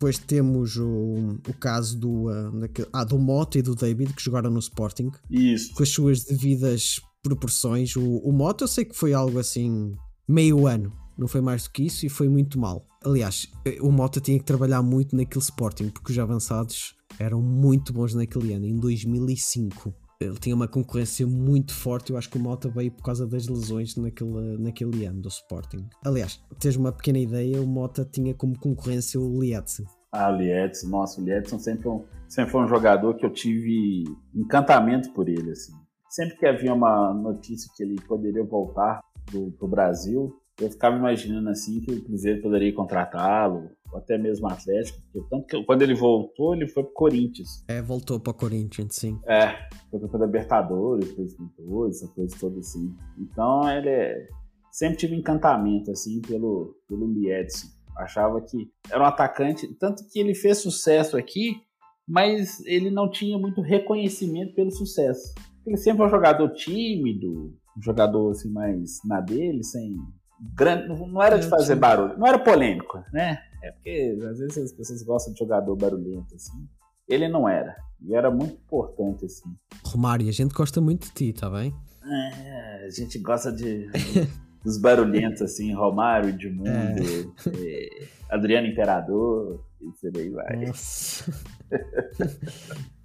Depois 0.00 0.16
temos 0.16 0.78
o, 0.78 1.38
o 1.46 1.52
caso 1.60 1.98
do, 1.98 2.30
uh, 2.30 2.58
daquele, 2.58 2.88
ah, 2.90 3.04
do 3.04 3.18
Mota 3.18 3.58
e 3.58 3.62
do 3.62 3.74
David 3.74 4.14
que 4.14 4.22
jogaram 4.22 4.50
no 4.50 4.58
Sporting. 4.58 5.10
Isso. 5.30 5.74
Com 5.74 5.82
as 5.82 5.90
suas 5.90 6.24
devidas 6.24 6.98
proporções. 7.22 7.94
O, 7.96 8.16
o 8.16 8.32
Mota 8.32 8.64
eu 8.64 8.68
sei 8.68 8.86
que 8.86 8.96
foi 8.96 9.12
algo 9.12 9.38
assim, 9.38 9.92
meio 10.26 10.66
ano. 10.66 10.90
Não 11.18 11.28
foi 11.28 11.42
mais 11.42 11.64
do 11.64 11.70
que 11.72 11.82
isso 11.82 12.06
e 12.06 12.08
foi 12.08 12.30
muito 12.30 12.58
mal. 12.58 12.86
Aliás, 13.04 13.46
o 13.82 13.92
Mota 13.92 14.22
tinha 14.22 14.38
que 14.38 14.44
trabalhar 14.46 14.82
muito 14.82 15.14
naquele 15.14 15.44
Sporting 15.44 15.90
porque 15.90 16.12
os 16.12 16.18
avançados 16.18 16.94
eram 17.18 17.42
muito 17.42 17.92
bons 17.92 18.14
naquele 18.14 18.54
ano, 18.54 18.64
em 18.64 18.76
2005 18.76 19.94
ele 20.20 20.38
tinha 20.38 20.54
uma 20.54 20.68
concorrência 20.68 21.26
muito 21.26 21.72
forte. 21.72 22.10
Eu 22.10 22.18
acho 22.18 22.28
que 22.28 22.36
o 22.36 22.40
Mota 22.40 22.68
veio 22.68 22.92
por 22.92 23.02
causa 23.02 23.26
das 23.26 23.48
lesões 23.48 23.96
naquele, 23.96 24.58
naquele 24.58 25.06
ano 25.06 25.22
do 25.22 25.28
Sporting. 25.28 25.88
Aliás, 26.04 26.42
tens 26.58 26.76
uma 26.76 26.92
pequena 26.92 27.18
ideia: 27.18 27.60
o 27.60 27.66
Mota 27.66 28.04
tinha 28.04 28.34
como 28.34 28.58
concorrência 28.58 29.18
o 29.18 29.40
Lietzen. 29.40 29.86
Ah, 30.12 30.30
o 30.30 30.36
Lietzen, 30.36 30.90
nossa, 30.90 31.20
o 31.20 31.24
Lietzen 31.24 31.58
sempre, 31.58 31.88
um, 31.88 32.04
sempre 32.28 32.50
foi 32.50 32.62
um 32.62 32.68
jogador 32.68 33.14
que 33.14 33.24
eu 33.24 33.32
tive 33.32 34.04
encantamento 34.34 35.10
por 35.12 35.28
ele. 35.28 35.52
Assim. 35.52 35.72
Sempre 36.10 36.36
que 36.36 36.46
havia 36.46 36.74
uma 36.74 37.14
notícia 37.14 37.70
que 37.74 37.82
ele 37.82 37.96
poderia 38.02 38.44
voltar 38.44 39.00
do, 39.32 39.52
pro 39.52 39.68
Brasil, 39.68 40.36
eu 40.60 40.70
ficava 40.70 40.96
imaginando 40.96 41.48
assim 41.48 41.80
que 41.80 41.92
o 41.92 42.02
Cruzeiro 42.02 42.42
poderia 42.42 42.74
contratá-lo, 42.74 43.70
ou 43.92 43.98
até 43.98 44.16
mesmo 44.16 44.46
o 44.46 44.50
Atlético, 44.50 45.00
porque 45.12 45.28
tanto 45.28 45.46
que 45.46 45.64
quando 45.64 45.82
ele 45.82 45.94
voltou, 45.94 46.54
ele 46.54 46.68
foi 46.68 46.82
pro 46.84 46.92
Corinthians. 46.92 47.64
É, 47.68 47.82
voltou 47.82 48.20
pro 48.20 48.34
Corinthians, 48.34 48.94
sim. 48.94 49.18
É, 49.26 49.68
foi 49.90 50.08
pra 50.08 50.24
Libertadores, 50.26 51.14
2012, 51.16 52.04
essa 52.04 52.14
coisa 52.14 52.36
toda 52.38 52.58
assim. 52.60 52.94
Então 53.18 53.68
ele 53.70 53.88
é... 53.88 54.28
sempre 54.70 54.98
tive 54.98 55.16
encantamento 55.16 55.90
assim 55.90 56.20
pelo, 56.20 56.76
pelo 56.88 57.06
Liedson. 57.12 57.68
Achava 57.96 58.40
que 58.40 58.70
era 58.90 59.02
um 59.02 59.06
atacante, 59.06 59.66
tanto 59.74 60.06
que 60.08 60.18
ele 60.18 60.34
fez 60.34 60.58
sucesso 60.58 61.16
aqui, 61.16 61.56
mas 62.08 62.60
ele 62.64 62.90
não 62.90 63.10
tinha 63.10 63.36
muito 63.38 63.60
reconhecimento 63.60 64.54
pelo 64.54 64.70
sucesso. 64.70 65.34
Ele 65.66 65.76
sempre 65.76 65.98
foi 65.98 66.06
um 66.06 66.10
jogador 66.10 66.48
tímido, 66.54 67.52
um 67.76 67.82
jogador 67.82 68.30
assim 68.30 68.50
mais 68.50 68.98
na 69.04 69.20
dele, 69.20 69.62
sem 69.62 69.96
grande, 70.54 70.88
não 70.88 71.22
era 71.22 71.38
de 71.38 71.46
fazer 71.46 71.74
barulho, 71.74 72.18
não 72.18 72.26
era 72.26 72.38
polêmico, 72.38 73.02
né? 73.12 73.38
É 73.62 73.72
porque 73.72 74.18
às 74.30 74.38
vezes 74.38 74.58
as 74.58 74.72
pessoas 74.72 75.02
gostam 75.02 75.32
de 75.32 75.38
jogador 75.38 75.76
barulhento, 75.76 76.34
assim. 76.34 76.66
Ele 77.08 77.28
não 77.28 77.48
era. 77.48 77.76
E 78.02 78.14
era 78.14 78.30
muito 78.30 78.54
importante, 78.54 79.24
assim. 79.24 79.48
Romário, 79.84 80.28
a 80.28 80.32
gente 80.32 80.54
gosta 80.54 80.80
muito 80.80 81.08
de 81.08 81.12
ti, 81.12 81.32
tá 81.32 81.50
bem? 81.50 81.74
É, 82.04 82.86
a 82.86 82.90
gente 82.90 83.18
gosta 83.18 83.52
de. 83.52 83.88
dos 84.64 84.78
barulhentos, 84.78 85.42
assim, 85.42 85.72
Romário, 85.74 86.28
Edmundo, 86.28 86.68
é. 86.68 87.48
é, 87.48 88.08
Adriano 88.30 88.66
Imperador, 88.66 89.64
e 89.80 89.90
por 90.00 90.20
aí 90.20 90.28
vai. 90.28 90.66
Nossa. 90.66 91.32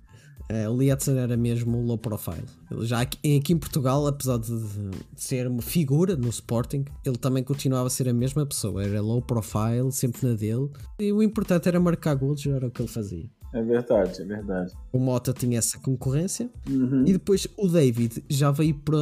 É, 0.48 0.70
o 0.70 0.78
Lietzen 0.78 1.18
era 1.18 1.36
mesmo 1.36 1.82
low 1.82 1.98
profile. 1.98 2.46
Ele 2.70 2.86
já 2.86 3.02
aqui, 3.02 3.38
aqui, 3.38 3.54
em 3.54 3.58
Portugal, 3.58 4.06
apesar 4.06 4.38
de, 4.38 4.52
de, 4.52 4.92
ser 5.16 5.48
uma 5.48 5.62
figura 5.62 6.16
no 6.16 6.30
Sporting, 6.30 6.86
ele 7.04 7.18
também 7.18 7.44
continuava 7.44 7.88
a 7.88 7.90
ser 7.90 8.08
a 8.08 8.14
mesma 8.14 8.46
pessoa. 8.46 8.84
Era 8.84 9.02
low 9.02 9.22
profile, 9.22 9.92
sempre 9.92 10.28
na 10.28 10.36
dele. 10.36 10.70
E 11.00 11.12
o 11.12 11.24
importante 11.24 11.68
era 11.68 11.80
marcar 11.80 12.16
gols, 12.16 12.46
era 12.46 12.68
o 12.68 12.72
que 12.72 12.82
ele 12.82 12.90
fazia. 12.90 13.26
É 13.54 13.62
verdade, 13.62 14.22
é 14.22 14.26
verdade. 14.26 14.74
O 14.92 15.00
Mota 15.00 15.32
tinha 15.32 15.58
essa 15.58 15.80
concorrência. 15.80 16.50
Uhum. 16.70 17.06
E 17.08 17.14
depois 17.14 17.48
o 17.58 17.68
David 17.68 18.24
já 18.30 18.52
veio 18.52 18.76
para. 18.76 18.98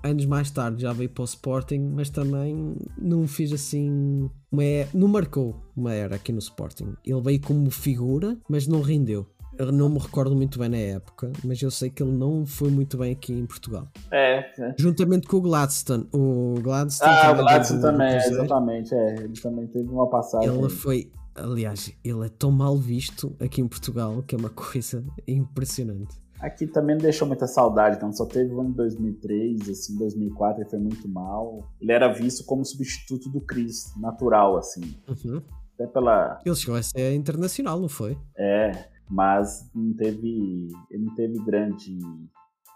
Anos 0.00 0.26
mais 0.26 0.48
tarde 0.48 0.82
já 0.82 0.92
veio 0.92 1.10
para 1.10 1.22
o 1.22 1.24
Sporting, 1.24 1.80
mas 1.80 2.08
também 2.08 2.76
não 2.96 3.26
fez 3.26 3.52
assim. 3.52 4.30
Uma, 4.52 4.62
não 4.94 5.08
marcou 5.08 5.60
uma 5.76 5.92
era 5.92 6.16
aqui 6.16 6.30
no 6.30 6.38
Sporting. 6.38 6.94
Ele 7.04 7.20
veio 7.20 7.40
como 7.40 7.68
figura, 7.70 8.36
mas 8.48 8.68
não 8.68 8.80
rendeu. 8.80 9.26
Eu 9.58 9.72
não 9.72 9.88
me 9.88 9.98
recordo 9.98 10.36
muito 10.36 10.58
bem 10.58 10.68
na 10.68 10.76
época, 10.76 11.32
mas 11.44 11.60
eu 11.60 11.70
sei 11.70 11.90
que 11.90 12.02
ele 12.02 12.12
não 12.12 12.46
foi 12.46 12.70
muito 12.70 12.96
bem 12.96 13.12
aqui 13.12 13.32
em 13.32 13.44
Portugal. 13.44 13.88
É. 14.10 14.38
é. 14.58 14.74
Juntamente 14.78 15.26
com 15.26 15.38
o 15.38 15.40
Gladstone. 15.40 16.08
O 16.12 16.54
Gladstone 16.62 17.12
ah, 17.12 17.32
o 17.32 17.36
Gladstone 17.36 17.80
também, 17.82 18.16
exatamente. 18.16 18.94
É. 18.94 19.14
Ele 19.16 19.40
também 19.40 19.66
teve 19.66 19.88
uma 19.88 20.08
passagem. 20.08 20.48
Ele 20.48 20.68
foi 20.68 21.10
Aliás, 21.42 21.92
ele 22.04 22.26
é 22.26 22.28
tão 22.28 22.50
mal 22.50 22.76
visto 22.76 23.34
aqui 23.40 23.60
em 23.60 23.68
Portugal 23.68 24.22
que 24.22 24.34
é 24.34 24.38
uma 24.38 24.50
coisa 24.50 25.04
impressionante. 25.26 26.16
Aqui 26.40 26.68
também 26.68 26.94
não 26.94 27.02
deixou 27.02 27.26
muita 27.26 27.48
saudade, 27.48 27.96
então 27.96 28.12
só 28.12 28.24
teve 28.24 28.52
o 28.52 28.60
ano 28.60 28.70
de 28.70 28.76
2003, 28.76 29.68
assim, 29.70 29.98
2004 29.98 30.62
ele 30.62 30.70
foi 30.70 30.78
muito 30.78 31.08
mal. 31.08 31.68
Ele 31.80 31.90
era 31.90 32.12
visto 32.12 32.44
como 32.44 32.64
substituto 32.64 33.28
do 33.28 33.40
Chris, 33.40 33.92
natural, 33.96 34.56
assim. 34.56 34.82
Uhum. 35.08 35.42
Até 35.74 35.86
pela. 35.88 36.38
Ele 36.44 36.54
chegou 36.54 36.76
a 36.76 36.82
ser 36.82 37.12
internacional, 37.14 37.80
não 37.80 37.88
foi? 37.88 38.16
É, 38.36 38.70
mas 39.08 39.70
não 39.74 39.94
teve. 39.94 40.68
Ele 40.90 41.04
não 41.04 41.14
teve 41.14 41.38
grande 41.44 41.98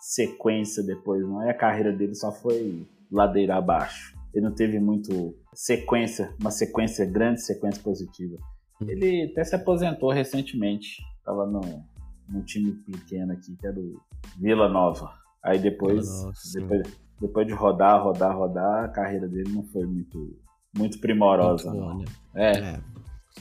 sequência 0.00 0.82
depois, 0.82 1.22
não 1.22 1.42
é? 1.42 1.50
A 1.50 1.56
carreira 1.56 1.92
dele 1.92 2.14
só 2.14 2.32
foi 2.32 2.86
ladeira 3.10 3.56
abaixo. 3.56 4.16
Ele 4.34 4.46
não 4.46 4.54
teve 4.54 4.80
muito 4.80 5.34
sequência, 5.52 6.34
uma 6.40 6.50
sequência 6.50 7.04
grande, 7.04 7.42
sequência 7.42 7.82
positiva. 7.82 8.36
Ele 8.80 9.30
até 9.30 9.44
se 9.44 9.54
aposentou 9.54 10.10
recentemente. 10.10 11.02
Tava 11.24 11.46
no, 11.46 11.60
num 12.28 12.42
time 12.42 12.72
pequeno 12.72 13.32
aqui, 13.32 13.54
que 13.56 13.66
era 13.66 13.78
o 13.78 14.00
Vila 14.38 14.68
Nova. 14.68 15.12
Aí 15.44 15.58
depois, 15.58 16.06
sim. 16.34 16.60
depois, 16.60 16.98
depois 17.20 17.46
de 17.46 17.52
rodar, 17.52 18.02
rodar, 18.02 18.36
rodar, 18.36 18.84
a 18.84 18.88
carreira 18.88 19.28
dele 19.28 19.52
não 19.52 19.62
foi 19.64 19.86
muito, 19.86 20.36
muito 20.76 20.98
primorosa. 20.98 21.70
Muito 21.70 21.84
bom, 21.84 21.98
né? 21.98 22.04
É. 22.34 22.58
É, 22.58 22.80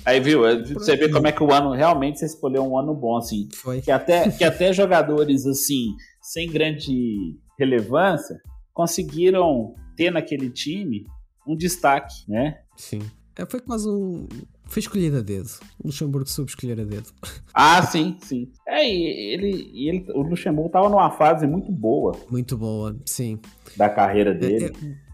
Aí 0.05 0.19
viu, 0.19 0.41
você 0.73 0.95
vê 0.95 1.09
como 1.09 1.27
é 1.27 1.31
que 1.31 1.43
o 1.43 1.51
ano 1.53 1.71
realmente 1.73 2.19
você 2.19 2.25
escolheu 2.25 2.63
um 2.63 2.77
ano 2.77 2.93
bom, 2.93 3.17
assim. 3.17 3.47
foi. 3.53 3.81
Que 3.81 3.91
até, 3.91 4.29
que 4.31 4.43
até 4.43 4.71
jogadores 4.73 5.45
assim, 5.45 5.95
sem 6.21 6.49
grande 6.49 7.37
relevância, 7.59 8.41
conseguiram 8.73 9.75
ter 9.95 10.11
naquele 10.11 10.49
time 10.49 11.05
um 11.47 11.55
destaque, 11.55 12.15
né? 12.27 12.59
Sim. 12.75 13.01
É, 13.37 13.45
foi 13.45 13.59
quase 13.61 13.87
um. 13.87 14.27
Foi 14.65 14.79
escolhido 14.79 15.17
a 15.17 15.21
dedo. 15.21 15.49
O 15.83 15.87
Luxemburgo 15.87 16.27
soube 16.29 16.49
escolher 16.49 16.79
a 16.79 16.83
dedo. 16.83 17.09
Ah, 17.53 17.81
sim, 17.83 18.15
sim. 18.21 18.49
É, 18.65 18.87
e 18.87 19.33
ele, 19.33 19.69
e 19.73 19.89
ele 19.89 20.05
o 20.13 20.21
Luxemburgo 20.21 20.67
estava 20.67 20.87
numa 20.89 21.11
fase 21.11 21.45
muito 21.45 21.69
boa 21.69 22.13
Muito 22.29 22.57
boa, 22.57 22.95
sim. 23.05 23.39
da 23.75 23.89
carreira 23.89 24.31
É, 24.31 24.33
dele. 24.33 24.65
é, 24.67 25.10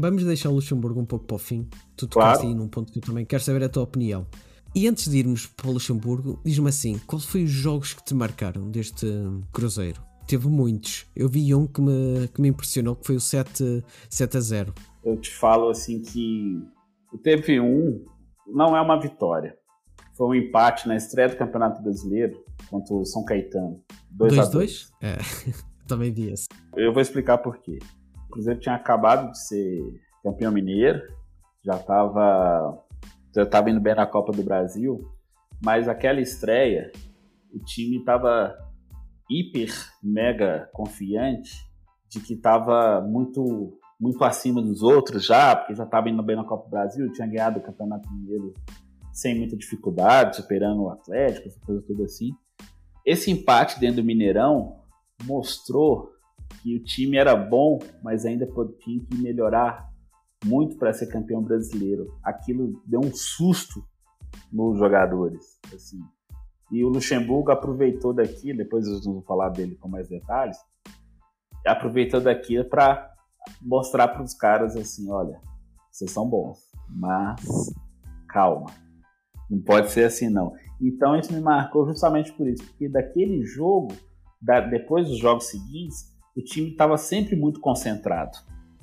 Vamos 0.00 0.24
deixar 0.24 0.50
o 0.50 0.54
Luxemburgo 0.54 1.00
um 1.00 1.04
pouco 1.04 1.24
para 1.24 1.34
o 1.34 1.38
fim. 1.38 1.68
Tu 1.96 2.06
Claro. 2.08 2.30
tocaste 2.30 2.46
aí 2.46 2.54
num 2.54 2.68
ponto 2.68 2.92
que 2.92 2.98
eu 2.98 3.02
também 3.02 3.24
quero 3.24 3.42
saber 3.42 3.64
a 3.64 3.68
tua 3.68 3.82
opinião. 3.82 4.26
E 4.74 4.86
antes 4.86 5.08
de 5.08 5.18
irmos 5.18 5.46
para 5.46 5.68
o 5.68 5.72
Luxemburgo, 5.72 6.38
diz-me 6.44 6.68
assim: 6.68 6.98
quais 7.06 7.24
foram 7.24 7.44
os 7.44 7.50
jogos 7.50 7.94
que 7.94 8.04
te 8.04 8.14
marcaram 8.14 8.70
deste 8.70 9.06
hum, 9.06 9.42
Cruzeiro? 9.52 10.00
Teve 10.26 10.46
muitos. 10.46 11.06
Eu 11.16 11.28
vi 11.28 11.54
um 11.54 11.66
que 11.66 11.80
me, 11.80 12.28
que 12.28 12.40
me 12.40 12.48
impressionou, 12.48 12.94
que 12.94 13.06
foi 13.06 13.16
o 13.16 13.20
7, 13.20 13.82
7 14.10 14.36
a 14.36 14.40
0. 14.40 14.74
Eu 15.02 15.16
te 15.16 15.34
falo 15.34 15.70
assim 15.70 16.02
que 16.02 16.62
teve 17.22 17.58
um, 17.58 18.04
não 18.46 18.76
é 18.76 18.80
uma 18.80 19.00
vitória. 19.00 19.56
Foi 20.14 20.26
um 20.26 20.34
empate 20.34 20.86
na 20.86 20.96
estreia 20.96 21.28
do 21.30 21.36
Campeonato 21.36 21.82
Brasileiro 21.82 22.44
contra 22.68 22.94
o 22.94 23.04
São 23.06 23.24
Caetano. 23.24 23.80
2 24.10 24.38
a 24.38 24.44
2 24.44 24.70
2-2? 24.70 24.90
É, 25.00 25.16
também 25.88 26.12
vi 26.12 26.30
esse. 26.30 26.46
Eu 26.76 26.92
vou 26.92 27.00
explicar 27.00 27.38
por 27.38 27.56
quê. 27.58 27.78
O 28.28 28.32
Cruzeiro 28.32 28.60
tinha 28.60 28.74
acabado 28.74 29.32
de 29.32 29.46
ser 29.46 29.80
campeão 30.22 30.52
mineiro, 30.52 31.00
já 31.64 31.76
estava 31.76 32.84
já 33.34 33.46
tava 33.46 33.70
indo 33.70 33.80
bem 33.80 33.94
na 33.94 34.06
Copa 34.06 34.32
do 34.32 34.42
Brasil, 34.42 35.00
mas 35.62 35.88
aquela 35.88 36.20
estreia, 36.20 36.90
o 37.52 37.58
time 37.58 37.98
estava 37.98 38.54
hiper, 39.30 39.70
mega 40.02 40.68
confiante 40.72 41.52
de 42.08 42.20
que 42.20 42.34
estava 42.34 43.00
muito 43.00 43.78
muito 44.00 44.22
acima 44.24 44.62
dos 44.62 44.82
outros 44.82 45.26
já, 45.26 45.56
porque 45.56 45.74
já 45.74 45.82
estava 45.84 46.08
indo 46.08 46.22
bem 46.22 46.36
na 46.36 46.44
Copa 46.44 46.64
do 46.64 46.70
Brasil, 46.70 47.12
tinha 47.12 47.26
ganhado 47.26 47.58
o 47.58 47.62
Campeonato 47.62 48.08
Mineiro 48.12 48.54
sem 49.12 49.36
muita 49.36 49.56
dificuldade, 49.56 50.36
superando 50.36 50.82
o 50.82 50.90
Atlético, 50.90 51.48
essa 51.48 51.58
coisa 51.60 51.82
toda 51.82 52.04
assim. 52.04 52.30
Esse 53.04 53.30
empate 53.30 53.80
dentro 53.80 53.96
do 53.96 54.04
Mineirão 54.04 54.82
mostrou 55.24 56.12
que 56.62 56.76
o 56.76 56.82
time 56.82 57.16
era 57.16 57.36
bom, 57.36 57.78
mas 58.02 58.24
ainda 58.24 58.46
tinha 58.78 59.04
que 59.04 59.16
melhorar 59.16 59.88
muito 60.44 60.76
para 60.76 60.92
ser 60.92 61.06
campeão 61.06 61.42
brasileiro. 61.42 62.14
Aquilo 62.22 62.80
deu 62.86 63.00
um 63.00 63.12
susto 63.12 63.84
nos 64.52 64.78
jogadores, 64.78 65.58
assim. 65.74 66.00
E 66.70 66.84
o 66.84 66.88
Luxemburgo 66.88 67.50
aproveitou 67.50 68.12
daqui, 68.12 68.52
depois 68.52 68.86
nós 68.86 69.04
vamos 69.04 69.24
falar 69.24 69.48
dele 69.48 69.74
com 69.76 69.88
mais 69.88 70.08
detalhes, 70.08 70.58
aproveitou 71.66 72.20
daqui 72.20 72.62
para 72.64 73.10
mostrar 73.62 74.08
para 74.08 74.22
os 74.22 74.34
caras 74.34 74.76
assim, 74.76 75.10
olha, 75.10 75.40
vocês 75.90 76.10
são 76.10 76.28
bons, 76.28 76.58
mas 76.88 77.40
calma, 78.28 78.66
não 79.50 79.60
pode 79.60 79.90
ser 79.90 80.04
assim 80.04 80.28
não. 80.28 80.52
Então 80.80 81.16
isso 81.16 81.32
me 81.32 81.40
marcou 81.40 81.86
justamente 81.86 82.32
por 82.34 82.46
isso, 82.46 82.64
porque 82.64 82.88
daquele 82.88 83.44
jogo, 83.44 83.94
da- 84.40 84.60
depois 84.60 85.08
dos 85.08 85.18
jogos 85.18 85.48
seguintes, 85.48 86.14
o 86.38 86.42
time 86.42 86.70
estava 86.70 86.96
sempre 86.96 87.34
muito 87.34 87.58
concentrado, 87.60 88.38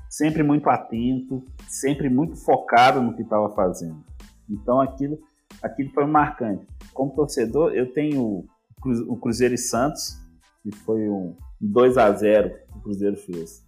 sempre 0.10 0.44
muito 0.44 0.70
atento, 0.70 1.44
sempre 1.68 2.10
muito 2.10 2.36
focado 2.36 3.02
no 3.02 3.16
que 3.16 3.22
estava 3.22 3.50
fazendo. 3.56 4.04
Então 4.50 4.82
aquilo, 4.82 5.20
aquilo 5.62 5.90
foi 5.92 6.06
marcante. 6.06 6.68
Como 6.94 7.16
torcedor, 7.16 7.74
eu 7.74 7.92
tenho 7.94 8.22
o 8.22 8.46
Cru- 8.82 9.12
o 9.14 9.16
Cruzeiro 9.18 9.54
e 9.54 9.58
Santos, 9.58 10.20
que 10.62 10.72
foi 10.72 11.08
um 11.10 11.36
2 11.62 11.98
a 11.98 12.12
0 12.12 12.50
que 12.72 12.78
o 12.78 12.82
Cruzeiro 12.82 13.16
fez. 13.18 13.64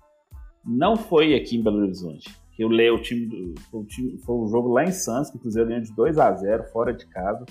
Não 0.65 0.97
foi 0.97 1.33
aqui 1.33 1.55
em 1.57 1.63
Belo 1.63 1.77
Horizonte. 1.79 2.35
Eu 2.59 2.67
leio 2.67 2.95
o 2.95 3.01
time, 3.01 3.55
o 3.71 3.83
time, 3.85 4.17
foi 4.19 4.35
o 4.35 4.47
jogo 4.47 4.69
lá 4.73 4.83
em 4.83 4.91
Santos, 4.91 5.29
que 5.29 5.37
o 5.37 5.39
Cruzeiro 5.39 5.69
ganhou 5.69 5.83
de 5.83 5.93
2 5.93 6.17
a 6.17 6.33
0 6.33 6.63
fora 6.71 6.93
de 6.93 7.05
casa. 7.07 7.45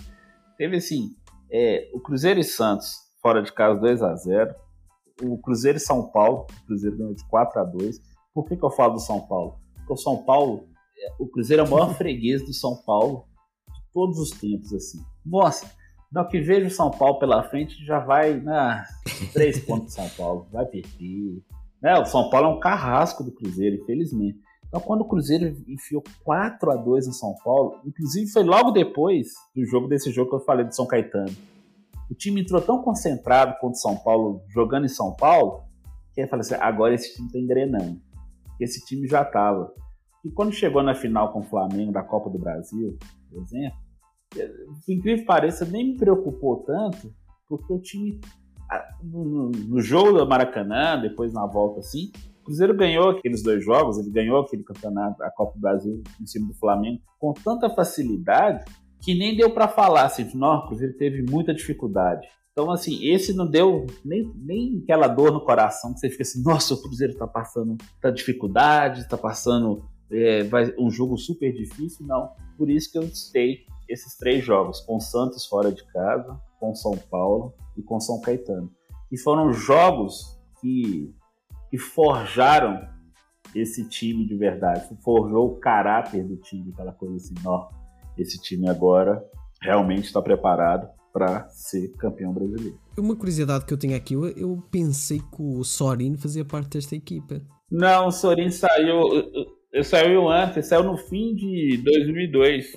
Teve 0.58 0.76
assim, 0.76 1.14
é, 1.50 1.88
o 1.94 2.00
Cruzeiro 2.00 2.40
e 2.40 2.44
Santos 2.44 3.06
fora 3.22 3.42
de 3.42 3.52
casa 3.52 3.80
2 3.80 4.02
a 4.02 4.14
0 4.14 4.54
o 5.22 5.38
Cruzeiro 5.38 5.78
e 5.78 5.80
São 5.80 6.10
Paulo, 6.10 6.46
o 6.62 6.66
Cruzeiro 6.66 6.96
ganhou 6.96 7.14
de 7.14 7.26
4 7.28 7.60
a 7.60 7.64
2 7.64 8.00
Por 8.34 8.46
que, 8.46 8.56
que 8.56 8.64
eu 8.64 8.70
falo 8.70 8.94
do 8.94 9.00
São 9.00 9.20
Paulo? 9.20 9.58
Porque 9.76 9.92
o 9.92 9.96
São 9.96 10.22
Paulo, 10.24 10.68
é, 10.98 11.14
o 11.18 11.26
Cruzeiro 11.26 11.62
é 11.62 11.66
o 11.66 11.70
maior 11.70 11.94
freguês 11.96 12.44
do 12.44 12.52
São 12.52 12.76
Paulo 12.76 13.24
de 13.68 13.80
todos 13.92 14.18
os 14.18 14.30
tempos, 14.30 14.72
assim. 14.72 14.98
Nossa, 15.24 15.70
não 16.12 16.26
que 16.26 16.40
vejo 16.40 16.66
o 16.66 16.70
São 16.70 16.90
Paulo 16.90 17.18
pela 17.18 17.42
frente, 17.42 17.84
já 17.84 17.98
vai, 17.98 18.42
ah, 18.46 18.84
três 19.32 19.58
pontos 19.58 19.86
do 19.86 19.92
São 19.92 20.08
Paulo, 20.10 20.46
vai 20.52 20.66
perder. 20.66 21.42
Né? 21.82 21.98
O 21.98 22.04
São 22.06 22.30
Paulo 22.30 22.48
é 22.48 22.50
um 22.50 22.60
carrasco 22.60 23.24
do 23.24 23.32
Cruzeiro, 23.32 23.76
infelizmente. 23.76 24.38
Então, 24.68 24.80
quando 24.80 25.02
o 25.02 25.08
Cruzeiro 25.08 25.56
enfiou 25.68 26.02
4 26.24 26.70
a 26.72 26.76
2 26.76 27.06
no 27.06 27.12
São 27.12 27.34
Paulo, 27.44 27.80
inclusive 27.84 28.30
foi 28.30 28.42
logo 28.42 28.72
depois 28.72 29.28
do 29.54 29.64
jogo 29.64 29.86
desse 29.86 30.10
jogo 30.10 30.30
que 30.30 30.36
eu 30.36 30.40
falei 30.40 30.64
do 30.64 30.74
São 30.74 30.86
Caetano. 30.86 31.34
O 32.10 32.14
time 32.14 32.40
entrou 32.40 32.60
tão 32.60 32.82
concentrado 32.82 33.52
contra 33.60 33.76
o 33.76 33.80
São 33.80 33.96
Paulo, 33.96 34.42
jogando 34.48 34.84
em 34.86 34.88
São 34.88 35.14
Paulo, 35.14 35.64
que 36.14 36.20
eu 36.20 36.28
falei 36.28 36.40
assim: 36.42 36.54
agora 36.54 36.94
esse 36.94 37.14
time 37.14 37.30
tá 37.30 37.38
engrenando. 37.38 38.00
Esse 38.60 38.84
time 38.86 39.06
já 39.06 39.24
tava. 39.24 39.72
E 40.24 40.30
quando 40.30 40.52
chegou 40.52 40.82
na 40.82 40.94
final 40.94 41.32
com 41.32 41.40
o 41.40 41.44
Flamengo 41.44 41.92
da 41.92 42.02
Copa 42.02 42.30
do 42.30 42.38
Brasil, 42.38 42.96
por 43.30 43.42
exemplo, 43.42 43.78
por 44.30 44.92
incrível 44.92 45.18
que 45.20 45.26
pareça, 45.26 45.64
nem 45.64 45.92
me 45.92 45.96
preocupou 45.96 46.64
tanto, 46.64 47.12
porque 47.48 47.72
o 47.72 47.78
time, 47.80 48.20
no, 49.02 49.24
no- 49.24 49.50
no 49.50 49.80
jogo 49.80 50.12
do 50.18 50.26
Maracanã, 50.26 51.00
depois 51.00 51.32
na 51.32 51.46
volta 51.46 51.80
assim, 51.80 52.10
o 52.40 52.44
Cruzeiro 52.46 52.76
ganhou 52.76 53.10
aqueles 53.10 53.42
dois 53.42 53.64
jogos, 53.64 53.98
ele 53.98 54.10
ganhou 54.10 54.40
aquele 54.40 54.62
campeonato, 54.64 55.22
a 55.22 55.30
Copa 55.30 55.54
do 55.54 55.60
Brasil, 55.60 56.02
em 56.20 56.26
cima 56.26 56.46
do 56.48 56.54
Flamengo, 56.54 57.00
com 57.18 57.32
tanta 57.32 57.68
facilidade 57.70 58.64
que 59.00 59.14
nem 59.14 59.36
deu 59.36 59.50
para 59.50 59.68
falar 59.68 60.04
assim, 60.04 60.28
não, 60.34 60.56
o 60.56 60.66
Cruzeiro 60.66 60.94
teve 60.94 61.22
muita 61.22 61.54
dificuldade. 61.54 62.26
Então, 62.52 62.70
assim, 62.70 63.04
esse 63.04 63.34
não 63.34 63.46
deu 63.46 63.86
nem, 64.04 64.32
nem 64.34 64.80
aquela 64.82 65.08
dor 65.08 65.30
no 65.30 65.44
coração 65.44 65.92
que 65.92 66.00
você 66.00 66.08
fica 66.08 66.22
assim, 66.22 66.42
nossa, 66.42 66.72
o 66.74 66.80
Cruzeiro 66.80 67.14
tá 67.14 67.26
passando 67.26 67.76
tá 68.00 68.10
dificuldade, 68.10 69.08
tá 69.08 69.18
passando 69.18 69.84
é, 70.10 70.42
vai, 70.44 70.74
um 70.78 70.90
jogo 70.90 71.16
super 71.18 71.52
difícil, 71.52 72.06
não. 72.06 72.30
Por 72.56 72.70
isso 72.70 72.90
que 72.90 72.98
eu 72.98 73.02
citei 73.14 73.66
esses 73.88 74.16
três 74.16 74.44
jogos, 74.44 74.80
com 74.80 74.96
o 74.96 75.00
Santos 75.00 75.46
fora 75.46 75.70
de 75.70 75.84
casa, 75.92 76.40
com 76.58 76.74
São 76.74 76.96
Paulo 77.10 77.52
e 77.76 77.82
com 77.82 78.00
São 78.00 78.20
Caetano. 78.20 78.70
E 79.12 79.18
foram 79.18 79.52
jogos 79.52 80.38
que, 80.60 81.14
que 81.70 81.78
forjaram 81.78 82.88
esse 83.54 83.88
time 83.88 84.26
de 84.26 84.34
verdade, 84.34 84.88
forjou 85.02 85.52
o 85.52 85.56
caráter 85.56 86.24
do 86.24 86.36
time, 86.36 86.72
aquela 86.72 86.92
coisa 86.92 87.16
assim, 87.16 87.34
ó, 87.44 87.68
esse 88.18 88.40
time 88.40 88.68
agora 88.68 89.22
realmente 89.60 90.04
está 90.04 90.20
preparado 90.20 90.88
para 91.12 91.48
ser 91.48 91.88
campeão 91.96 92.32
brasileiro. 92.32 92.78
Uma 92.98 93.16
curiosidade 93.16 93.64
que 93.64 93.72
eu 93.72 93.78
tenho 93.78 93.96
aqui, 93.96 94.14
eu, 94.14 94.28
eu 94.28 94.62
pensei 94.70 95.18
que 95.18 95.42
o 95.42 95.64
Sorin 95.64 96.16
fazia 96.16 96.44
parte 96.44 96.70
desta 96.70 96.94
equipa. 96.94 97.40
Não, 97.70 98.08
o 98.08 98.10
Sorin 98.10 98.50
saiu, 98.50 99.08
ele 99.72 99.84
saiu 99.84 100.28
antes, 100.28 100.66
saiu 100.66 100.84
no 100.84 100.96
fim 100.96 101.34
de 101.34 101.80
2002, 101.82 102.76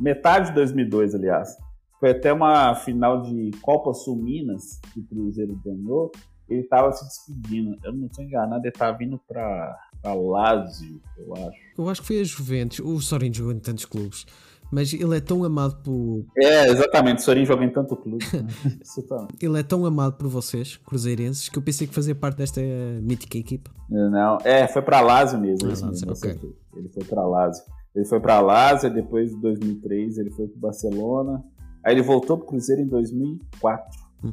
metade 0.00 0.48
de 0.48 0.54
2002, 0.54 1.14
aliás. 1.14 1.56
Foi 2.00 2.10
até 2.10 2.32
uma 2.32 2.74
final 2.74 3.22
de 3.22 3.50
Copa 3.62 3.92
Sul 3.94 4.16
Minas 4.16 4.80
que 4.92 5.00
o 5.00 5.04
Cruzeiro 5.04 5.58
ganhou. 5.64 6.10
Ele 6.48 6.60
estava 6.60 6.92
se 6.92 7.04
despedindo. 7.04 7.76
Eu 7.82 7.92
não 7.92 8.06
estou 8.06 8.24
enganado, 8.24 8.62
ele 8.62 8.68
estava 8.68 8.96
vindo 8.96 9.20
para 9.26 9.76
Lazio, 10.04 11.00
eu 11.18 11.34
acho. 11.34 11.58
Eu 11.76 11.88
acho 11.88 12.00
que 12.02 12.06
foi 12.06 12.20
a 12.20 12.24
Juventus. 12.24 12.80
O 12.80 13.00
Sorin 13.00 13.32
jogou 13.32 13.52
em 13.52 13.58
tantos 13.58 13.84
clubes. 13.84 14.26
Mas 14.72 14.92
ele 14.92 15.16
é 15.16 15.20
tão 15.20 15.44
amado 15.44 15.76
por. 15.82 16.24
É, 16.36 16.68
exatamente. 16.68 17.18
O 17.18 17.22
Sorin 17.22 17.44
joga 17.44 17.64
em 17.64 17.70
tanto 17.70 17.96
clube. 17.96 18.24
né? 18.34 19.28
Ele 19.40 19.58
é 19.58 19.62
tão 19.62 19.86
amado 19.86 20.16
por 20.16 20.28
vocês, 20.28 20.76
cruzeirenses, 20.76 21.48
que 21.48 21.58
eu 21.58 21.62
pensei 21.62 21.86
que 21.86 21.94
fazia 21.94 22.14
parte 22.14 22.38
desta 22.38 22.60
mítica 23.02 23.38
equipa. 23.38 23.70
Não, 23.88 24.38
é, 24.44 24.66
foi 24.66 24.82
pra 24.82 25.00
Lazio 25.00 25.38
mesmo. 25.38 25.66
Ah, 25.66 25.68
mesmo, 25.68 25.88
ok. 25.88 26.12
acertei. 26.12 26.56
Ele 26.74 26.88
foi 26.88 27.04
pra 27.04 27.24
Lazio. 27.24 27.64
Ele 27.94 28.04
foi 28.04 28.20
pra 28.20 28.40
Lazio, 28.40 28.92
depois 28.92 29.32
em 29.32 29.40
2003 29.40 30.18
ele 30.18 30.30
foi 30.30 30.46
pro 30.48 30.58
Barcelona. 30.58 31.42
Aí 31.84 31.94
ele 31.94 32.02
voltou 32.02 32.36
pro 32.36 32.46
Cruzeiro 32.46 32.82
em 32.82 32.88
2004. 32.88 33.98
Uhum. 34.22 34.32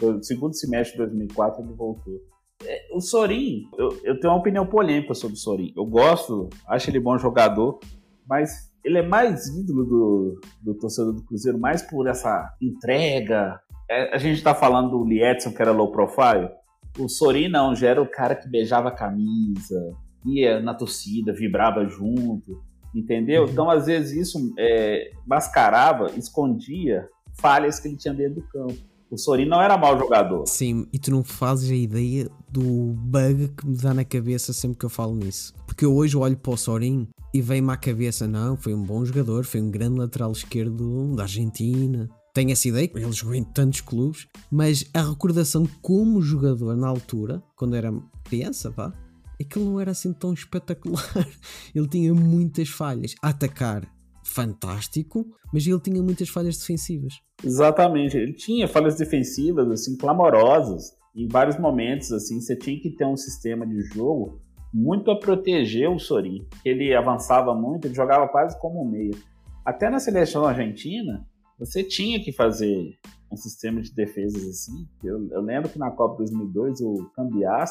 No 0.00 0.22
segundo 0.22 0.54
semestre 0.54 0.92
de 0.92 1.04
2004 1.04 1.62
ele 1.62 1.74
voltou. 1.74 2.20
É, 2.64 2.88
o 2.94 3.00
Sorin, 3.00 3.68
eu, 3.76 4.00
eu 4.04 4.20
tenho 4.20 4.32
uma 4.32 4.38
opinião 4.38 4.66
polêmica 4.66 5.14
sobre 5.14 5.36
o 5.36 5.38
Sorin. 5.38 5.72
Eu 5.76 5.84
gosto, 5.84 6.48
acho 6.66 6.88
ele 6.88 7.00
bom 7.00 7.18
jogador, 7.18 7.80
mas 8.26 8.71
ele 8.84 8.98
é 8.98 9.06
mais 9.06 9.46
ídolo 9.48 9.84
do, 9.84 10.40
do 10.62 10.74
torcedor 10.74 11.12
do 11.12 11.22
Cruzeiro, 11.22 11.58
mais 11.58 11.82
por 11.82 12.08
essa 12.08 12.52
entrega. 12.60 13.60
É, 13.90 14.14
a 14.14 14.18
gente 14.18 14.42
tá 14.42 14.54
falando 14.54 14.90
do 14.90 15.04
Lietzson, 15.04 15.52
que 15.52 15.62
era 15.62 15.72
low 15.72 15.90
profile. 15.90 16.50
O 16.98 17.08
Sorin 17.08 17.48
não, 17.48 17.74
já 17.74 17.88
era 17.88 18.02
o 18.02 18.10
cara 18.10 18.34
que 18.34 18.48
beijava 18.48 18.88
a 18.88 18.92
camisa, 18.92 19.94
ia 20.26 20.60
na 20.60 20.74
torcida, 20.74 21.32
vibrava 21.32 21.86
junto, 21.86 22.62
entendeu? 22.94 23.46
Então, 23.48 23.70
às 23.70 23.86
vezes, 23.86 24.28
isso 24.28 24.52
é, 24.58 25.10
mascarava, 25.26 26.10
escondia 26.16 27.08
falhas 27.40 27.80
que 27.80 27.88
ele 27.88 27.96
tinha 27.96 28.12
dentro 28.12 28.42
do 28.42 28.48
campo. 28.48 28.92
O 29.10 29.18
Sorin 29.18 29.44
não 29.44 29.60
era 29.60 29.76
mau 29.76 29.98
jogador. 29.98 30.46
Sim, 30.46 30.86
e 30.90 30.98
tu 30.98 31.10
não 31.10 31.22
fazes 31.22 31.70
a 31.70 31.74
ideia 31.74 32.30
do 32.50 32.94
bug 32.96 33.48
que 33.48 33.66
me 33.66 33.76
dá 33.76 33.92
na 33.92 34.06
cabeça 34.06 34.54
sempre 34.54 34.78
que 34.78 34.86
eu 34.86 34.90
falo 34.90 35.14
nisso. 35.14 35.54
Porque 35.66 35.84
eu 35.84 35.94
hoje 35.94 36.16
olho 36.16 36.36
para 36.36 36.52
o 36.52 36.56
Sorin 36.56 37.06
e 37.34 37.40
vem-me 37.40 37.72
à 37.72 37.76
cabeça, 37.76 38.28
não, 38.28 38.56
foi 38.56 38.74
um 38.74 38.82
bom 38.82 39.04
jogador, 39.04 39.44
foi 39.44 39.60
um 39.60 39.70
grande 39.70 39.98
lateral 39.98 40.30
esquerdo 40.32 41.16
da 41.16 41.22
Argentina. 41.22 42.08
Tenho 42.34 42.50
essa 42.50 42.68
ideia, 42.68 42.90
ele 42.94 43.12
jogou 43.12 43.34
em 43.34 43.44
tantos 43.44 43.80
clubes, 43.80 44.26
mas 44.50 44.84
a 44.92 45.02
recordação 45.02 45.66
como 45.80 46.20
jogador 46.20 46.76
na 46.76 46.88
altura, 46.88 47.42
quando 47.56 47.74
era 47.74 47.92
criança, 48.24 48.70
vá, 48.70 48.92
é 49.40 49.44
que 49.44 49.58
ele 49.58 49.66
não 49.66 49.80
era 49.80 49.92
assim 49.92 50.12
tão 50.12 50.32
espetacular. 50.34 51.02
Ele 51.74 51.88
tinha 51.88 52.12
muitas 52.14 52.68
falhas. 52.68 53.14
A 53.22 53.30
atacar, 53.30 53.90
fantástico, 54.22 55.26
mas 55.52 55.66
ele 55.66 55.80
tinha 55.80 56.02
muitas 56.02 56.28
falhas 56.28 56.58
defensivas. 56.58 57.14
Exatamente. 57.42 58.16
Ele 58.16 58.34
tinha 58.34 58.68
falhas 58.68 58.96
defensivas, 58.96 59.70
assim, 59.70 59.96
clamorosas. 59.96 60.92
Em 61.14 61.28
vários 61.28 61.58
momentos, 61.58 62.12
assim, 62.12 62.40
você 62.40 62.56
tinha 62.56 62.78
que 62.80 62.90
ter 62.90 63.06
um 63.06 63.16
sistema 63.16 63.66
de 63.66 63.80
jogo 63.82 64.40
muito 64.72 65.10
a 65.10 65.18
proteger 65.18 65.90
o 65.90 65.98
Sorin. 65.98 66.46
Ele 66.64 66.94
avançava 66.94 67.54
muito, 67.54 67.86
ele 67.86 67.94
jogava 67.94 68.28
quase 68.28 68.58
como 68.60 68.82
um 68.82 68.88
meia. 68.88 69.14
Até 69.64 69.90
na 69.90 70.00
seleção 70.00 70.44
argentina, 70.44 71.26
você 71.58 71.84
tinha 71.84 72.22
que 72.22 72.32
fazer 72.32 72.96
um 73.30 73.36
sistema 73.36 73.80
de 73.80 73.94
defesas 73.94 74.42
assim. 74.48 74.86
Eu, 75.04 75.28
eu 75.30 75.40
lembro 75.40 75.68
que 75.68 75.78
na 75.78 75.90
Copa 75.90 76.18
2002, 76.18 76.80
o 76.80 77.10
Cambias, 77.14 77.70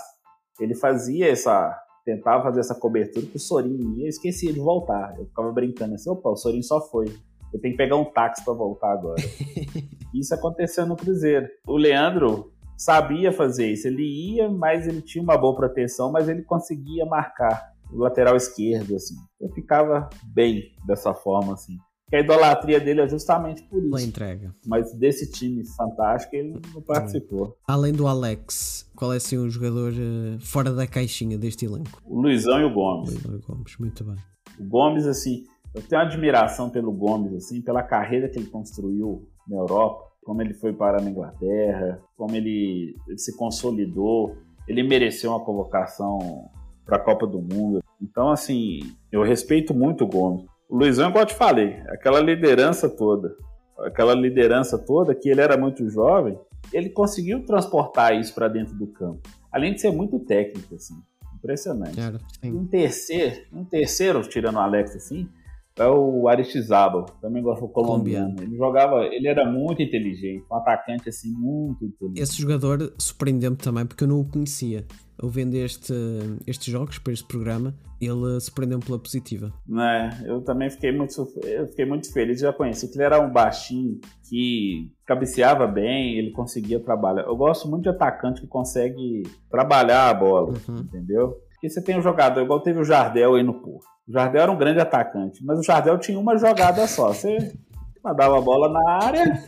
ele 0.59 0.75
fazia 0.75 1.29
essa... 1.29 1.77
Tentava 2.03 2.41
fazer 2.41 2.61
essa 2.61 2.73
cobertura 2.73 3.27
que 3.27 3.35
o 3.35 3.39
Sorin 3.39 3.97
ia 3.97 4.05
e 4.05 4.09
esquecia 4.09 4.51
de 4.51 4.59
voltar. 4.59 5.13
Eu 5.19 5.27
ficava 5.27 5.51
brincando 5.51 5.93
assim, 5.93 6.09
opa, 6.09 6.31
o 6.31 6.35
Sorin 6.35 6.63
só 6.63 6.81
foi. 6.81 7.05
Eu 7.53 7.61
tenho 7.61 7.73
que 7.73 7.77
pegar 7.77 7.95
um 7.95 8.05
táxi 8.05 8.43
para 8.43 8.53
voltar 8.53 8.91
agora. 8.91 9.21
Isso 10.11 10.33
aconteceu 10.33 10.87
no 10.87 10.95
Cruzeiro. 10.95 11.47
O 11.67 11.77
Leandro 11.77 12.50
sabia 12.81 13.31
fazer 13.31 13.71
isso. 13.71 13.87
Ele 13.87 14.03
ia, 14.03 14.49
mas 14.49 14.87
ele 14.87 15.01
tinha 15.01 15.23
uma 15.23 15.37
boa 15.37 15.55
proteção, 15.55 16.11
mas 16.11 16.27
ele 16.27 16.41
conseguia 16.41 17.05
marcar 17.05 17.71
o 17.91 17.97
lateral 17.97 18.35
esquerdo, 18.35 18.95
assim. 18.95 19.15
Eu 19.39 19.49
ficava 19.49 20.09
bem 20.23 20.71
dessa 20.87 21.13
forma, 21.13 21.53
assim. 21.53 21.77
Que 22.09 22.15
a 22.15 22.19
idolatria 22.19 22.79
dele 22.79 23.01
é 23.01 23.07
justamente 23.07 23.61
por 23.63 23.83
isso. 23.83 23.99
entrega. 23.99 24.53
Mas 24.65 24.93
desse 24.93 25.31
time 25.31 25.63
fantástico 25.77 26.35
ele 26.35 26.59
não 26.73 26.81
participou. 26.81 27.55
Além 27.67 27.93
do 27.93 28.07
Alex, 28.07 28.89
qual 28.95 29.13
é 29.13 29.17
assim 29.17 29.37
o 29.37 29.49
jogador 29.49 29.93
eh, 29.93 30.37
fora 30.41 30.73
da 30.73 30.85
caixinha 30.85 31.37
deste 31.37 31.65
elenco? 31.65 32.01
O 32.03 32.19
Luizão 32.19 32.59
e 32.59 32.65
o 32.65 32.73
Gomes. 32.73 33.11
Leandro 33.11 33.47
Gomes, 33.47 33.77
muito 33.77 34.03
bem. 34.03 34.17
O 34.59 34.63
Gomes, 34.65 35.05
assim, 35.05 35.45
eu 35.73 35.81
tenho 35.81 36.01
admiração 36.01 36.69
pelo 36.69 36.91
Gomes, 36.91 37.33
assim, 37.33 37.61
pela 37.61 37.83
carreira 37.83 38.27
que 38.27 38.37
ele 38.37 38.47
construiu 38.47 39.29
na 39.47 39.57
Europa, 39.57 40.10
como 40.23 40.41
ele 40.41 40.53
foi 40.53 40.73
parar 40.73 41.01
na 41.01 41.09
Inglaterra, 41.09 41.99
como 42.15 42.35
ele, 42.35 42.95
ele 43.07 43.17
se 43.17 43.35
consolidou, 43.35 44.35
ele 44.67 44.83
mereceu 44.83 45.31
uma 45.31 45.43
convocação 45.43 46.49
para 46.85 46.97
a 46.97 46.99
Copa 46.99 47.25
do 47.25 47.41
Mundo. 47.41 47.83
Então, 48.01 48.29
assim, 48.29 48.79
eu 49.11 49.23
respeito 49.23 49.73
muito 49.73 50.03
o 50.03 50.07
Gomes. 50.07 50.45
O 50.69 50.77
Luizão, 50.77 51.09
igual 51.09 51.23
eu 51.23 51.27
te 51.27 51.33
falei, 51.33 51.81
aquela 51.87 52.19
liderança 52.19 52.89
toda, 52.89 53.35
aquela 53.79 54.13
liderança 54.13 54.77
toda, 54.77 55.13
que 55.15 55.29
ele 55.29 55.41
era 55.41 55.57
muito 55.57 55.89
jovem, 55.89 56.37
ele 56.71 56.89
conseguiu 56.89 57.45
transportar 57.45 58.15
isso 58.15 58.33
para 58.33 58.47
dentro 58.47 58.75
do 58.75 58.87
campo. 58.87 59.27
Além 59.51 59.73
de 59.73 59.81
ser 59.81 59.91
muito 59.91 60.19
técnico, 60.19 60.75
assim, 60.75 60.95
impressionante. 61.35 61.99
Sim. 62.39 62.53
Um 62.53 62.65
terceiro, 62.65 63.41
um 63.51 63.65
terceiro, 63.65 64.21
tirando 64.21 64.55
o 64.55 64.59
Alex 64.59 64.95
assim, 64.95 65.27
é 65.77 65.87
o 65.87 66.27
Aristizábal, 66.27 67.05
também 67.21 67.41
gosto 67.41 67.61
do 67.61 67.69
colombiano. 67.69 68.35
Ele 68.41 68.55
jogava, 68.57 69.05
ele 69.05 69.27
era 69.27 69.49
muito 69.49 69.81
inteligente, 69.81 70.43
um 70.51 70.55
atacante 70.55 71.09
assim, 71.09 71.31
muito 71.31 71.85
inteligente. 71.85 72.21
Esse 72.21 72.41
jogador 72.41 72.93
surpreendeu-me 72.97 73.57
também 73.57 73.85
porque 73.85 74.03
eu 74.03 74.07
não 74.07 74.19
o 74.19 74.25
conhecia. 74.25 74.85
Eu 75.21 75.29
vendo 75.29 75.53
este, 75.55 75.93
estes 76.47 76.65
jogos 76.71 76.97
para 76.97 77.13
este 77.13 77.25
programa, 77.27 77.75
ele 78.01 78.39
surpreendeu-me 78.39 78.83
pela 78.83 78.97
positiva. 78.99 79.53
Né? 79.67 80.09
Eu 80.25 80.41
também 80.41 80.69
fiquei 80.69 80.91
muito, 80.91 81.13
eu 81.43 81.67
fiquei 81.67 81.85
muito 81.85 82.11
feliz, 82.11 82.39
já 82.41 82.51
conheci 82.51 82.87
que 82.89 82.95
ele 82.97 83.03
era 83.03 83.21
um 83.21 83.31
baixinho 83.31 83.99
que 84.27 84.91
cabeceava 85.05 85.67
bem, 85.67 86.17
ele 86.17 86.31
conseguia 86.31 86.79
trabalhar. 86.79 87.23
Eu 87.23 87.35
gosto 87.35 87.69
muito 87.69 87.83
de 87.83 87.89
atacante 87.89 88.41
que 88.41 88.47
consegue 88.47 89.23
trabalhar 89.49 90.09
a 90.09 90.13
bola, 90.13 90.53
Uhum. 90.67 90.77
entendeu? 90.79 91.37
Porque 91.51 91.69
você 91.69 91.81
tem 91.83 91.97
um 91.97 92.01
jogador, 92.01 92.41
igual 92.41 92.59
teve 92.61 92.79
o 92.79 92.83
Jardel 92.83 93.35
aí 93.35 93.43
no 93.43 93.53
Porto. 93.61 93.85
O 94.07 94.11
Jardel 94.11 94.41
era 94.41 94.51
um 94.51 94.57
grande 94.57 94.79
atacante, 94.79 95.43
mas 95.45 95.59
o 95.59 95.63
Jardel 95.63 95.97
tinha 95.97 96.19
uma 96.19 96.37
jogada 96.37 96.85
só. 96.87 97.09
Você 97.09 97.53
mandava 98.03 98.37
a 98.37 98.41
bola 98.41 98.67
na 98.67 98.91
área, 99.05 99.43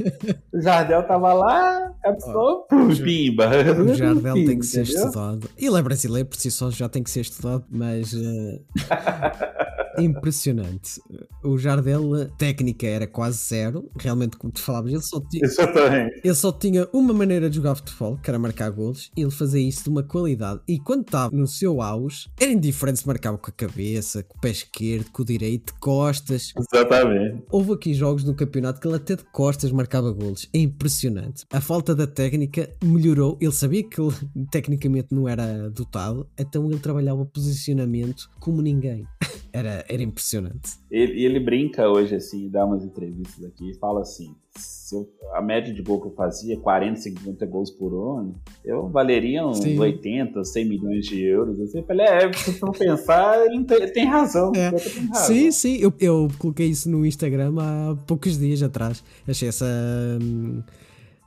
o 0.54 0.62
Jardel 0.62 1.04
tava 1.08 1.34
lá, 1.34 1.92
cabeceou, 2.02 2.68
pimba. 3.04 3.50
O 3.82 3.94
Jardel 3.96 4.34
tem 4.36 4.60
que 4.60 4.66
ser 4.66 4.84
Entendeu? 4.84 5.06
estudado. 5.08 5.50
Ele 5.58 5.78
é 5.78 5.82
brasileiro, 5.82 6.30
por 6.30 6.38
si 6.38 6.52
só 6.52 6.70
já 6.70 6.88
tem 6.88 7.02
que 7.04 7.10
ser 7.10 7.22
estudado, 7.22 7.66
mas. 7.70 8.14
eh, 8.14 8.62
impressionante. 10.02 11.02
O 11.44 11.58
Jardel, 11.58 12.30
técnica 12.38 12.88
era 12.88 13.08
quase 13.08 13.38
zero. 13.38 13.90
Realmente, 13.98 14.38
como 14.38 14.52
tu 14.52 14.62
falavas, 14.62 14.92
ele 14.92 15.02
só, 15.02 15.20
tinha, 15.20 15.46
Exatamente. 15.46 16.22
ele 16.24 16.36
só 16.36 16.52
tinha 16.52 16.88
uma 16.94 17.14
maneira 17.14 17.50
de 17.50 17.58
jogar 17.58 17.76
futebol, 17.76 18.18
que 18.18 18.30
era 18.30 18.40
marcar 18.40 18.70
golos, 18.70 19.12
e 19.16 19.22
ele 19.22 19.32
fazia 19.32 19.62
isso 19.62 19.84
de 19.84 19.90
uma 19.90 20.04
qualidade. 20.04 20.62
E 20.68 20.80
quando 20.80 21.02
estava 21.02 21.36
no 21.36 21.48
seu 21.48 21.82
auge, 21.82 22.30
era 22.40 22.52
indiferente 22.52 23.00
se 23.00 23.08
marcava 23.08 23.38
com 23.38 23.50
a 23.50 23.54
cabeça, 23.54 24.24
com 24.24 24.38
o 24.38 24.42
pé 24.42 24.50
esquerdo, 24.50 25.12
com 25.12 25.22
o 25.22 25.26
direito, 25.26 25.74
de 25.74 25.80
costas. 25.80 26.54
Exatamente. 26.58 27.44
Houve 27.50 27.74
aqui 27.74 27.94
jogos 27.94 28.24
no 28.24 28.34
campeonato 28.34 28.80
que 28.80 28.88
ele 28.88 28.96
até 28.96 29.16
de 29.16 29.24
costas 29.26 29.72
marcava 29.72 30.12
golos. 30.12 30.50
É 30.54 30.60
impressionante. 30.60 31.46
A 31.52 31.62
falta 31.62 31.96
da 31.96 32.08
técnica 32.08 32.70
melhorou. 32.84 33.38
Ele 33.40 33.52
sabia 33.52 33.84
que 33.84 34.00
ele 34.00 34.14
tecnicamente 34.52 35.08
não 35.12 35.28
era 35.28 35.70
dotado, 35.70 36.28
então 36.38 36.70
ele 36.70 36.80
trabalhava 36.80 37.26
posicionamento 37.26 38.30
como 38.40 38.62
ninguém. 38.62 39.08
Era, 39.54 39.86
era 39.88 40.02
impressionante. 40.02 40.72
Ele, 40.90 41.14
e 41.14 41.26
ele 41.26 41.40
brinca 41.40 41.88
hoje, 41.88 42.16
assim, 42.16 42.50
dá 42.50 42.66
umas 42.66 42.84
entrevistas 42.84 43.46
aqui 43.46 43.70
e 43.70 43.76
fala 43.76 44.02
assim: 44.02 44.34
se 44.58 44.96
eu- 44.96 45.08
a 45.32 45.44
média 45.44 45.72
de 45.72 45.80
gol 45.84 46.02
que 46.02 46.08
eu 46.08 46.12
fazia, 46.16 46.60
40, 46.60 47.00
50 47.02 47.46
gols 47.46 47.70
por 47.70 47.94
ano, 48.20 48.34
eu 48.66 48.90
valeria 48.90 49.46
uns 49.46 49.60
Sim. 49.60 49.78
80, 49.78 50.44
100 50.44 50.68
milhões 50.68 51.06
de 51.06 51.22
euros. 51.22 51.60
Assim, 51.62 51.78
eu 51.78 51.86
falei: 51.86 52.08
é, 52.08 52.34
se 52.34 52.54
for 52.54 52.72
pensar, 52.76 53.46
ele 53.46 53.64
tem, 53.64 53.94
tem 53.94 54.06
razão. 54.08 54.52
É. 54.56 54.72
tem 54.72 55.06
razão. 55.06 55.28
Sim, 55.28 55.52
sim, 55.52 55.78
eu, 55.78 55.94
eu 56.00 56.28
coloquei 56.40 56.68
isso 56.68 56.90
no 56.90 57.06
Instagram 57.06 57.54
há 57.60 57.96
poucos 58.08 58.36
dias 58.40 58.64
atrás. 58.64 59.04
Achei 59.28 59.50
essa, 59.50 59.68
hum, 60.20 60.64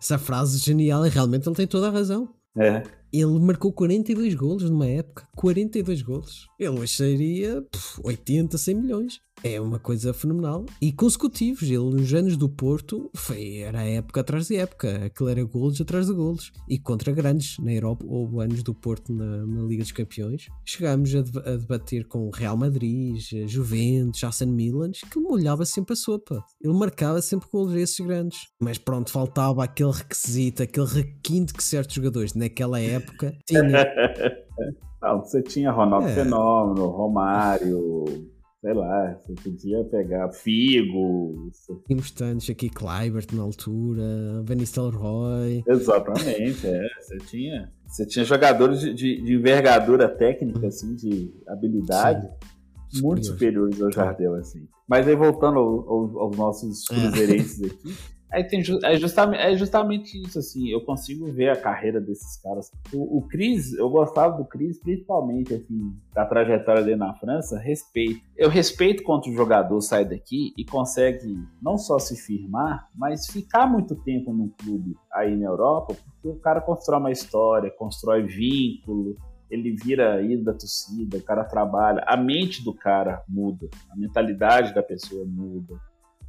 essa 0.01 0.19
frase 0.19 0.59
genial 0.59 1.07
e 1.07 1.09
realmente 1.09 1.49
ele 1.49 1.55
tem 1.55 1.67
toda 1.67 1.87
a 1.87 1.91
razão. 1.91 2.29
É. 2.57 2.83
Ele 3.13 3.39
marcou 3.39 3.73
42 3.73 4.35
golos 4.35 4.71
numa 4.71 4.87
época. 4.87 5.29
42 5.37 6.03
golos. 6.03 6.47
Ele 6.59 6.71
hoje 6.81 6.93
seria 6.93 7.63
pff, 7.63 8.01
80, 8.05 8.59
100 8.59 8.75
milhões. 8.75 9.21
É 9.45 9.61
uma 9.61 9.79
coisa 9.79 10.13
fenomenal. 10.13 10.65
E 10.81 10.93
consecutivos. 10.93 11.63
Ele, 11.63 11.79
nos 11.79 12.13
anos 12.13 12.37
do 12.37 12.49
Porto, 12.49 13.11
foi, 13.15 13.59
era 13.59 13.83
época 13.83 14.21
atrás 14.21 14.49
de 14.49 14.57
época. 14.57 15.07
Aquilo 15.07 15.29
era 15.29 15.43
golos 15.45 15.81
atrás 15.81 16.07
de 16.07 16.15
golos. 16.15 16.53
E 16.69 16.79
contra 16.79 17.13
grandes. 17.13 17.59
Na 17.59 17.73
Europa, 17.73 18.05
houve 18.09 18.43
anos 18.43 18.63
do 18.63 18.75
Porto 18.75 19.13
na, 19.13 19.47
na 19.47 19.63
Liga 19.63 19.83
dos 19.83 19.93
Campeões. 19.93 20.47
Chegámos 20.65 21.15
a, 21.15 21.19
a 21.21 21.57
debater 21.57 22.07
com 22.07 22.31
Real 22.31 22.57
Madrid, 22.57 23.21
Juventus, 23.47 24.25
AC 24.25 24.43
Milan, 24.43 24.91
que 24.91 25.19
ele 25.19 25.27
molhava 25.27 25.65
sempre 25.65 25.93
a 25.93 25.97
sopa. 25.97 26.43
Ele 26.61 26.75
marcava 26.75 27.21
sempre 27.23 27.49
golos 27.53 27.75
a 27.75 27.81
esses 27.81 28.05
grandes. 28.05 28.49
Mas 28.61 28.79
pronto, 28.79 29.11
faltava 29.11 29.63
aquele 29.63 29.93
requisito, 29.93 30.63
aquele 30.63 30.87
requinte 30.87 31.53
que 31.55 31.63
certos 31.63 31.95
jogadores 31.95 32.35
naquela 32.35 32.81
época 32.81 33.33
tinham. 33.47 33.65
Não, 35.03 35.21
você 35.21 35.43
tinha 35.43 35.71
Ronaldo 35.71 36.09
É. 36.09 36.15
Fenômeno, 36.15 36.87
Romário, 36.89 38.05
sei 38.67 38.75
lá, 38.75 39.15
você 39.15 39.33
podia 39.35 39.85
pegar 39.85 40.33
Figo. 40.33 41.53
Tínhamos 41.87 42.11
tantos 42.11 42.51
aqui, 42.51 42.69
Kleibert 42.69 43.29
na 43.33 43.43
altura, 43.43 44.43
Van 44.43 44.91
Roy. 44.91 45.63
Exatamente, 45.69 46.67
é. 46.67 46.89
Você 47.01 47.17
tinha, 47.19 47.73
você 47.87 48.05
tinha 48.05 48.25
jogadores 48.25 48.81
de, 48.81 48.93
de, 48.93 49.23
de 49.23 49.35
envergadura 49.35 50.09
técnica, 50.09 50.67
assim, 50.67 50.97
de 50.97 51.33
habilidade, 51.47 52.29
Sim. 52.89 53.03
muito 53.03 53.27
superiores 53.27 53.81
ao 53.81 53.93
Jardel, 53.93 54.35
assim. 54.35 54.67
Mas 54.89 55.07
aí 55.07 55.15
voltando 55.15 55.61
ao, 55.61 55.89
ao, 55.89 56.19
aos 56.23 56.37
nossos 56.37 56.91
é. 56.91 56.95
cruzeirenses 56.95 57.71
aqui. 57.71 57.95
Tem, 58.49 58.61
é, 58.83 58.97
justamente, 58.97 59.41
é 59.41 59.57
justamente 59.57 60.21
isso, 60.21 60.39
assim, 60.39 60.69
eu 60.69 60.81
consigo 60.81 61.31
ver 61.33 61.51
a 61.51 61.57
carreira 61.57 62.01
desses 62.01 62.41
caras. 62.43 62.71
O, 62.93 63.19
o 63.19 63.23
Cris, 63.29 63.73
eu 63.75 63.89
gostava 63.89 64.37
do 64.37 64.45
Cris, 64.45 64.79
principalmente, 64.81 65.55
assim, 65.55 65.97
da 66.13 66.27
trajetória 66.27 66.83
dele 66.83 66.97
na 66.97 67.15
França, 67.15 67.59
respeito. 67.59 68.21
Eu 68.37 68.51
respeito 68.51 69.03
quando 69.05 69.27
o 69.27 69.33
jogador 69.33 69.81
sai 69.81 70.05
daqui 70.05 70.53
e 70.57 70.65
consegue 70.65 71.37
não 71.63 71.79
só 71.79 71.99
se 71.99 72.17
firmar, 72.17 72.89
mas 72.95 73.27
ficar 73.27 73.67
muito 73.67 73.95
tempo 73.95 74.33
num 74.33 74.49
clube 74.49 74.97
aí 75.13 75.37
na 75.37 75.47
Europa, 75.47 75.95
porque 75.95 76.29
o 76.29 76.41
cara 76.41 76.61
constrói 76.61 76.99
uma 76.99 77.13
história, 77.13 77.71
constrói 77.71 78.25
vínculo, 78.25 79.17
ele 79.49 79.77
vira 79.77 80.21
ídolo 80.21 80.45
da 80.47 80.53
torcida, 80.53 81.19
o 81.19 81.23
cara 81.23 81.45
trabalha, 81.45 82.03
a 82.07 82.17
mente 82.17 82.65
do 82.65 82.75
cara 82.75 83.23
muda, 83.29 83.69
a 83.89 83.97
mentalidade 83.97 84.75
da 84.75 84.83
pessoa 84.83 85.25
muda 85.25 85.75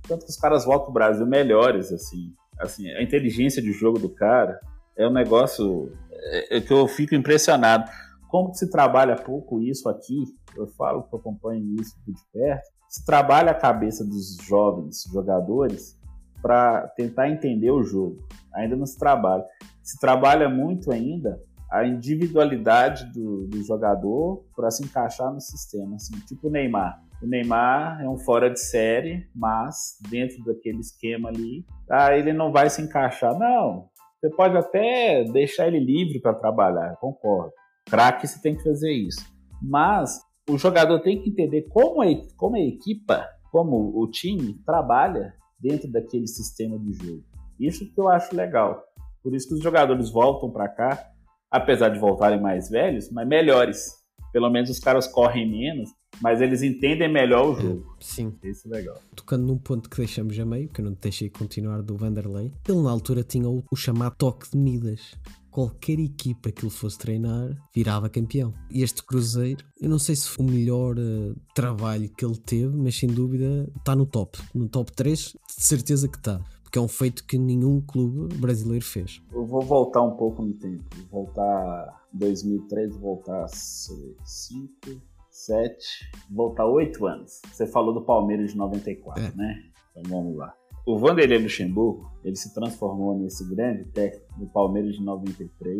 tanto 0.07 0.25
que 0.25 0.31
os 0.31 0.37
caras 0.37 0.65
voltam 0.65 0.85
pro 0.85 0.93
Brasil 0.93 1.25
melhores, 1.25 1.91
assim. 1.91 2.33
Assim, 2.59 2.89
a 2.91 3.03
inteligência 3.03 3.61
de 3.61 3.71
jogo 3.71 3.99
do 3.99 4.09
cara 4.09 4.59
é 4.97 5.07
um 5.07 5.13
negócio 5.13 5.91
é, 6.11 6.57
é 6.57 6.61
que 6.61 6.73
eu 6.73 6.87
fico 6.87 7.13
impressionado. 7.13 7.89
Como 8.27 8.53
se 8.53 8.69
trabalha 8.69 9.15
pouco 9.15 9.61
isso 9.61 9.87
aqui, 9.87 10.23
eu 10.55 10.67
falo 10.67 11.03
que 11.03 11.13
eu 11.13 11.19
acompanho 11.19 11.75
isso 11.79 11.95
de 12.05 12.13
perto, 12.33 12.67
se 12.89 13.05
trabalha 13.05 13.51
a 13.51 13.55
cabeça 13.55 14.03
dos 14.03 14.37
jovens 14.37 15.03
jogadores 15.11 15.97
para 16.41 16.87
tentar 16.95 17.29
entender 17.29 17.71
o 17.71 17.83
jogo. 17.83 18.25
Ainda 18.53 18.75
não 18.75 18.85
se 18.85 18.97
trabalha. 18.97 19.45
Se 19.83 19.99
trabalha 19.99 20.49
muito 20.49 20.91
ainda 20.91 21.41
a 21.69 21.85
individualidade 21.85 23.11
do, 23.11 23.45
do 23.47 23.63
jogador 23.63 24.45
para 24.55 24.71
se 24.71 24.83
encaixar 24.83 25.33
no 25.33 25.41
sistema, 25.41 25.95
assim, 25.95 26.17
tipo 26.21 26.47
o 26.47 26.51
Neymar. 26.51 27.01
O 27.21 27.25
Neymar 27.25 28.01
é 28.01 28.07
um 28.07 28.17
fora 28.17 28.49
de 28.49 28.59
série, 28.59 29.27
mas 29.35 29.97
dentro 30.07 30.43
daquele 30.43 30.79
esquema 30.79 31.29
ali, 31.29 31.65
ah, 31.89 32.15
ele 32.15 32.31
não 32.31 32.51
vai 32.51 32.69
se 32.69 32.81
encaixar. 32.81 33.37
Não, 33.37 33.89
você 34.19 34.29
pode 34.29 34.55
até 34.55 35.23
deixar 35.23 35.67
ele 35.67 35.79
livre 35.79 36.19
para 36.19 36.33
trabalhar, 36.33 36.95
concordo. 36.97 37.51
Craque 37.89 38.27
você 38.27 38.39
tem 38.41 38.55
que 38.55 38.63
fazer 38.63 38.91
isso. 38.91 39.25
Mas 39.61 40.19
o 40.47 40.57
jogador 40.57 40.99
tem 40.99 41.19
que 41.21 41.29
entender 41.29 41.63
como 41.69 42.03
a, 42.03 42.05
como 42.35 42.55
a 42.55 42.59
equipa, 42.59 43.27
como 43.51 43.99
o 43.99 44.07
time 44.09 44.53
trabalha 44.65 45.33
dentro 45.59 45.91
daquele 45.91 46.27
sistema 46.27 46.77
de 46.77 46.93
jogo. 46.93 47.23
Isso 47.59 47.91
que 47.91 47.99
eu 47.99 48.07
acho 48.07 48.35
legal. 48.35 48.83
Por 49.23 49.33
isso 49.33 49.47
que 49.47 49.55
os 49.55 49.63
jogadores 49.63 50.11
voltam 50.11 50.51
para 50.51 50.69
cá, 50.69 51.11
apesar 51.49 51.89
de 51.89 51.99
voltarem 51.99 52.39
mais 52.39 52.69
velhos, 52.69 53.09
mas 53.11 53.27
melhores. 53.27 53.91
Pelo 54.31 54.49
menos 54.49 54.69
os 54.69 54.79
caras 54.79 55.07
correm 55.07 55.49
menos 55.49 55.89
mas 56.21 56.41
eles 56.41 56.61
entendem 56.61 57.11
melhor 57.11 57.51
o 57.51 57.61
jogo. 57.61 57.95
Sim. 57.99 58.33
Isso 58.43 58.67
é 58.67 58.77
legal. 58.77 59.01
Tocando 59.15 59.45
num 59.45 59.57
ponto 59.57 59.89
que 59.89 59.97
deixamos 59.97 60.37
a 60.39 60.45
meio, 60.45 60.69
que 60.69 60.81
eu 60.81 60.85
não 60.85 60.93
te 60.93 61.01
deixei 61.01 61.29
continuar 61.29 61.81
do 61.81 61.95
Vanderlei, 61.95 62.51
ele 62.67 62.81
na 62.81 62.91
altura 62.91 63.23
tinha 63.23 63.49
o, 63.49 63.63
o 63.71 63.75
chamado 63.75 64.15
toque 64.17 64.49
de 64.51 64.57
Midas. 64.57 65.15
Qualquer 65.49 65.99
equipa 65.99 66.51
que 66.51 66.63
ele 66.63 66.71
fosse 66.71 66.99
treinar 66.99 67.49
virava 67.73 68.09
campeão. 68.09 68.53
E 68.69 68.83
este 68.83 69.03
Cruzeiro, 69.03 69.65
eu 69.81 69.89
não 69.89 69.97
sei 69.97 70.15
se 70.15 70.29
foi 70.29 70.45
o 70.45 70.49
melhor 70.49 70.95
uh, 70.99 71.35
trabalho 71.55 72.09
que 72.15 72.23
ele 72.23 72.37
teve, 72.37 72.75
mas 72.77 72.95
sem 72.95 73.09
dúvida 73.09 73.67
está 73.75 73.95
no 73.95 74.05
top. 74.05 74.37
No 74.53 74.69
top 74.69 74.91
3, 74.91 75.19
de 75.19 75.63
certeza 75.63 76.07
que 76.07 76.17
está 76.17 76.39
porque 76.67 76.77
é 76.77 76.81
um 76.81 76.87
feito 76.89 77.25
que 77.25 77.37
nenhum 77.37 77.79
clube 77.79 78.35
brasileiro 78.35 78.83
fez. 78.83 79.21
Eu 79.31 79.45
vou 79.45 79.61
voltar 79.61 80.01
um 80.01 80.17
pouco 80.17 80.43
no 80.43 80.53
tempo, 80.53 80.83
voltar 81.09 82.05
2003, 82.11 82.97
voltar 82.97 83.47
5, 83.47 85.01
sete, 85.45 86.09
voltar 86.29 86.65
oito 86.65 87.05
anos. 87.05 87.41
Você 87.51 87.67
falou 87.67 87.93
do 87.93 88.01
Palmeiras 88.01 88.51
de 88.51 88.57
94, 88.57 89.23
é. 89.23 89.31
né? 89.35 89.63
Então 89.91 90.03
vamos 90.09 90.37
lá. 90.37 90.53
O 90.85 90.97
Vanderlei 90.97 91.37
Luxemburgo, 91.37 92.09
ele 92.23 92.35
se 92.37 92.53
transformou 92.53 93.17
nesse 93.19 93.47
grande 93.53 93.83
técnico 93.91 94.39
do 94.39 94.47
Palmeiras 94.47 94.95
de 94.95 95.03
93 95.03 95.75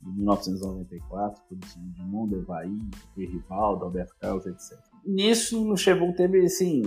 e 0.00 0.16
1994, 0.16 1.42
com 1.48 1.56
o 1.56 1.58
time 1.58 1.90
de 1.90 2.02
Mundo, 2.02 2.38
Evaí, 2.38 2.78
Rivaldo, 3.16 3.84
Alberto 3.84 4.14
Carlos, 4.20 4.46
etc. 4.46 4.78
Nisso, 5.04 5.60
o 5.60 5.68
Luxemburgo 5.68 6.14
teve, 6.14 6.44
assim, 6.44 6.82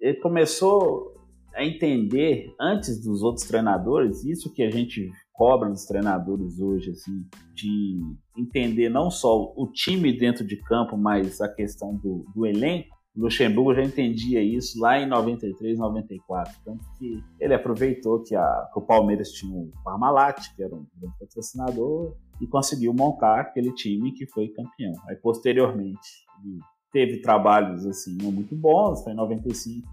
ele 0.00 0.18
começou 0.20 1.14
a 1.54 1.62
entender, 1.62 2.54
antes 2.58 3.04
dos 3.04 3.22
outros 3.22 3.46
treinadores, 3.46 4.24
isso 4.24 4.50
que 4.52 4.62
a 4.62 4.70
gente 4.70 5.10
cobra 5.38 5.70
dos 5.70 5.84
treinadores 5.84 6.58
hoje, 6.58 6.90
assim, 6.90 7.24
de 7.54 8.00
entender 8.36 8.88
não 8.88 9.08
só 9.08 9.54
o 9.56 9.68
time 9.72 10.12
dentro 10.12 10.44
de 10.44 10.56
campo, 10.56 10.96
mas 10.96 11.40
a 11.40 11.48
questão 11.48 11.94
do, 11.94 12.26
do 12.34 12.44
elenco. 12.44 12.88
O 13.16 13.22
Luxemburgo 13.22 13.74
já 13.74 13.82
entendia 13.82 14.42
isso 14.42 14.80
lá 14.80 14.98
em 14.98 15.06
93, 15.06 15.78
94. 15.78 16.52
Tanto 16.64 16.84
que 16.98 17.22
ele 17.40 17.54
aproveitou 17.54 18.22
que, 18.22 18.34
a, 18.34 18.68
que 18.72 18.78
o 18.78 18.82
Palmeiras 18.82 19.30
tinha 19.30 19.56
um 19.56 19.70
Parmalat, 19.84 20.54
que 20.56 20.62
era 20.62 20.74
um 20.74 20.84
grande 20.96 21.16
patrocinador, 21.18 22.16
e 22.40 22.46
conseguiu 22.46 22.92
montar 22.92 23.40
aquele 23.40 23.72
time 23.72 24.12
que 24.12 24.26
foi 24.26 24.48
campeão. 24.48 24.92
Aí, 25.08 25.16
posteriormente, 25.16 26.26
ele 26.44 26.58
teve 26.92 27.20
trabalhos 27.20 27.86
assim 27.86 28.16
não 28.20 28.32
muito 28.32 28.56
bons, 28.56 29.02
foi 29.04 29.12
em 29.12 29.16
95 29.16 29.88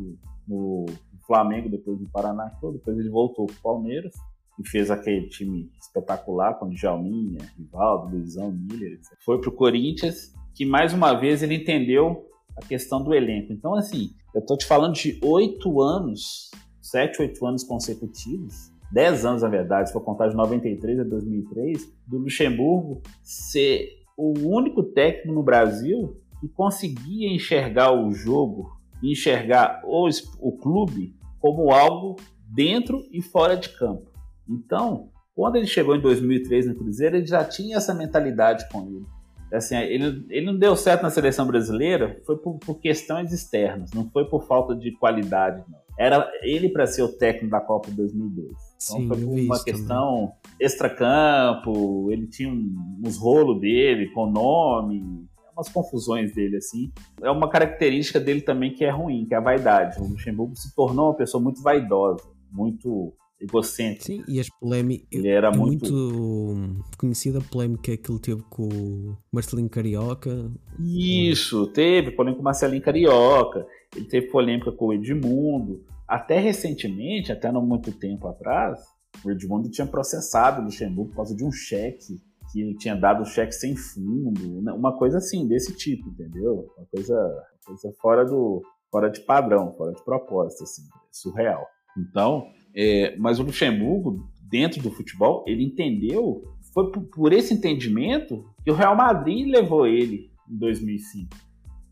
no 0.48 0.86
Flamengo, 1.26 1.70
depois 1.70 2.00
no 2.00 2.10
Paraná, 2.10 2.52
depois 2.72 2.98
ele 2.98 3.10
voltou 3.10 3.46
para 3.48 3.56
o 3.56 3.62
Palmeiras 3.62 4.14
e 4.60 4.68
fez 4.68 4.90
aquele 4.90 5.28
time 5.28 5.70
espetacular 5.80 6.54
com 6.58 6.70
Djalminha, 6.70 7.40
Rivaldo, 7.58 8.16
Luizão, 8.16 8.52
Miller. 8.52 9.00
Foi 9.24 9.40
pro 9.40 9.52
Corinthians, 9.52 10.34
que 10.54 10.66
mais 10.66 10.94
uma 10.94 11.14
vez 11.14 11.44
ele 11.44 11.56
entendeu 11.56 12.26
a 12.56 12.66
questão 12.66 13.04
do 13.04 13.14
elenco. 13.14 13.52
Então, 13.52 13.76
assim, 13.76 14.12
eu 14.34 14.42
tô 14.42 14.56
te 14.58 14.66
falando 14.66 14.94
de 14.94 15.20
oito 15.22 15.82
anos, 15.82 16.50
sete, 16.82 17.22
oito 17.22 17.46
anos 17.46 17.64
consecutivos, 17.64 18.72
dez 18.92 19.26
anos, 19.26 19.42
na 19.42 19.50
verdade, 19.50 19.90
se 19.90 19.94
for 19.94 20.02
contar 20.02 20.30
de 20.30 20.36
93 20.36 21.00
a 21.00 21.04
2003, 21.04 21.94
do 22.08 22.18
Luxemburgo 22.18 23.02
ser 23.22 23.90
o 24.18 24.34
único 24.48 24.84
técnico 24.84 25.34
no 25.34 25.44
Brasil 25.44 26.18
que 26.40 26.48
conseguia 26.48 27.30
enxergar 27.30 27.92
o 27.92 28.14
jogo, 28.14 28.72
enxergar 29.04 29.82
o, 29.84 30.08
o 30.40 30.52
clube 30.58 31.14
como 31.40 31.72
algo 31.72 32.16
dentro 32.48 33.04
e 33.12 33.22
fora 33.22 33.58
de 33.58 33.70
campo. 33.70 34.15
Então, 34.48 35.10
quando 35.36 35.58
ele 35.58 35.68
chegou 35.68 35.96
em 35.96 36.02
2003 36.02 36.68
no 36.68 36.76
Cruzeiro, 36.76 37.18
ele 37.18 37.26
já 37.26 37.44
tinha 37.44 37.78
essa 37.78 37.94
mentalidade 37.94 38.68
com 38.70 38.88
ele. 38.88 39.06
Assim, 39.54 39.76
ele, 39.76 40.26
ele 40.30 40.46
não 40.46 40.58
deu 40.58 40.76
certo 40.76 41.04
na 41.04 41.10
seleção 41.10 41.46
brasileira, 41.46 42.20
foi 42.26 42.38
por, 42.38 42.58
por 42.58 42.80
questões 42.80 43.32
externas, 43.32 43.92
não 43.94 44.10
foi 44.10 44.26
por 44.26 44.44
falta 44.46 44.76
de 44.76 44.92
qualidade, 44.94 45.64
não. 45.70 45.86
Era 45.98 46.30
ele 46.42 46.68
para 46.68 46.86
ser 46.86 47.04
o 47.04 47.08
técnico 47.08 47.52
da 47.52 47.62
Copa 47.62 47.90
de 47.90 47.96
2002. 47.96 48.48
Então 48.48 48.58
Sim, 48.78 49.08
foi 49.08 49.18
por 49.18 49.40
uma 49.40 49.64
questão 49.64 50.34
extracampo, 50.60 52.12
ele 52.12 52.28
tinha 52.28 52.52
uns 52.52 53.18
rolos 53.18 53.62
dele 53.62 54.10
com 54.10 54.30
nome, 54.30 55.26
umas 55.56 55.70
confusões 55.70 56.34
dele, 56.34 56.58
assim. 56.58 56.92
É 57.22 57.32
uma 57.32 57.50
característica 57.50 58.20
dele 58.20 58.42
também 58.42 58.74
que 58.74 58.84
é 58.84 58.90
ruim, 58.90 59.26
que 59.26 59.34
é 59.34 59.38
a 59.38 59.42
vaidade. 59.42 60.02
O 60.02 60.08
Luxemburgo 60.08 60.56
se 60.56 60.76
tornou 60.76 61.08
uma 61.08 61.16
pessoa 61.16 61.42
muito 61.42 61.62
vaidosa, 61.62 62.24
muito 62.52 63.14
egocêntrico. 63.40 64.06
Sim, 64.06 64.24
e 64.28 64.40
as 64.40 64.50
polémicas. 64.50 65.08
Ele 65.12 65.28
era 65.28 65.48
é 65.48 65.56
muito... 65.56 65.94
muito 65.94 66.86
conhecida 66.98 67.40
a 67.40 67.42
polémica 67.42 67.96
que 67.98 68.12
ele 68.12 68.20
teve 68.20 68.42
com 68.50 68.68
o 68.68 69.18
Marcelinho 69.32 69.70
Carioca. 69.70 70.52
Isso, 70.80 71.68
teve 71.68 72.12
polêmica 72.12 72.38
com 72.38 72.42
o 72.42 72.46
Marcelinho 72.46 72.82
Carioca, 72.82 73.66
ele 73.96 74.06
teve 74.06 74.28
polêmica 74.28 74.72
com 74.72 74.88
o 74.88 74.94
Edmundo. 74.94 75.84
Até 76.08 76.40
recentemente, 76.40 77.32
até 77.32 77.52
não 77.52 77.66
muito 77.66 77.92
tempo 77.92 78.28
atrás, 78.28 78.80
o 79.24 79.32
Edmundo 79.32 79.70
tinha 79.70 79.88
processado 79.88 80.62
o 80.62 80.66
Luxemburgo 80.66 81.10
por 81.10 81.18
causa 81.18 81.36
de 81.36 81.44
um 81.44 81.52
cheque 81.52 82.22
que 82.52 82.62
ele 82.62 82.76
tinha 82.78 82.96
dado 82.96 83.24
o 83.24 83.26
cheque 83.26 83.52
sem 83.52 83.76
fundo, 83.76 84.62
né? 84.62 84.72
uma 84.72 84.98
coisa 84.98 85.18
assim, 85.18 85.48
desse 85.48 85.76
tipo, 85.76 86.08
entendeu? 86.10 86.72
Uma 86.78 86.86
coisa, 86.86 87.14
uma 87.16 87.78
coisa 87.78 87.96
fora 88.00 88.24
do 88.24 88.62
fora 88.92 89.10
de 89.10 89.20
padrão, 89.20 89.74
fora 89.74 89.92
de 89.92 90.02
propósito, 90.06 90.64
assim, 90.64 90.84
surreal. 91.12 91.68
Então, 91.98 92.48
é, 92.76 93.16
mas 93.18 93.40
o 93.40 93.44
Luxemburgo, 93.44 94.30
dentro 94.42 94.82
do 94.82 94.92
futebol, 94.92 95.44
ele 95.48 95.64
entendeu, 95.64 96.44
foi 96.74 96.92
por, 96.92 97.04
por 97.04 97.34
esse 97.34 97.54
entendimento 97.54 98.46
que 98.64 98.72
o 98.72 98.76
Real 98.76 98.96
Madrid 98.96 99.48
levou 99.48 99.88
ele 99.88 100.30
em 100.50 100.58
2005 100.58 101.30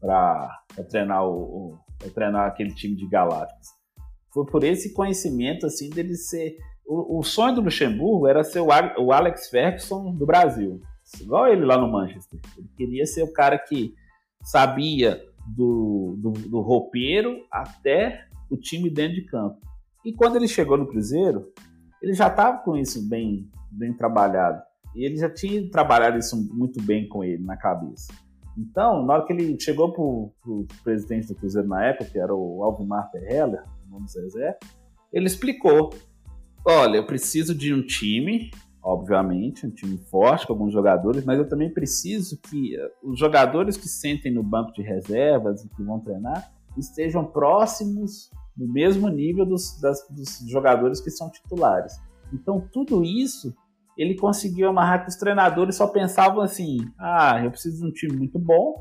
para 0.02 0.62
treinar, 0.90 1.26
o, 1.26 1.80
o 2.04 2.10
treinar 2.14 2.48
aquele 2.48 2.74
time 2.74 2.96
de 2.96 3.08
Galácticos. 3.08 3.70
Foi 4.34 4.46
por 4.46 4.64
esse 4.64 4.94
conhecimento 4.94 5.66
assim 5.66 5.90
dele 5.90 6.16
ser. 6.16 6.58
O, 6.86 7.20
o 7.20 7.24
sonho 7.24 7.56
do 7.56 7.62
Luxemburgo 7.62 8.28
era 8.28 8.44
ser 8.44 8.60
o, 8.60 8.68
o 9.00 9.14
Alex 9.14 9.48
Ferguson 9.50 10.14
do 10.14 10.26
Brasil, 10.26 10.82
igual 11.22 11.48
ele 11.48 11.64
lá 11.64 11.78
no 11.78 11.90
Manchester. 11.90 12.40
Ele 12.58 12.68
queria 12.76 13.06
ser 13.06 13.24
o 13.24 13.32
cara 13.32 13.58
que 13.58 13.94
sabia 14.42 15.22
do, 15.56 16.18
do, 16.18 16.32
do 16.32 16.60
roupeiro 16.60 17.46
até 17.50 18.28
o 18.50 18.58
time 18.58 18.90
dentro 18.90 19.16
de 19.16 19.26
campo. 19.26 19.58
E 20.06 20.14
quando 20.14 20.36
ele 20.36 20.48
chegou 20.48 20.78
no 20.78 20.88
Cruzeiro, 20.88 21.52
ele 22.02 22.14
já 22.14 22.28
estava 22.28 22.58
com 22.60 22.76
isso 22.76 23.08
bem, 23.08 23.50
bem 23.72 23.94
trabalhado. 23.94 24.62
E 24.96 25.06
ele 25.06 25.16
já 25.16 25.30
tinha 25.30 25.70
trabalhado 25.70 26.18
isso 26.18 26.36
muito 26.54 26.82
bem 26.84 27.08
com 27.08 27.24
ele 27.24 27.44
na 27.44 27.58
cabeça. 27.58 28.14
Então, 28.58 29.04
na 29.06 29.14
hora 29.14 29.26
que 29.26 29.34
ele 29.34 29.60
chegou 29.60 29.92
para 29.92 30.04
o 30.04 30.68
presidente 30.84 31.28
do 31.28 31.36
Cruzeiro 31.36 31.68
na 31.68 31.86
época, 31.86 32.06
que 32.06 32.20
era 32.20 32.34
o 32.36 32.64
Alvimar 32.64 33.10
o 33.16 33.92
nome 33.92 34.08
Zezé, 34.08 34.58
ele 35.12 35.26
explicou: 35.26 35.90
olha, 36.66 36.98
eu 36.98 37.06
preciso 37.06 37.56
de 37.56 37.74
um 37.74 37.82
time, 37.82 38.52
obviamente, 38.82 39.66
um 39.66 39.72
time 39.72 39.98
forte 39.98 40.46
com 40.46 40.54
alguns 40.54 40.72
jogadores, 40.72 41.26
mas 41.26 41.40
eu 41.40 41.48
também 41.48 41.74
preciso 41.74 42.40
que 42.42 42.76
eh, 42.76 42.92
os 43.02 43.18
jogadores 43.18 43.76
que 43.76 43.88
sentem 43.88 44.32
no 44.32 44.44
banco 44.44 44.72
de 44.74 44.84
reservas 44.84 45.64
e 45.64 45.70
que 45.70 45.82
vão 45.82 46.00
treinar 46.00 46.52
estejam 46.78 47.26
próximos 47.26 48.30
do 48.56 48.72
mesmo 48.72 49.08
nível 49.10 49.46
dos, 49.46 49.80
das, 49.82 50.00
dos 50.10 50.50
jogadores 50.50 51.02
que 51.02 51.10
são 51.10 51.30
titulares. 51.30 51.94
Então, 52.32 52.68
tudo 52.72 53.04
isso 53.04 53.54
ele 53.98 54.16
conseguiu 54.16 54.70
amarrar 54.70 55.04
que 55.04 55.10
os 55.10 55.16
treinadores 55.16 55.76
só 55.76 55.88
pensavam 55.88 56.42
assim: 56.42 56.78
ah, 57.00 57.42
eu 57.44 57.52
preciso 57.52 57.82
de 57.82 57.88
um 57.88 57.92
time 57.92 58.18
muito 58.18 58.40
bom 58.40 58.76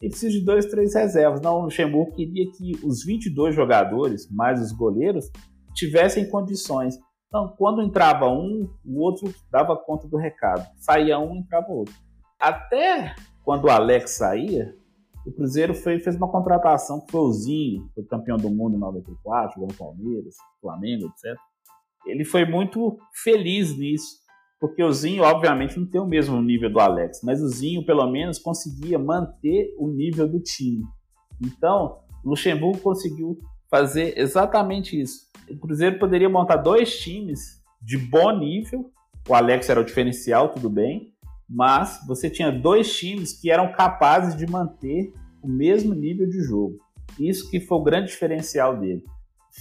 e 0.00 0.08
preciso 0.08 0.38
de 0.38 0.44
dois, 0.44 0.66
três 0.66 0.94
reservas. 0.94 1.40
Não, 1.40 1.60
o 1.60 1.64
Luxemburgo 1.64 2.12
queria 2.12 2.50
que 2.52 2.72
os 2.84 3.04
22 3.04 3.54
jogadores, 3.54 4.30
mais 4.30 4.60
os 4.60 4.72
goleiros, 4.72 5.30
tivessem 5.74 6.28
condições. 6.28 6.96
Então, 7.28 7.54
quando 7.56 7.82
entrava 7.82 8.28
um, 8.28 8.68
o 8.84 9.00
outro 9.00 9.32
dava 9.50 9.76
conta 9.76 10.06
do 10.08 10.16
recado. 10.16 10.66
Saía 10.76 11.18
um, 11.18 11.36
entrava 11.36 11.72
outro. 11.72 11.94
Até 12.38 13.14
quando 13.42 13.64
o 13.64 13.70
Alex 13.70 14.12
saía, 14.12 14.74
o 15.26 15.32
Cruzeiro 15.32 15.74
foi, 15.74 15.98
fez 15.98 16.16
uma 16.16 16.30
contratação 16.30 17.00
que 17.00 17.10
foi 17.10 17.20
o 17.20 17.32
Zinho, 17.32 17.90
foi 17.94 18.04
campeão 18.04 18.36
do 18.36 18.48
mundo 18.48 18.76
em 18.76 18.80
94, 18.80 19.54
jogou 19.54 19.68
no 19.68 19.74
Palmeiras, 19.74 20.36
Flamengo, 20.60 21.06
etc. 21.06 21.36
Ele 22.06 22.24
foi 22.24 22.44
muito 22.44 22.96
feliz 23.24 23.76
nisso, 23.76 24.18
porque 24.60 24.82
o 24.82 24.92
Zinho, 24.92 25.24
obviamente, 25.24 25.78
não 25.78 25.86
tem 25.86 26.00
o 26.00 26.06
mesmo 26.06 26.40
nível 26.40 26.72
do 26.72 26.78
Alex, 26.78 27.20
mas 27.24 27.42
o 27.42 27.48
Zinho, 27.48 27.84
pelo 27.84 28.08
menos, 28.08 28.38
conseguia 28.38 28.98
manter 28.98 29.74
o 29.78 29.88
nível 29.88 30.28
do 30.28 30.40
time. 30.40 30.84
Então, 31.42 31.98
o 32.24 32.30
Luxemburgo 32.30 32.78
conseguiu 32.78 33.36
fazer 33.68 34.16
exatamente 34.16 34.98
isso. 35.00 35.26
O 35.50 35.58
Cruzeiro 35.58 35.98
poderia 35.98 36.28
montar 36.28 36.56
dois 36.56 36.98
times 37.00 37.60
de 37.82 37.98
bom 37.98 38.30
nível, 38.38 38.90
o 39.28 39.34
Alex 39.34 39.68
era 39.68 39.80
o 39.80 39.84
diferencial, 39.84 40.50
tudo 40.50 40.70
bem, 40.70 41.12
mas 41.48 42.00
você 42.06 42.28
tinha 42.28 42.50
dois 42.50 42.96
times 42.96 43.32
que 43.32 43.50
eram 43.50 43.72
capazes 43.72 44.36
de 44.36 44.46
manter 44.46 45.12
o 45.42 45.48
mesmo 45.48 45.94
nível 45.94 46.28
de 46.28 46.40
jogo. 46.40 46.78
Isso 47.18 47.50
que 47.50 47.60
foi 47.60 47.78
o 47.78 47.82
grande 47.82 48.08
diferencial 48.08 48.78
dele. 48.78 49.04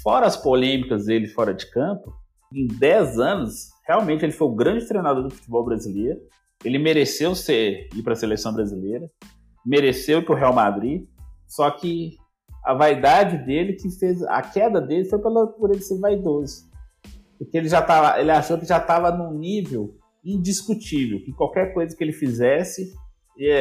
Fora 0.02 0.26
as 0.26 0.36
polêmicas 0.36 1.06
dele 1.06 1.28
fora 1.28 1.54
de 1.54 1.70
campo, 1.70 2.14
em 2.54 2.68
10 2.68 3.20
anos, 3.20 3.70
realmente 3.88 4.26
ele 4.26 4.32
foi 4.32 4.48
o 4.48 4.56
grande 4.56 4.88
treinador 4.88 5.24
do 5.24 5.34
futebol 5.34 5.64
brasileiro. 5.64 6.20
Ele 6.64 6.80
mereceu 6.80 7.36
ser 7.36 7.90
ir 7.94 8.02
para 8.02 8.14
a 8.14 8.16
seleção 8.16 8.54
brasileira, 8.54 9.10
mereceu 9.66 10.20
ir 10.20 10.26
para 10.26 10.36
o 10.36 10.38
Real 10.38 10.54
Madrid, 10.54 11.06
só 11.48 11.70
que 11.70 12.18
a 12.64 12.74
vaidade 12.74 13.46
dele 13.46 13.74
que 13.74 13.90
fez 13.92 14.24
a 14.24 14.42
queda 14.42 14.82
dele 14.82 15.06
foi 15.06 15.20
pela, 15.20 15.48
por 15.48 15.70
ele 15.70 15.82
ser 15.82 16.00
vaidoso. 16.00 16.68
Porque 17.38 17.58
ele 17.58 17.70
já 17.70 17.82
tava, 17.82 18.20
ele 18.20 18.32
achou 18.32 18.58
que 18.58 18.66
já 18.66 18.78
estava 18.78 19.12
num 19.12 19.38
nível 19.38 19.96
indiscutível, 20.26 21.24
que 21.24 21.32
qualquer 21.32 21.74
coisa 21.74 21.96
que 21.96 22.04
ele 22.04 22.12
fizesse, 22.12 22.94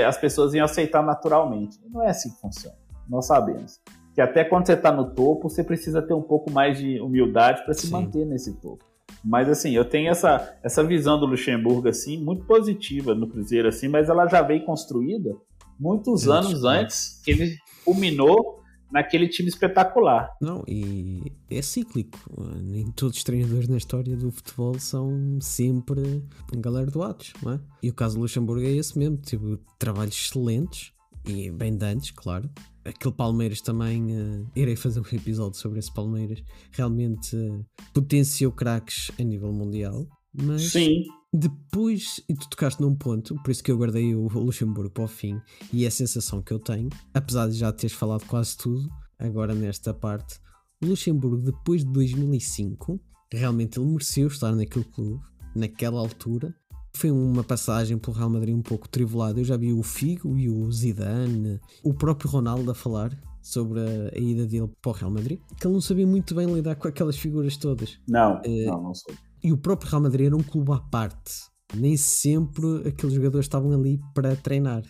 as 0.06 0.16
pessoas 0.16 0.54
iam 0.54 0.64
aceitar 0.64 1.02
naturalmente. 1.02 1.78
Não 1.90 2.02
é 2.02 2.10
assim 2.10 2.30
que 2.30 2.40
funciona. 2.40 2.76
Nós 3.08 3.26
sabemos 3.26 3.80
que 4.14 4.20
até 4.20 4.44
quando 4.44 4.66
você 4.66 4.74
está 4.74 4.92
no 4.92 5.10
topo, 5.12 5.50
você 5.50 5.62
precisa 5.62 6.00
ter 6.00 6.14
um 6.14 6.22
pouco 6.22 6.50
mais 6.50 6.78
de 6.78 7.00
humildade 7.00 7.64
para 7.64 7.74
se 7.74 7.88
Sim. 7.88 7.92
manter 7.92 8.24
nesse 8.24 8.54
topo. 8.60 8.84
Mas 9.24 9.48
assim, 9.48 9.72
eu 9.72 9.84
tenho 9.84 10.10
essa, 10.10 10.56
essa 10.62 10.84
visão 10.84 11.18
do 11.18 11.26
Luxemburgo 11.26 11.88
assim 11.88 12.22
muito 12.22 12.44
positiva 12.44 13.14
no 13.14 13.26
Cruzeiro 13.26 13.68
assim, 13.68 13.88
mas 13.88 14.08
ela 14.08 14.26
já 14.26 14.40
veio 14.42 14.64
construída 14.64 15.34
muitos 15.78 16.28
anos 16.28 16.64
antes 16.64 17.20
que 17.24 17.30
ele 17.32 17.56
culminou 17.84 18.62
naquele 18.94 19.26
time 19.26 19.48
espetacular. 19.48 20.30
Não, 20.40 20.62
e 20.68 21.32
é 21.50 21.60
cíclico. 21.60 22.16
Nem 22.62 22.86
todos 22.92 23.18
os 23.18 23.24
treinadores 23.24 23.68
na 23.68 23.76
história 23.76 24.16
do 24.16 24.30
futebol 24.30 24.78
são 24.78 25.36
sempre 25.40 26.22
galardoados, 26.56 27.32
não 27.42 27.54
é? 27.54 27.60
E 27.82 27.90
o 27.90 27.92
caso 27.92 28.14
do 28.14 28.22
Luxemburgo 28.22 28.64
é 28.64 28.70
esse 28.70 28.96
mesmo. 28.96 29.16
Tipo, 29.16 29.58
trabalhos 29.80 30.14
excelentes 30.14 30.92
e 31.26 31.50
bem 31.50 31.76
dantes, 31.76 32.12
claro. 32.12 32.48
Aquele 32.84 33.14
Palmeiras 33.14 33.60
também, 33.60 34.16
uh, 34.16 34.46
irei 34.54 34.76
fazer 34.76 35.00
um 35.00 35.16
episódio 35.16 35.58
sobre 35.58 35.80
esse 35.80 35.92
Palmeiras. 35.92 36.40
Realmente 36.70 37.34
uh, 37.34 37.66
potenciou 37.92 38.52
craques 38.52 39.10
a 39.18 39.24
nível 39.24 39.52
mundial. 39.52 40.06
Mas 40.34 40.72
Sim. 40.72 41.04
depois, 41.32 42.20
e 42.28 42.34
tu 42.34 42.48
tocaste 42.48 42.80
num 42.82 42.94
ponto, 42.94 43.34
por 43.42 43.50
isso 43.50 43.62
que 43.62 43.70
eu 43.70 43.78
guardei 43.78 44.14
o 44.14 44.26
Luxemburgo 44.28 44.90
para 44.90 45.04
o 45.04 45.08
fim, 45.08 45.40
e 45.72 45.84
é 45.84 45.88
a 45.88 45.90
sensação 45.90 46.42
que 46.42 46.52
eu 46.52 46.58
tenho, 46.58 46.88
apesar 47.12 47.48
de 47.48 47.54
já 47.54 47.72
teres 47.72 47.94
falado 47.94 48.26
quase 48.26 48.56
tudo, 48.56 48.90
agora 49.18 49.54
nesta 49.54 49.94
parte, 49.94 50.40
o 50.82 50.86
Luxemburgo, 50.86 51.38
depois 51.38 51.84
de 51.84 51.92
2005, 51.92 53.00
realmente 53.32 53.78
ele 53.78 53.88
mereceu 53.88 54.26
estar 54.26 54.54
naquele 54.54 54.84
clube, 54.84 55.22
naquela 55.54 56.00
altura. 56.00 56.54
Foi 56.92 57.10
uma 57.10 57.42
passagem 57.42 57.98
pelo 57.98 58.16
Real 58.16 58.30
Madrid 58.30 58.54
um 58.54 58.62
pouco 58.62 58.88
tribulada. 58.88 59.40
Eu 59.40 59.44
já 59.44 59.56
vi 59.56 59.72
o 59.72 59.82
Figo 59.82 60.38
e 60.38 60.48
o 60.48 60.70
Zidane, 60.70 61.60
o 61.82 61.92
próprio 61.92 62.30
Ronaldo 62.30 62.70
a 62.70 62.74
falar 62.74 63.16
sobre 63.42 63.80
a, 63.80 64.10
a, 64.14 64.18
ida 64.18 64.46
dele 64.46 64.70
para 64.80 64.90
o 64.90 64.92
Real 64.92 65.10
Madrid, 65.10 65.40
que 65.60 65.66
ele 65.66 65.74
não 65.74 65.80
sabia 65.80 66.06
muito 66.06 66.34
bem 66.34 66.46
lidar 66.52 66.76
com 66.76 66.88
aquelas 66.88 67.16
figuras 67.16 67.56
todas. 67.56 67.98
Não, 68.08 68.36
uh, 68.36 68.66
não, 68.66 68.82
não 68.82 68.94
soube. 68.94 69.18
E 69.44 69.52
o 69.52 69.58
próprio 69.58 69.90
Real 69.90 70.00
Madrid 70.00 70.26
era 70.28 70.36
um 70.36 70.42
clube 70.42 70.72
à 70.72 70.78
parte. 70.78 71.42
Nem 71.76 71.98
sempre 71.98 72.88
aqueles 72.88 73.14
jogadores 73.14 73.44
estavam 73.44 73.72
ali 73.72 74.00
para 74.14 74.34
treinar. 74.34 74.82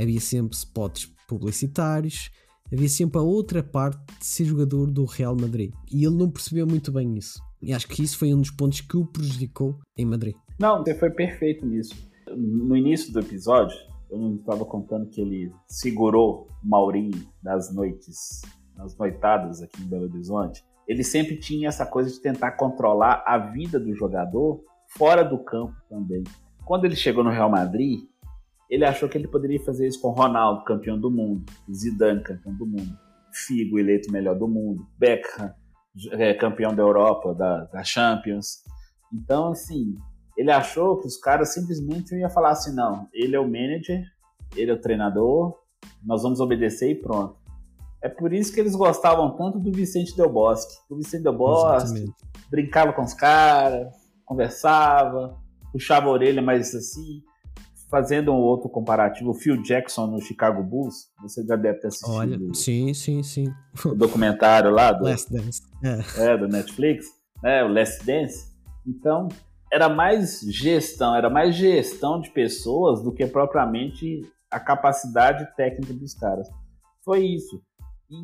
Havia 0.00 0.18
sempre 0.18 0.56
spots 0.56 1.14
publicitários, 1.28 2.30
havia 2.72 2.88
sempre 2.88 3.18
a 3.18 3.22
outra 3.22 3.62
parte 3.62 4.02
de 4.18 4.24
ser 4.24 4.46
jogador 4.46 4.90
do 4.90 5.04
Real 5.04 5.36
Madrid. 5.38 5.74
E 5.92 6.02
ele 6.06 6.16
não 6.16 6.30
percebeu 6.30 6.66
muito 6.66 6.90
bem 6.90 7.14
isso. 7.18 7.38
E 7.60 7.74
acho 7.74 7.86
que 7.86 8.02
isso 8.02 8.16
foi 8.16 8.32
um 8.32 8.40
dos 8.40 8.50
pontos 8.50 8.80
que 8.80 8.96
o 8.96 9.04
prejudicou 9.04 9.78
em 9.94 10.06
Madrid. 10.06 10.34
Não, 10.58 10.78
você 10.78 10.94
foi 10.94 11.10
perfeito 11.10 11.66
nisso. 11.66 11.94
No 12.34 12.74
início 12.74 13.12
do 13.12 13.20
episódio, 13.20 13.76
eu 14.10 14.18
não 14.18 14.36
estava 14.36 14.64
contando 14.64 15.10
que 15.10 15.20
ele 15.20 15.52
segurou 15.68 16.48
Maurinho 16.64 17.28
nas 17.42 17.70
noites, 17.74 18.40
nas 18.74 18.96
noitadas 18.96 19.60
aqui 19.60 19.82
em 19.82 19.86
Belo 19.86 20.04
Horizonte 20.04 20.64
ele 20.90 21.04
sempre 21.04 21.36
tinha 21.36 21.68
essa 21.68 21.86
coisa 21.86 22.10
de 22.10 22.20
tentar 22.20 22.50
controlar 22.56 23.22
a 23.24 23.38
vida 23.38 23.78
do 23.78 23.94
jogador 23.94 24.60
fora 24.88 25.22
do 25.22 25.38
campo 25.38 25.72
também. 25.88 26.24
Quando 26.64 26.84
ele 26.84 26.96
chegou 26.96 27.22
no 27.22 27.30
Real 27.30 27.48
Madrid, 27.48 28.00
ele 28.68 28.84
achou 28.84 29.08
que 29.08 29.16
ele 29.16 29.28
poderia 29.28 29.60
fazer 29.60 29.86
isso 29.86 30.00
com 30.00 30.10
Ronaldo, 30.10 30.64
campeão 30.64 30.98
do 30.98 31.08
mundo, 31.08 31.44
Zidane, 31.72 32.24
campeão 32.24 32.56
do 32.56 32.66
mundo, 32.66 32.98
Figo, 33.32 33.78
eleito 33.78 34.10
melhor 34.10 34.36
do 34.36 34.48
mundo, 34.48 34.84
Beckham, 34.98 35.54
é, 36.10 36.34
campeão 36.34 36.74
da 36.74 36.82
Europa, 36.82 37.36
da, 37.36 37.66
da 37.66 37.84
Champions. 37.84 38.64
Então, 39.14 39.52
assim, 39.52 39.94
ele 40.36 40.50
achou 40.50 40.98
que 40.98 41.06
os 41.06 41.16
caras 41.16 41.54
simplesmente 41.54 42.16
iam 42.16 42.30
falar 42.30 42.50
assim: 42.50 42.74
não, 42.74 43.06
ele 43.12 43.36
é 43.36 43.38
o 43.38 43.44
manager, 43.44 44.02
ele 44.56 44.72
é 44.72 44.74
o 44.74 44.80
treinador, 44.80 45.56
nós 46.04 46.24
vamos 46.24 46.40
obedecer 46.40 46.90
e 46.90 46.96
pronto. 46.96 47.39
É 48.02 48.08
por 48.08 48.32
isso 48.32 48.52
que 48.52 48.60
eles 48.60 48.74
gostavam 48.74 49.36
tanto 49.36 49.58
do 49.58 49.70
Vicente 49.70 50.16
Del 50.16 50.30
Bosque. 50.30 50.74
O 50.88 50.96
Vicente 50.96 51.22
Del 51.22 51.36
Bosque 51.36 51.84
Exatamente. 51.84 52.14
brincava 52.50 52.92
com 52.92 53.02
os 53.02 53.12
caras, 53.12 53.88
conversava, 54.24 55.36
puxava 55.72 56.06
a 56.06 56.10
orelha, 56.10 56.40
mas 56.40 56.74
assim, 56.74 57.22
fazendo 57.90 58.32
um 58.32 58.36
outro 58.36 58.68
comparativo, 58.68 59.30
o 59.30 59.34
Phil 59.34 59.60
Jackson 59.62 60.06
no 60.06 60.20
Chicago 60.20 60.62
Bulls, 60.62 61.10
você 61.20 61.44
já 61.44 61.56
deve 61.56 61.80
ter 61.80 61.88
assistido. 61.88 62.14
Olha, 62.14 62.38
sim, 62.54 62.94
sim, 62.94 63.22
sim. 63.22 63.52
O 63.84 63.94
documentário 63.94 64.70
lá 64.70 64.92
do 64.92 65.04
Last 65.04 65.30
Dance. 65.30 65.62
É. 65.82 66.26
é, 66.26 66.38
do 66.38 66.46
Netflix, 66.46 67.06
né, 67.42 67.64
o 67.64 67.68
Last 67.68 68.06
Dance. 68.06 68.50
Então, 68.86 69.28
era 69.72 69.88
mais 69.88 70.40
gestão, 70.40 71.14
era 71.14 71.28
mais 71.28 71.54
gestão 71.54 72.20
de 72.20 72.30
pessoas 72.30 73.02
do 73.02 73.12
que 73.12 73.26
propriamente 73.26 74.22
a 74.50 74.58
capacidade 74.58 75.46
técnica 75.56 75.92
dos 75.92 76.14
caras. 76.14 76.48
Foi 77.04 77.24
isso. 77.24 77.60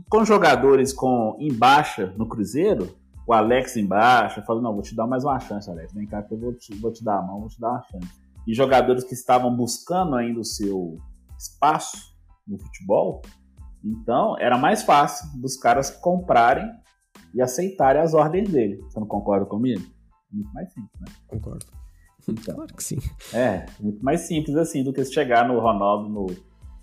Com 0.08 0.24
jogadores 0.24 0.92
com 0.92 1.36
em 1.38 1.52
baixa 1.52 2.12
no 2.16 2.28
Cruzeiro, 2.28 2.96
o 3.26 3.32
Alex 3.32 3.76
em 3.76 3.86
baixa, 3.86 4.42
falou, 4.42 4.62
não, 4.62 4.72
vou 4.72 4.82
te 4.82 4.94
dar 4.94 5.06
mais 5.06 5.24
uma 5.24 5.38
chance, 5.40 5.68
Alex. 5.70 5.92
Vem 5.92 6.06
cá 6.06 6.22
que 6.22 6.34
eu 6.34 6.38
vou 6.38 6.52
te, 6.52 6.74
vou 6.76 6.92
te 6.92 7.04
dar 7.04 7.18
a 7.18 7.22
mão, 7.22 7.40
vou 7.40 7.48
te 7.48 7.60
dar 7.60 7.70
uma 7.70 7.82
chance. 7.82 8.08
E 8.46 8.54
jogadores 8.54 9.04
que 9.04 9.14
estavam 9.14 9.54
buscando 9.54 10.14
ainda 10.14 10.40
o 10.40 10.44
seu 10.44 10.98
espaço 11.36 11.96
no 12.46 12.58
futebol, 12.58 13.22
então 13.84 14.38
era 14.38 14.56
mais 14.56 14.82
fácil 14.82 15.28
dos 15.40 15.56
caras 15.56 15.90
comprarem 15.90 16.70
e 17.34 17.42
aceitarem 17.42 18.00
as 18.00 18.14
ordens 18.14 18.48
dele. 18.48 18.80
Você 18.82 19.00
não 19.00 19.06
concorda 19.06 19.44
comigo? 19.46 19.84
Muito 20.30 20.52
mais 20.52 20.72
simples, 20.72 21.00
né? 21.00 21.06
Concordo. 21.26 21.66
Então, 22.28 22.56
claro 22.56 22.74
que 22.74 22.82
sim. 22.82 22.98
É, 23.32 23.66
muito 23.80 24.04
mais 24.04 24.22
simples 24.22 24.56
assim 24.56 24.82
do 24.82 24.92
que 24.92 25.04
chegar 25.04 25.46
no 25.46 25.60
Ronaldo, 25.60 26.08
no, 26.08 26.26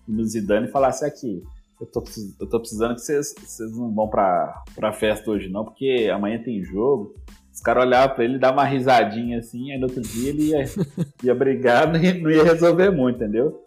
no 0.07 0.25
Zidane 0.25 0.67
e 0.67 0.71
falar 0.71 0.89
assim 0.89 1.05
aqui, 1.05 1.43
Eu 1.83 1.87
tô, 1.91 2.03
eu 2.39 2.49
tô 2.49 2.59
precisando 2.59 2.95
que 2.95 3.01
vocês 3.01 3.33
vocês 3.37 3.71
não 3.77 3.93
vão 3.93 4.07
pra, 4.07 4.63
pra 4.73 4.93
festa 4.93 5.29
hoje, 5.29 5.49
não, 5.49 5.65
porque 5.65 6.09
amanhã 6.13 6.41
tem 6.41 6.63
jogo. 6.63 7.13
Os 7.51 7.59
caras 7.59 7.83
olhavam 7.85 8.15
pra 8.15 8.23
ele, 8.23 8.39
davam 8.39 8.57
uma 8.59 8.65
risadinha 8.65 9.39
assim, 9.39 9.71
aí 9.71 9.77
no 9.77 9.85
outro 9.87 10.01
dia 10.01 10.29
ele 10.29 10.43
ia, 10.49 10.63
ia 11.23 11.35
brigar, 11.35 11.91
não 11.91 12.01
ia, 12.01 12.13
não 12.13 12.31
ia 12.31 12.43
resolver 12.43 12.89
muito, 12.89 13.17
entendeu? 13.17 13.59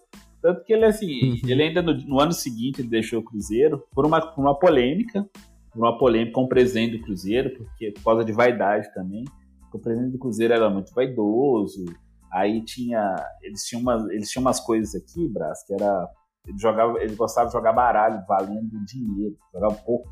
Tanto 0.42 0.64
que 0.64 0.72
ele, 0.72 0.84
assim, 0.84 1.06
Uhum. 1.06 1.38
ele 1.46 1.62
ainda 1.62 1.82
no, 1.82 1.92
no 2.06 2.20
ano 2.20 2.32
seguinte 2.32 2.80
ele 2.80 2.88
deixou 2.88 3.20
o 3.20 3.22
Cruzeiro 3.22 3.82
por 3.92 4.04
uma, 4.06 4.20
por 4.20 4.40
uma 4.40 4.58
polêmica, 4.58 5.28
por 5.72 5.78
uma 5.80 5.98
polêmica 5.98 6.32
com 6.32 6.44
o 6.44 6.48
presidente 6.48 6.96
do 6.98 7.04
Cruzeiro, 7.04 7.50
porque 7.56 7.92
por 7.92 8.02
causa 8.04 8.24
de 8.24 8.32
vaidade 8.32 8.92
também. 8.94 9.24
Porque 9.60 9.76
o 9.76 9.80
presidente 9.80 10.12
do 10.12 10.18
Cruzeiro 10.18 10.54
era 10.54 10.70
muito 10.70 10.92
vaidoso, 10.94 11.84
aí 12.32 12.64
tinha. 12.64 13.14
Eles 13.42 13.62
tinham 13.64 13.82
umas, 13.82 14.08
eles 14.10 14.30
tinham 14.30 14.42
umas 14.42 14.58
coisas 14.60 14.94
aqui, 14.94 15.28
Brás, 15.28 15.64
que 15.64 15.74
era. 15.74 16.08
Ele, 16.46 16.58
jogava, 16.58 17.02
ele 17.02 17.14
gostava 17.16 17.48
de 17.48 17.52
jogar 17.52 17.72
baralho 17.72 18.24
valendo 18.26 18.84
dinheiro, 18.84 19.36
jogava 19.52 19.74
pouco 19.74 20.08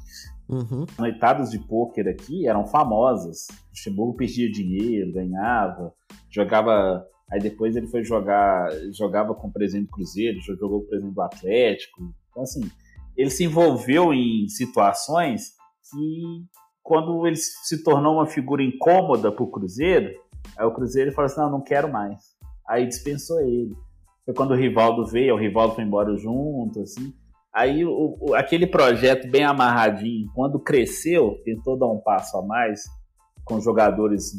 Uhum. 0.48 0.84
noitadas 0.98 1.50
de 1.50 1.58
pôquer 1.58 2.06
aqui 2.08 2.46
eram 2.46 2.66
famosas. 2.66 3.46
O 3.50 3.70
Luxemburgo 3.70 4.16
perdia 4.16 4.50
dinheiro, 4.50 5.12
ganhava, 5.12 5.92
jogava. 6.30 7.06
Aí 7.30 7.40
depois 7.40 7.74
ele 7.74 7.86
foi 7.86 8.04
jogar, 8.04 8.68
jogava 8.92 9.34
com 9.34 9.48
o 9.48 9.52
presidente 9.52 9.86
do 9.86 9.92
Cruzeiro, 9.92 10.40
jogou 10.40 10.80
com 10.80 10.86
o 10.86 10.88
presidente 10.88 11.14
do 11.14 11.22
Atlético. 11.22 12.14
Então, 12.30 12.42
assim, 12.42 12.70
ele 13.16 13.30
se 13.30 13.44
envolveu 13.44 14.12
em 14.12 14.46
situações 14.48 15.52
que, 15.90 16.44
quando 16.82 17.26
ele 17.26 17.36
se 17.36 17.82
tornou 17.82 18.16
uma 18.16 18.26
figura 18.26 18.62
incômoda 18.62 19.32
para 19.32 19.42
o 19.42 19.50
Cruzeiro, 19.50 20.10
aí 20.56 20.66
o 20.66 20.74
Cruzeiro 20.74 21.12
falou 21.12 21.26
assim: 21.26 21.40
não, 21.40 21.50
não 21.50 21.60
quero 21.62 21.90
mais. 21.90 22.34
Aí 22.68 22.86
dispensou 22.86 23.40
ele. 23.40 23.74
Foi 24.24 24.34
quando 24.34 24.52
o 24.52 24.56
Rivaldo 24.56 25.04
veio, 25.06 25.34
o 25.34 25.38
Rivaldo 25.38 25.74
foi 25.74 25.84
embora 25.84 26.16
junto, 26.16 26.80
assim. 26.80 27.12
Aí 27.52 27.84
o- 27.84 28.16
o- 28.20 28.34
aquele 28.34 28.66
projeto 28.66 29.30
bem 29.30 29.44
amarradinho, 29.44 30.28
quando 30.34 30.58
cresceu, 30.58 31.40
tentou 31.44 31.78
dar 31.78 31.86
um 31.86 31.98
passo 32.00 32.36
a 32.38 32.42
mais 32.42 32.82
com 33.44 33.60
jogadores 33.60 34.32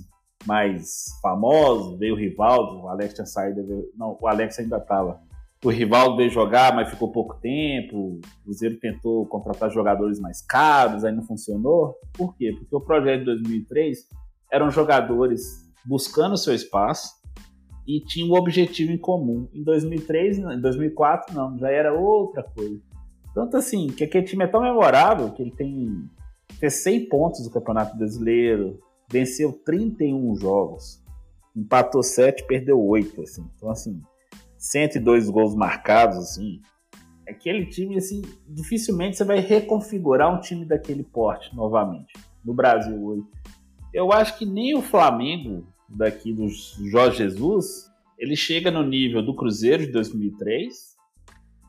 mais 0.45 1.05
famosos, 1.21 1.97
veio 1.97 2.13
o 2.13 2.17
Rivaldo, 2.17 2.81
o 2.83 2.87
Alex 2.89 3.13
tinha 3.13 3.25
saído, 3.25 3.63
não, 3.97 4.17
o 4.19 4.27
Alex 4.27 4.59
ainda 4.59 4.77
estava. 4.77 5.19
O 5.63 5.69
Rivaldo 5.69 6.17
veio 6.17 6.29
jogar, 6.29 6.75
mas 6.75 6.89
ficou 6.89 7.11
pouco 7.11 7.35
tempo. 7.39 8.19
O 8.19 8.43
Cruzeiro 8.43 8.77
tentou 8.79 9.25
contratar 9.27 9.71
jogadores 9.71 10.19
mais 10.19 10.41
caros, 10.45 11.03
aí 11.03 11.11
não 11.15 11.23
funcionou. 11.23 11.95
Por 12.13 12.35
quê? 12.35 12.51
Porque 12.59 12.75
o 12.75 12.81
projeto 12.81 13.19
de 13.19 13.25
2003 13.25 13.97
eram 14.51 14.69
jogadores 14.69 15.41
buscando 15.83 16.37
seu 16.37 16.53
espaço 16.53 17.13
e 17.87 17.99
tinham 17.99 18.29
um 18.29 18.35
objetivo 18.35 18.91
em 18.91 18.97
comum. 18.97 19.47
Em 19.53 19.63
2003, 19.63 20.39
não, 20.39 20.51
em 20.51 20.59
2004 20.59 21.35
não, 21.35 21.57
já 21.57 21.69
era 21.69 21.93
outra 21.93 22.43
coisa. 22.43 22.81
Tanto 23.33 23.57
assim, 23.57 23.87
que 23.87 24.03
aquele 24.03 24.25
time 24.25 24.43
é 24.43 24.47
tão 24.47 24.61
memorável 24.61 25.31
que 25.31 25.41
ele 25.41 25.51
tem 25.51 26.09
fez 26.59 26.75
100 26.83 27.09
pontos 27.09 27.45
no 27.45 27.51
Campeonato 27.51 27.97
Brasileiro, 27.97 28.79
venceu 29.11 29.51
31 29.51 30.35
jogos, 30.35 31.03
empatou 31.55 32.01
7, 32.01 32.45
perdeu 32.47 32.81
8, 32.81 33.21
assim. 33.21 33.45
Então 33.55 33.69
assim, 33.69 34.01
102 34.57 35.29
gols 35.29 35.53
marcados, 35.53 36.17
assim. 36.17 36.61
Aquele 37.27 37.65
time 37.65 37.97
assim, 37.97 38.21
dificilmente 38.47 39.17
você 39.17 39.23
vai 39.23 39.39
reconfigurar 39.39 40.33
um 40.33 40.39
time 40.39 40.65
daquele 40.65 41.03
porte 41.03 41.55
novamente 41.55 42.13
no 42.43 42.53
Brasil 42.53 43.03
hoje. 43.03 43.25
Eu 43.93 44.11
acho 44.11 44.37
que 44.37 44.45
nem 44.45 44.75
o 44.75 44.81
Flamengo 44.81 45.67
daqui 45.89 46.33
do 46.33 46.47
Jorge 46.49 47.17
Jesus, 47.17 47.91
ele 48.17 48.35
chega 48.35 48.71
no 48.71 48.83
nível 48.83 49.21
do 49.21 49.35
Cruzeiro 49.35 49.85
de 49.85 49.91
2003 49.91 50.95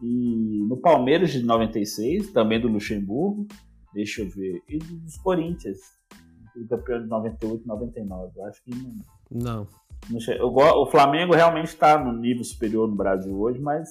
e 0.02 0.64
no 0.68 0.76
Palmeiras 0.76 1.30
de 1.32 1.42
96, 1.42 2.30
também 2.32 2.60
do 2.60 2.68
Luxemburgo, 2.68 3.46
deixa 3.94 4.22
eu 4.22 4.28
ver, 4.28 4.62
e 4.68 4.78
dos 4.78 5.16
Corinthians, 5.18 5.78
o 6.54 6.66
campeão 6.66 7.02
de 7.02 7.08
98 7.08 7.64
e 7.64 7.66
99. 7.66 8.32
Eu 8.36 8.44
acho 8.44 8.62
que 8.62 8.70
não, 8.70 8.90
Não. 9.30 9.68
não 10.10 10.20
eu 10.34 10.48
o 10.48 10.86
Flamengo 10.86 11.34
realmente 11.34 11.68
está 11.68 12.02
no 12.02 12.12
nível 12.12 12.44
superior 12.44 12.88
no 12.88 12.94
Brasil 12.94 13.38
hoje, 13.38 13.58
mas, 13.60 13.90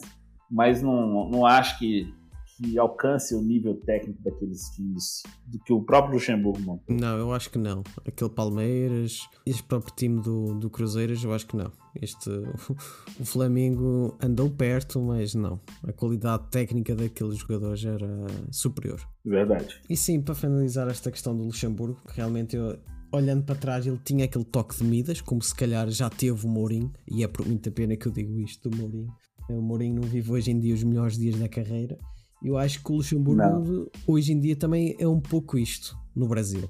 mas 0.49 0.82
não, 0.82 1.30
não 1.30 1.45
acho 1.45 1.78
que, 1.80 2.13
que 2.55 2.77
alcance 2.79 3.35
o 3.35 3.41
nível 3.41 3.75
técnico 3.85 4.21
daqueles 4.23 4.61
times 4.75 5.23
do 5.45 5.59
que 5.59 5.73
o 5.73 5.83
próprio 5.83 6.15
Luxemburgo 6.15 6.59
montou. 6.61 6.95
Não, 6.95 7.17
eu 7.17 7.33
acho 7.33 7.49
que 7.49 7.57
não. 7.57 7.83
Aquele 8.05 8.29
Palmeiras, 8.29 9.27
este 9.45 9.63
próprio 9.63 9.93
time 9.95 10.21
do, 10.21 10.55
do 10.55 10.69
Cruzeiras, 10.69 11.23
eu 11.23 11.33
acho 11.33 11.47
que 11.47 11.57
não. 11.57 11.71
Este, 12.01 12.29
o 13.19 13.25
Flamengo 13.25 14.17
andou 14.21 14.49
perto, 14.49 15.01
mas 15.01 15.35
não. 15.35 15.59
A 15.83 15.91
qualidade 15.91 16.49
técnica 16.49 16.95
daqueles 16.95 17.37
jogadores 17.37 17.83
era 17.83 18.27
superior. 18.51 19.01
Verdade. 19.23 19.81
E 19.89 19.97
sim, 19.97 20.21
para 20.21 20.35
finalizar 20.35 20.87
esta 20.87 21.11
questão 21.11 21.35
do 21.35 21.43
Luxemburgo, 21.43 21.99
que 22.07 22.15
realmente 22.15 22.55
eu, 22.55 22.77
olhando 23.11 23.43
para 23.43 23.55
trás, 23.55 23.85
ele 23.85 23.99
tinha 24.03 24.25
aquele 24.25 24.45
toque 24.45 24.77
de 24.77 24.83
Midas, 24.83 25.19
como 25.21 25.41
se 25.41 25.53
calhar 25.53 25.89
já 25.89 26.09
teve 26.09 26.45
o 26.45 26.49
Mourinho, 26.49 26.91
e 27.07 27.23
é 27.23 27.27
por 27.27 27.45
muita 27.45 27.71
pena 27.71 27.95
que 27.95 28.07
eu 28.07 28.11
digo 28.11 28.39
isto 28.39 28.69
do 28.69 28.77
Mourinho. 28.77 29.13
O 29.49 29.61
Mourinho 29.61 30.01
não 30.01 30.03
vive 30.03 30.31
hoje 30.31 30.51
em 30.51 30.59
dia 30.59 30.73
os 30.73 30.83
melhores 30.83 31.17
dias 31.17 31.37
da 31.37 31.47
carreira. 31.47 31.97
Eu 32.45 32.59
acho 32.59 32.83
que 32.83 32.91
o 32.91 32.97
Luxemburgo 32.97 33.41
Não. 33.41 33.87
hoje 34.05 34.31
em 34.31 34.39
dia 34.39 34.55
também 34.55 34.95
é 34.99 35.07
um 35.07 35.19
pouco 35.19 35.57
isto 35.57 35.97
no 36.15 36.27
Brasil. 36.27 36.69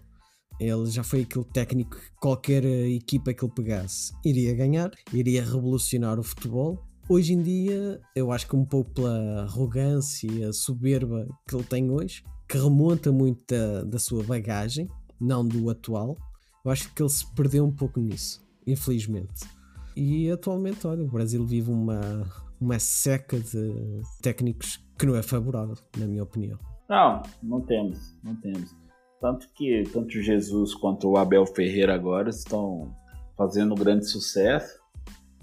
Ele 0.58 0.86
já 0.86 1.04
foi 1.04 1.24
aquele 1.24 1.44
técnico 1.44 1.98
que 1.98 2.12
qualquer 2.22 2.64
eh, 2.64 2.92
equipa 2.92 3.34
que 3.34 3.44
ele 3.44 3.54
pegasse 3.54 4.14
iria 4.24 4.56
ganhar, 4.56 4.90
iria 5.12 5.44
revolucionar 5.44 6.18
o 6.18 6.24
futebol. 6.24 6.82
Hoje 7.10 7.34
em 7.34 7.42
dia, 7.42 8.00
eu 8.16 8.32
acho 8.32 8.48
que 8.48 8.56
um 8.56 8.64
pouco 8.64 8.90
pela 8.92 9.42
arrogância 9.42 10.54
soberba 10.54 11.28
que 11.46 11.54
ele 11.54 11.66
tem 11.66 11.92
hoje, 11.92 12.24
que 12.48 12.58
remonta 12.58 13.12
muito 13.12 13.44
da, 13.54 13.84
da 13.84 14.00
sua 14.00 14.24
bagagem, 14.24 14.88
não 15.20 15.46
do 15.46 15.70
atual, 15.70 16.18
eu 16.64 16.72
acho 16.72 16.90
que 16.94 17.04
ele 17.04 17.10
se 17.10 17.30
perdeu 17.34 17.66
um 17.66 17.72
pouco 17.72 18.00
nisso, 18.00 18.42
infelizmente. 18.66 19.46
E 19.94 20.32
atualmente, 20.32 20.88
olha, 20.88 21.04
o 21.04 21.12
Brasil 21.12 21.46
vive 21.46 21.70
uma, 21.70 22.26
uma 22.60 22.80
seca 22.80 23.40
de 23.40 24.02
técnicos 24.22 24.84
que 24.98 25.06
não 25.06 25.16
é 25.16 25.24
favorável, 25.24 25.76
na 25.98 26.06
minha 26.06 26.24
opinião. 26.24 26.58
Não, 26.90 27.22
não 27.42 27.62
temos, 27.62 28.18
não 28.24 28.36
temos. 28.36 28.76
Tanto 29.20 29.50
que 29.56 29.84
tanto 29.92 30.22
Jesus 30.22 30.74
quanto 30.76 31.10
o 31.10 31.18
Abel 31.18 31.46
Ferreira 31.46 31.96
agora 31.96 32.30
estão 32.30 32.96
fazendo 33.38 33.74
grande 33.76 34.06
sucesso. 34.08 34.80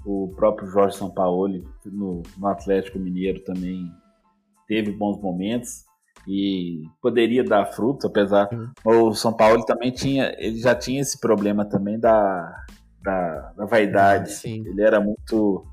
O 0.04 0.32
próprio 0.36 0.68
Jorge 0.68 0.96
Sampaoli 0.96 1.64
no, 1.84 2.22
no 2.36 2.46
Atlético 2.46 2.98
Mineiro 2.98 3.40
também 3.44 3.90
teve 4.66 4.92
bons 4.92 5.20
momentos 5.20 5.84
e 6.26 6.82
poderia 7.00 7.42
dar 7.44 7.66
fruto, 7.66 8.06
apesar 8.06 8.48
Uhum. 8.52 9.08
o 9.08 9.14
São 9.14 9.32
Paulo 9.32 9.64
também 9.64 9.90
tinha, 9.90 10.34
ele 10.38 10.58
já 10.58 10.74
tinha 10.74 11.00
esse 11.00 11.18
problema 11.20 11.64
também 11.64 11.98
da, 11.98 12.64
da, 13.02 13.52
da 13.56 13.64
vaidade. 13.66 14.30
Sim. 14.32 14.64
Ele 14.66 14.82
era 14.82 15.00
muito, 15.00 15.66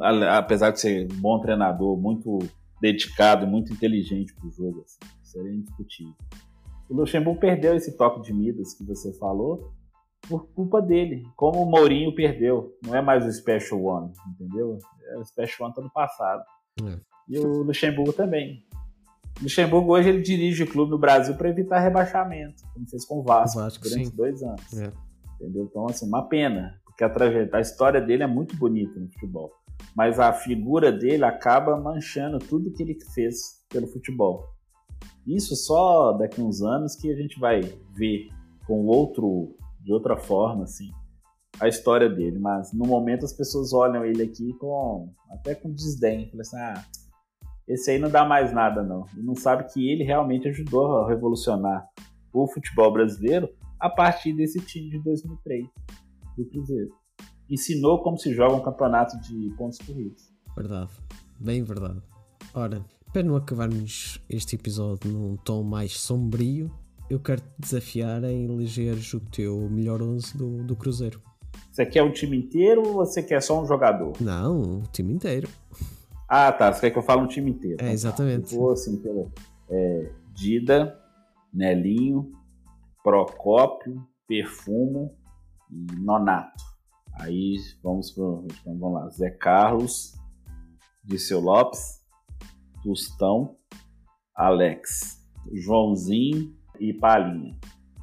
apesar 0.00 0.70
de 0.70 0.80
ser 0.80 1.10
um 1.12 1.20
bom 1.20 1.40
treinador, 1.40 1.96
muito 1.96 2.38
dedicado, 2.80 3.46
muito 3.46 3.72
inteligente 3.72 4.34
pro 4.34 4.50
jogo, 4.50 4.84
assim, 4.84 4.98
isso 5.22 5.48
indiscutível. 5.48 6.14
O 6.88 6.94
Luxemburgo 6.94 7.40
perdeu 7.40 7.74
esse 7.74 7.96
toque 7.96 8.20
de 8.22 8.34
Midas 8.34 8.74
que 8.74 8.84
você 8.84 9.12
falou 9.14 9.72
por 10.28 10.46
culpa 10.48 10.80
dele, 10.80 11.24
como 11.36 11.62
o 11.62 11.70
Mourinho 11.70 12.14
perdeu. 12.14 12.76
Não 12.84 12.94
é 12.94 13.02
mais 13.02 13.24
o 13.24 13.32
Special 13.32 13.82
One, 13.82 14.12
entendeu? 14.34 14.78
É 15.10 15.18
o 15.18 15.24
Special 15.24 15.68
One 15.68 15.74
no 15.78 15.90
passado. 15.90 16.44
É. 16.82 16.98
E 17.28 17.38
o 17.38 17.62
Luxemburgo 17.62 18.12
também. 18.12 18.64
O 19.40 19.44
Luxemburgo 19.44 19.92
hoje 19.92 20.10
ele 20.10 20.22
dirige 20.22 20.62
o 20.62 20.70
clube 20.70 20.90
no 20.90 20.98
Brasil 20.98 21.34
para 21.34 21.48
evitar 21.48 21.80
rebaixamento, 21.80 22.62
como 22.74 22.88
fez 22.88 23.04
com 23.04 23.20
o 23.20 23.22
Vasco, 23.22 23.58
O 23.58 23.62
Vasco, 23.62 23.82
durante 23.82 24.08
sim. 24.08 24.16
dois 24.16 24.42
anos. 24.42 24.78
É. 24.78 24.92
Entendeu? 25.36 25.64
Então, 25.64 25.86
assim, 25.86 26.06
uma 26.06 26.28
pena, 26.28 26.78
porque 26.84 27.02
a, 27.02 27.08
trajetória, 27.08 27.56
a 27.56 27.60
história 27.60 28.00
dele 28.00 28.22
é 28.22 28.26
muito 28.26 28.56
bonita 28.56 28.98
no 29.00 29.10
futebol. 29.10 29.50
Mas 29.94 30.18
a 30.18 30.32
figura 30.32 30.90
dele 30.90 31.24
acaba 31.24 31.76
manchando 31.78 32.38
tudo 32.38 32.72
que 32.72 32.82
ele 32.82 32.98
fez 33.14 33.62
pelo 33.68 33.86
futebol. 33.86 34.48
Isso 35.26 35.54
só 35.54 36.12
daqui 36.12 36.40
a 36.40 36.44
uns 36.44 36.62
anos 36.62 36.96
que 36.96 37.10
a 37.10 37.14
gente 37.14 37.38
vai 37.38 37.60
ver 37.94 38.28
com 38.66 38.86
outro, 38.86 39.54
de 39.80 39.92
outra 39.92 40.16
forma, 40.16 40.64
assim, 40.64 40.90
a 41.60 41.68
história 41.68 42.08
dele. 42.08 42.38
Mas 42.38 42.72
no 42.72 42.86
momento 42.86 43.24
as 43.24 43.32
pessoas 43.32 43.72
olham 43.72 44.04
ele 44.04 44.22
aqui 44.22 44.52
com 44.54 45.12
até 45.30 45.54
com 45.54 45.72
desdém. 45.72 46.28
Falam 46.30 46.40
assim, 46.40 46.56
ah, 46.56 46.84
esse 47.68 47.90
aí 47.90 47.98
não 47.98 48.10
dá 48.10 48.24
mais 48.24 48.52
nada 48.52 48.82
não. 48.82 49.06
E 49.16 49.22
não 49.22 49.34
sabe 49.34 49.72
que 49.72 49.90
ele 49.90 50.04
realmente 50.04 50.48
ajudou 50.48 50.98
a 50.98 51.08
revolucionar 51.08 51.86
o 52.32 52.46
futebol 52.46 52.92
brasileiro 52.92 53.48
a 53.78 53.88
partir 53.88 54.32
desse 54.32 54.60
time 54.60 54.90
de 54.90 54.98
2003 55.00 55.66
do 56.36 56.44
Cruzeiro. 56.46 57.01
Ensinou 57.52 58.02
como 58.02 58.16
se 58.16 58.32
joga 58.32 58.54
um 58.54 58.62
campeonato 58.62 59.20
de 59.20 59.50
pontos 59.58 59.76
corridos. 59.76 60.32
Verdade, 60.56 60.90
bem 61.38 61.62
verdade. 61.62 62.00
Ora, 62.54 62.82
para 63.12 63.22
não 63.22 63.36
acabarmos 63.36 64.18
este 64.26 64.56
episódio 64.56 65.12
num 65.12 65.36
tom 65.36 65.62
mais 65.62 66.00
sombrio, 66.00 66.70
eu 67.10 67.20
quero 67.20 67.42
te 67.42 67.52
desafiar 67.58 68.24
a 68.24 68.32
elegeres 68.32 69.12
o 69.12 69.20
teu 69.20 69.68
melhor 69.68 70.00
11 70.00 70.38
do, 70.38 70.64
do 70.64 70.74
Cruzeiro. 70.74 71.20
Você 71.70 71.84
quer 71.84 72.02
o 72.02 72.10
time 72.10 72.38
inteiro 72.38 72.86
ou 72.86 72.94
você 72.94 73.22
quer 73.22 73.42
só 73.42 73.62
um 73.62 73.66
jogador? 73.66 74.14
Não, 74.18 74.78
o 74.78 74.82
time 74.90 75.12
inteiro. 75.12 75.46
Ah, 76.26 76.50
tá. 76.50 76.72
Você 76.72 76.80
quer 76.80 76.90
que 76.90 76.98
eu 76.98 77.02
fale 77.02 77.20
um 77.20 77.26
time 77.26 77.50
inteiro? 77.50 77.84
É, 77.84 77.92
exatamente. 77.92 78.54
Eu 78.54 78.60
vou 78.62 78.72
assim, 78.72 78.96
pelo 78.96 79.30
é, 79.68 80.10
Dida, 80.32 80.98
Nelinho, 81.52 82.32
Procópio, 83.04 84.02
Perfumo 84.26 85.14
e 85.70 86.00
Nonato. 86.00 86.71
Aí 87.14 87.56
vamos 87.82 88.10
pro. 88.10 88.46
Vamos 88.64 88.92
lá. 88.92 89.08
Zé 89.10 89.30
Carlos, 89.30 90.14
Disseu 91.04 91.40
Lopes, 91.40 92.00
Tostão, 92.82 93.56
Alex, 94.34 95.20
Joãozinho 95.52 96.54
e 96.80 96.92
Palinha. 96.92 97.56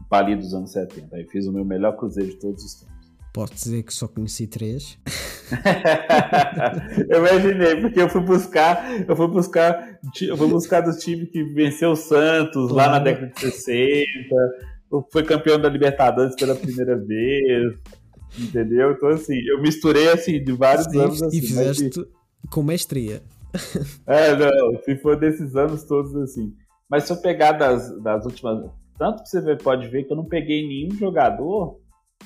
Palinha 0.10 0.38
dos 0.38 0.54
anos 0.54 0.72
70. 0.72 1.16
Aí 1.16 1.28
fiz 1.28 1.46
o 1.48 1.52
meu 1.52 1.66
melhor 1.66 1.96
cruzeiro 1.96 2.32
de 2.32 2.38
todos 2.38 2.64
os 2.64 2.74
tempos. 2.76 3.00
Posso 3.32 3.54
dizer 3.54 3.84
que 3.84 3.94
só 3.94 4.08
conheci 4.08 4.48
três. 4.48 4.98
eu 7.10 7.20
imaginei, 7.20 7.80
porque 7.80 8.02
eu 8.02 8.10
fui 8.10 8.22
buscar, 8.22 9.08
eu 9.08 9.16
fui 9.16 9.28
buscar, 9.28 10.00
eu 10.22 10.36
fui 10.36 10.48
buscar 10.48 10.82
dos 10.82 10.98
times 10.98 11.30
que 11.30 11.44
venceu 11.44 11.92
o 11.92 11.96
Santos 11.96 12.72
lá 12.72 12.90
na 12.90 13.00
década 13.00 13.28
de 13.28 13.40
60, 13.40 14.36
foi 15.12 15.24
campeão 15.24 15.60
da 15.60 15.70
Libertadores 15.70 16.36
pela 16.36 16.56
primeira 16.56 16.98
vez, 16.98 17.78
entendeu? 18.38 18.92
Então 18.92 19.10
assim, 19.10 19.40
eu 19.48 19.62
misturei 19.62 20.10
assim 20.10 20.44
de 20.44 20.52
vários 20.52 20.86
Sim, 20.86 21.00
anos 21.00 21.22
assim. 21.22 21.38
E 21.38 21.42
fizeste 21.42 21.90
mas... 21.96 22.50
com 22.50 22.64
mestria. 22.64 23.22
É, 24.06 24.36
não, 24.36 24.80
se 24.84 24.96
for 24.98 25.16
desses 25.18 25.56
anos 25.56 25.84
todos 25.84 26.16
assim. 26.16 26.54
Mas 26.90 27.06
se 27.06 27.14
eu 27.14 27.18
pegar 27.18 27.54
das, 27.54 27.90
das 28.02 28.26
últimas, 28.26 28.70
tanto 28.98 29.24
que 29.24 29.30
você 29.30 29.56
pode 29.56 29.88
ver 29.88 30.04
que 30.04 30.14
eu 30.14 30.18
não 30.18 30.26
peguei 30.26 30.68
nenhum 30.68 30.96
jogador 30.96 31.80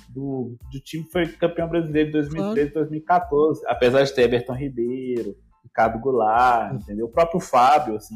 do, 0.09 0.57
do 0.71 0.79
time 0.79 1.03
que 1.03 1.11
foi 1.11 1.27
campeão 1.27 1.67
brasileiro 1.67 2.07
de 2.07 2.13
2013 2.13 2.69
e 2.69 2.73
2014. 2.73 3.61
Apesar 3.67 4.03
de 4.03 4.13
ter 4.13 4.23
Everton 4.23 4.53
Ribeiro, 4.53 5.35
Ricardo 5.63 5.99
Goulart, 5.99 6.75
entendeu? 6.75 7.05
O 7.05 7.11
próprio 7.11 7.39
Fábio, 7.39 7.95
assim. 7.95 8.15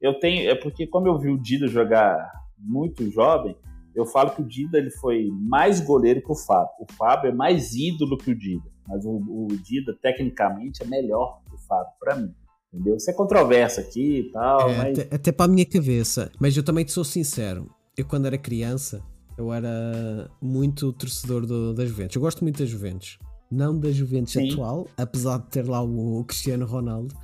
Eu 0.00 0.18
tenho. 0.18 0.50
É 0.50 0.54
porque, 0.54 0.86
como 0.86 1.08
eu 1.08 1.18
vi 1.18 1.30
o 1.30 1.38
Dida 1.38 1.66
jogar 1.66 2.16
muito 2.58 3.10
jovem, 3.10 3.56
eu 3.94 4.06
falo 4.06 4.30
que 4.30 4.42
o 4.42 4.46
Dida 4.46 4.78
ele 4.78 4.90
foi 4.90 5.28
mais 5.30 5.80
goleiro 5.80 6.22
que 6.22 6.32
o 6.32 6.36
Fábio. 6.36 6.72
O 6.80 6.92
Fábio 6.92 7.30
é 7.30 7.34
mais 7.34 7.74
ídolo 7.74 8.16
que 8.16 8.30
o 8.30 8.38
Dida. 8.38 8.64
Mas 8.88 9.04
o, 9.04 9.10
o 9.10 9.48
Dida, 9.62 9.96
tecnicamente, 10.00 10.82
é 10.82 10.86
melhor 10.86 11.40
que 11.48 11.54
o 11.54 11.58
Fábio, 11.58 11.92
para 12.00 12.16
mim. 12.16 12.34
Entendeu? 12.72 12.96
Isso 12.96 13.10
é 13.10 13.14
controverso 13.14 13.80
aqui 13.80 14.20
e 14.20 14.30
tal. 14.30 14.70
É, 14.70 14.76
mas... 14.76 14.98
até, 14.98 15.14
até 15.14 15.32
para 15.32 15.44
a 15.44 15.54
minha 15.54 15.66
cabeça. 15.66 16.30
Mas 16.40 16.56
eu 16.56 16.62
também 16.62 16.84
te 16.84 16.92
sou 16.92 17.04
sincero. 17.04 17.68
Eu, 17.96 18.06
quando 18.06 18.26
era 18.26 18.38
criança, 18.38 19.02
eu 19.36 19.52
era 19.52 20.30
muito 20.40 20.92
torcedor 20.94 21.46
do, 21.46 21.74
da 21.74 21.84
Juventus. 21.84 22.16
Eu 22.16 22.22
gosto 22.22 22.42
muito 22.42 22.58
da 22.58 22.66
Juventus. 22.66 23.18
Não 23.50 23.78
da 23.78 23.90
Juventus 23.90 24.32
Sim. 24.32 24.50
atual, 24.50 24.88
apesar 24.96 25.38
de 25.38 25.50
ter 25.50 25.68
lá 25.68 25.82
o 25.82 26.24
Cristiano 26.24 26.64
Ronaldo. 26.64 27.14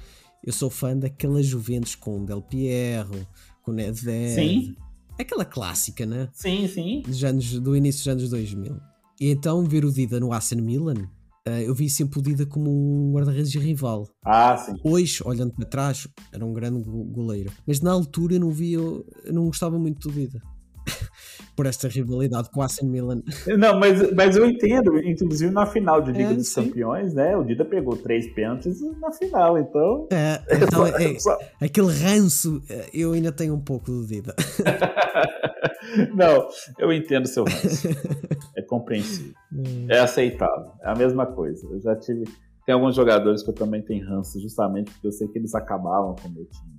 Eu 0.45 0.53
sou 0.53 0.69
fã 0.69 0.97
daquela 0.97 1.43
Juventus 1.43 1.95
com 1.95 2.25
Del 2.25 2.43
Piero, 2.43 3.27
com 3.62 3.73
Nedved. 3.73 4.35
Sim. 4.35 4.77
Aquela 5.19 5.45
clássica, 5.45 6.07
né? 6.07 6.29
Sim, 6.33 6.69
sim. 6.69 7.03
Dos 7.03 7.25
anos, 7.25 7.59
do 7.59 7.77
início 7.77 8.01
dos 8.01 8.09
anos 8.09 8.31
2000. 8.31 8.81
E 9.21 9.31
então 9.31 9.64
ver 9.64 9.85
o 9.85 9.93
Dida 9.93 10.21
no 10.21 10.33
AC 10.33 10.53
Milan, 10.53 11.09
eh, 11.45 11.66
eu 11.66 11.75
vi 11.75 11.91
sempre 11.91 12.21
o 12.21 12.23
Dida 12.23 12.47
como 12.47 12.71
um 12.71 13.12
guarda-redes 13.12 13.53
rival. 13.55 14.09
Ah, 14.25 14.57
sim. 14.57 14.75
Hoje, 14.85 15.21
olhando 15.25 15.53
para 15.53 15.66
trás, 15.66 16.07
era 16.33 16.45
um 16.45 16.53
grande 16.53 16.83
goleiro. 16.85 17.51
Mas 17.66 17.81
na 17.81 17.91
altura 17.91 18.35
eu 18.35 18.41
não 18.41 18.51
via, 18.51 18.79
eu 18.79 19.05
não 19.33 19.47
gostava 19.47 19.79
muito 19.79 20.09
do 20.09 20.14
Dida. 20.14 20.41
por 21.57 21.66
esta 21.66 21.89
rivalidade 21.89 22.51
com 22.51 22.61
o 22.61 22.62
AC 22.62 22.82
Milan. 22.82 23.22
Não, 23.59 23.78
mas, 23.78 24.12
mas 24.12 24.36
eu 24.36 24.47
entendo, 24.49 24.97
inclusive 24.99 25.53
na 25.53 25.66
final 25.66 26.01
de 26.01 26.12
Liga 26.12 26.30
é, 26.30 26.34
dos 26.34 26.49
sim. 26.49 26.64
Campeões, 26.64 27.14
né? 27.14 27.36
O 27.36 27.45
Dida 27.45 27.64
pegou 27.64 27.97
três 27.97 28.32
pênaltis 28.32 28.80
na 29.01 29.11
final, 29.12 29.59
então. 29.59 30.07
É, 30.12 30.41
então 30.62 30.86
é, 30.86 31.16
aquele 31.61 31.93
ranço, 31.93 32.62
é, 32.68 32.89
eu 32.93 33.12
ainda 33.12 33.32
tenho 33.32 33.55
um 33.55 33.61
pouco 33.61 33.91
do 33.91 34.07
Dida. 34.07 34.34
Não, 36.14 36.49
eu 36.78 36.93
entendo 36.93 37.26
seu 37.26 37.45
ranço. 37.45 37.89
É 38.57 38.62
compreensível. 38.62 39.32
Hum. 39.53 39.86
É 39.89 39.99
aceitável. 39.99 40.72
É 40.82 40.91
a 40.91 40.95
mesma 40.95 41.26
coisa. 41.26 41.66
Eu 41.70 41.80
já 41.80 41.97
tive. 41.97 42.24
Tem 42.66 42.74
alguns 42.74 42.95
jogadores 42.95 43.43
que 43.43 43.51
eu 43.51 43.55
também 43.55 43.82
tenho 43.82 44.07
ranço, 44.07 44.39
justamente 44.41 44.91
porque 44.93 45.07
eu 45.07 45.12
sei 45.12 45.26
que 45.28 45.39
eles 45.39 45.55
acabavam 45.55 46.14
com 46.14 46.28
o 46.28 46.32
meu 46.32 46.45
time. 46.45 46.78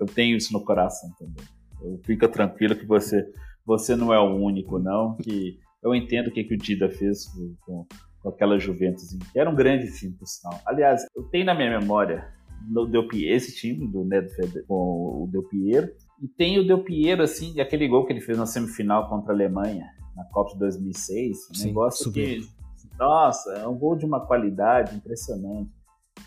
Eu 0.00 0.06
tenho 0.06 0.36
isso 0.36 0.52
no 0.52 0.64
coração 0.64 1.10
também. 1.18 1.44
Eu 1.82 2.00
fica 2.04 2.28
tranquilo 2.28 2.76
que 2.76 2.86
você 2.86 3.30
você 3.68 3.94
não 3.94 4.14
é 4.14 4.18
o 4.18 4.34
único, 4.34 4.78
não. 4.78 5.14
Que 5.16 5.58
eu 5.82 5.94
entendo 5.94 6.28
o 6.28 6.30
que, 6.32 6.42
que 6.42 6.54
o 6.54 6.58
Dida 6.58 6.88
fez 6.88 7.26
com, 7.66 7.86
com 8.22 8.28
aquela 8.30 8.58
Juventus, 8.58 9.10
que 9.30 9.38
era 9.38 9.50
um 9.50 9.54
grande 9.54 9.92
time, 9.96 10.14
por 10.14 10.26
sinal. 10.26 10.58
Aliás, 10.66 11.02
eu 11.14 11.24
tenho 11.24 11.44
na 11.44 11.54
minha 11.54 11.78
memória 11.78 12.26
no 12.66 12.86
Del 12.86 13.06
Piero, 13.06 13.36
esse 13.36 13.54
time 13.54 13.86
do 13.86 14.04
Nedved 14.04 14.64
com 14.66 15.22
o 15.22 15.28
Del 15.30 15.44
Piero, 15.44 15.92
e 16.20 16.26
tem 16.26 16.58
o 16.58 16.66
Del 16.66 16.82
Piero, 16.82 17.22
assim, 17.22 17.60
aquele 17.60 17.86
gol 17.86 18.04
que 18.04 18.12
ele 18.12 18.20
fez 18.20 18.36
na 18.36 18.46
semifinal 18.46 19.08
contra 19.08 19.32
a 19.32 19.36
Alemanha, 19.36 19.86
na 20.16 20.24
Copa 20.24 20.54
de 20.54 20.58
2006, 20.58 21.36
um 21.50 21.54
Sim, 21.54 21.66
negócio 21.68 22.04
subiu. 22.04 22.24
que, 22.24 22.48
nossa, 22.98 23.52
é 23.52 23.68
um 23.68 23.78
gol 23.78 23.96
de 23.96 24.04
uma 24.04 24.26
qualidade 24.26 24.96
impressionante. 24.96 25.70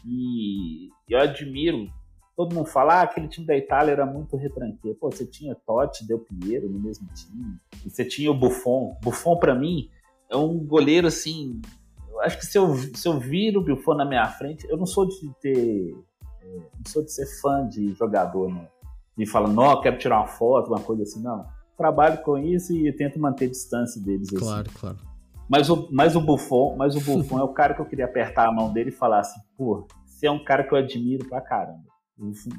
E 0.05 0.89
eu 1.09 1.19
admiro 1.19 1.89
todo 2.35 2.55
mundo 2.55 2.67
fala, 2.67 2.95
ah, 2.95 3.01
aquele 3.03 3.27
time 3.27 3.45
da 3.45 3.55
Itália 3.55 3.91
era 3.91 4.05
muito 4.05 4.35
retranqueiro. 4.35 4.97
Pô, 4.99 5.11
você 5.11 5.25
tinha 5.25 5.55
Totti, 5.55 6.07
Del 6.07 6.19
Piero 6.19 6.69
no 6.69 6.79
mesmo 6.79 7.07
time, 7.13 7.57
e 7.85 7.89
você 7.89 8.05
tinha 8.05 8.31
o 8.31 8.37
Buffon. 8.37 8.97
Buffon, 9.01 9.37
para 9.37 9.55
mim, 9.55 9.89
é 10.29 10.35
um 10.35 10.57
goleiro 10.59 11.07
assim. 11.07 11.61
Eu 12.09 12.21
acho 12.21 12.37
que 12.37 12.45
se 12.45 12.57
eu, 12.57 12.75
se 12.75 13.07
eu 13.07 13.19
vir 13.19 13.57
o 13.57 13.63
Buffon 13.63 13.95
na 13.95 14.05
minha 14.05 14.25
frente, 14.27 14.67
eu 14.69 14.77
não 14.77 14.85
sou 14.85 15.07
de 15.07 15.29
ter. 15.41 15.95
É, 16.41 16.55
não 16.57 16.85
sou 16.87 17.03
de 17.03 17.11
ser 17.11 17.25
fã 17.41 17.67
de 17.67 17.93
jogador, 17.93 18.53
né? 18.53 18.67
De 19.17 19.25
falar, 19.25 19.49
não, 19.49 19.79
quero 19.81 19.97
tirar 19.97 20.19
uma 20.19 20.27
foto, 20.27 20.69
uma 20.69 20.79
coisa 20.79 21.03
assim, 21.03 21.21
não. 21.21 21.45
Trabalho 21.77 22.21
com 22.23 22.37
isso 22.37 22.73
e 22.73 22.91
tento 22.93 23.19
manter 23.19 23.49
distância 23.49 24.01
deles. 24.01 24.27
Assim. 24.27 24.37
Claro, 24.37 24.69
claro. 24.79 24.97
Mas 25.49 25.69
o, 25.69 25.89
mas 25.91 26.15
o 26.15 26.21
Buffon, 26.21 26.77
mas 26.77 26.95
o 26.95 27.01
Buffon 27.01 27.37
é 27.37 27.43
o 27.43 27.49
cara 27.49 27.73
que 27.73 27.81
eu 27.81 27.85
queria 27.85 28.05
apertar 28.05 28.47
a 28.47 28.51
mão 28.53 28.71
dele 28.71 28.89
e 28.89 28.93
falar 28.93 29.19
assim, 29.19 29.39
pô, 29.57 29.85
você 30.05 30.27
é 30.27 30.31
um 30.31 30.41
cara 30.41 30.63
que 30.63 30.73
eu 30.73 30.77
admiro 30.77 31.27
pra 31.27 31.41
caramba. 31.41 31.91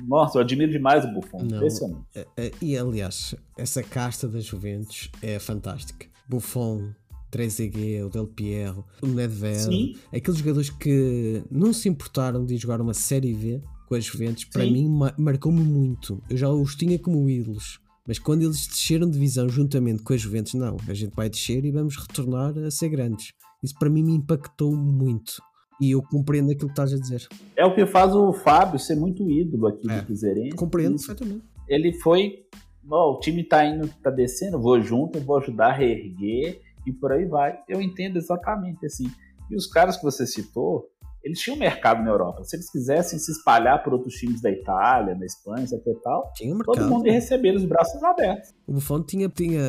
Nossa, 0.06 0.38
eu 0.38 0.42
admiro 0.42 0.72
demais 0.72 1.04
o 1.04 1.12
Buffon. 1.12 1.42
Não, 1.44 1.56
Impressionante. 1.58 2.04
É, 2.14 2.26
é, 2.36 2.52
e 2.60 2.76
aliás, 2.76 3.34
essa 3.56 3.82
casta 3.82 4.26
das 4.26 4.44
Juventus 4.44 5.10
é 5.22 5.38
fantástica. 5.38 6.06
Buffon, 6.28 6.92
Trezeguet, 7.30 8.02
o 8.02 8.10
Del 8.10 8.26
Piero, 8.26 8.84
o 9.00 9.06
Nedved, 9.06 9.62
Sim. 9.62 9.96
aqueles 10.12 10.38
jogadores 10.38 10.70
que 10.70 11.42
não 11.50 11.72
se 11.72 11.88
importaram 11.88 12.44
de 12.44 12.56
jogar 12.56 12.80
uma 12.80 12.94
Série 12.94 13.32
V 13.32 13.62
com 13.88 13.94
as 13.94 14.04
Juventus, 14.04 14.44
para 14.44 14.64
Sim. 14.64 14.72
mim 14.72 15.12
marcou-me 15.18 15.62
muito. 15.62 16.22
Eu 16.28 16.36
já 16.36 16.48
os 16.48 16.74
tinha 16.74 16.98
como 16.98 17.28
ídolos. 17.28 17.80
Mas 18.06 18.18
quando 18.18 18.42
eles 18.42 18.66
desceram 18.66 19.06
de 19.06 19.12
divisão 19.12 19.48
juntamente 19.48 20.02
com 20.02 20.12
as 20.12 20.20
Juventus, 20.20 20.54
não, 20.54 20.76
a 20.88 20.94
gente 20.94 21.14
vai 21.14 21.30
descer 21.30 21.64
e 21.64 21.70
vamos 21.70 21.96
retornar 21.96 22.56
a 22.58 22.70
ser 22.70 22.88
grandes. 22.88 23.32
Isso 23.62 23.74
para 23.78 23.88
mim 23.88 24.02
me 24.02 24.12
impactou 24.12 24.74
muito. 24.74 25.40
E 25.80 25.90
eu 25.90 26.02
compreendo 26.02 26.50
aquilo 26.50 26.68
que 26.68 26.72
estás 26.72 26.92
a 26.92 26.98
dizer. 26.98 27.26
É 27.56 27.64
o 27.64 27.74
que 27.74 27.86
faz 27.86 28.14
o 28.14 28.32
Fábio 28.32 28.78
ser 28.78 28.96
muito 28.96 29.28
ídolo 29.30 29.68
aqui 29.68 29.90
é, 29.90 29.98
do 29.98 30.06
Cruzeirense. 30.06 30.56
Compreendo 30.56 30.96
perfeitamente. 30.96 31.44
Ele 31.68 31.92
foi, 31.94 32.46
oh, 32.88 33.14
o 33.14 33.20
time 33.20 33.42
tá 33.44 33.64
indo, 33.64 33.88
tá 34.02 34.10
descendo, 34.10 34.60
vou 34.60 34.80
junto, 34.80 35.20
vou 35.20 35.38
ajudar 35.38 35.68
a 35.68 35.72
reerguer 35.72 36.60
e 36.86 36.92
por 36.92 37.12
aí 37.12 37.24
vai. 37.24 37.58
Eu 37.68 37.80
entendo 37.80 38.16
exatamente 38.16 38.86
assim. 38.86 39.10
E 39.50 39.56
os 39.56 39.66
caras 39.66 39.96
que 39.96 40.02
você 40.02 40.26
citou, 40.26 40.88
eles 41.22 41.38
tinham 41.38 41.56
mercado 41.56 42.02
na 42.02 42.10
Europa. 42.10 42.42
Se 42.44 42.56
eles 42.56 42.70
quisessem 42.70 43.18
se 43.18 43.30
espalhar 43.30 43.82
por 43.82 43.92
outros 43.92 44.14
times 44.14 44.40
da 44.40 44.50
Itália, 44.50 45.14
da 45.14 45.24
Espanha, 45.24 45.64
etc 45.64 45.80
e 45.86 45.94
tal, 46.02 46.32
tinha 46.34 46.54
mercado, 46.54 46.74
todo 46.76 46.90
mundo 46.90 47.06
ia 47.06 47.12
receber 47.12 47.54
os 47.54 47.64
braços 47.64 48.02
abertos. 48.02 48.50
O 48.66 48.72
Buffon 48.72 49.02
tinha, 49.02 49.28
tinha 49.28 49.62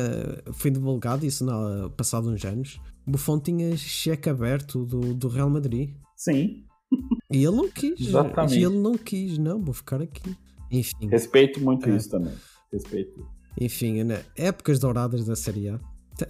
foi 0.52 0.70
divulgado 0.70 1.24
isso 1.24 1.44
no 1.44 1.90
passado 1.90 2.28
uns 2.28 2.44
anos. 2.44 2.80
Buffon 3.06 3.38
tinha 3.38 3.76
cheque 3.76 4.28
aberto 4.28 4.84
do, 4.84 5.14
do 5.14 5.28
Real 5.28 5.50
Madrid. 5.50 5.94
Sim. 6.16 6.64
E 7.30 7.44
ele 7.44 7.56
não 7.56 7.68
quis. 7.68 8.00
Exatamente. 8.00 8.58
E 8.58 8.64
ele 8.64 8.78
não 8.78 8.96
quis, 8.96 9.38
não, 9.38 9.60
vou 9.60 9.74
ficar 9.74 10.00
aqui. 10.00 10.36
Enfim. 10.70 11.08
Respeito 11.08 11.60
muito 11.60 11.88
é. 11.88 11.96
isso 11.96 12.10
também. 12.10 12.32
Respeito. 12.72 13.26
Enfim, 13.60 14.02
né? 14.02 14.22
épocas 14.36 14.78
douradas 14.78 15.24
da 15.24 15.36
Série 15.36 15.68
A. 15.68 15.78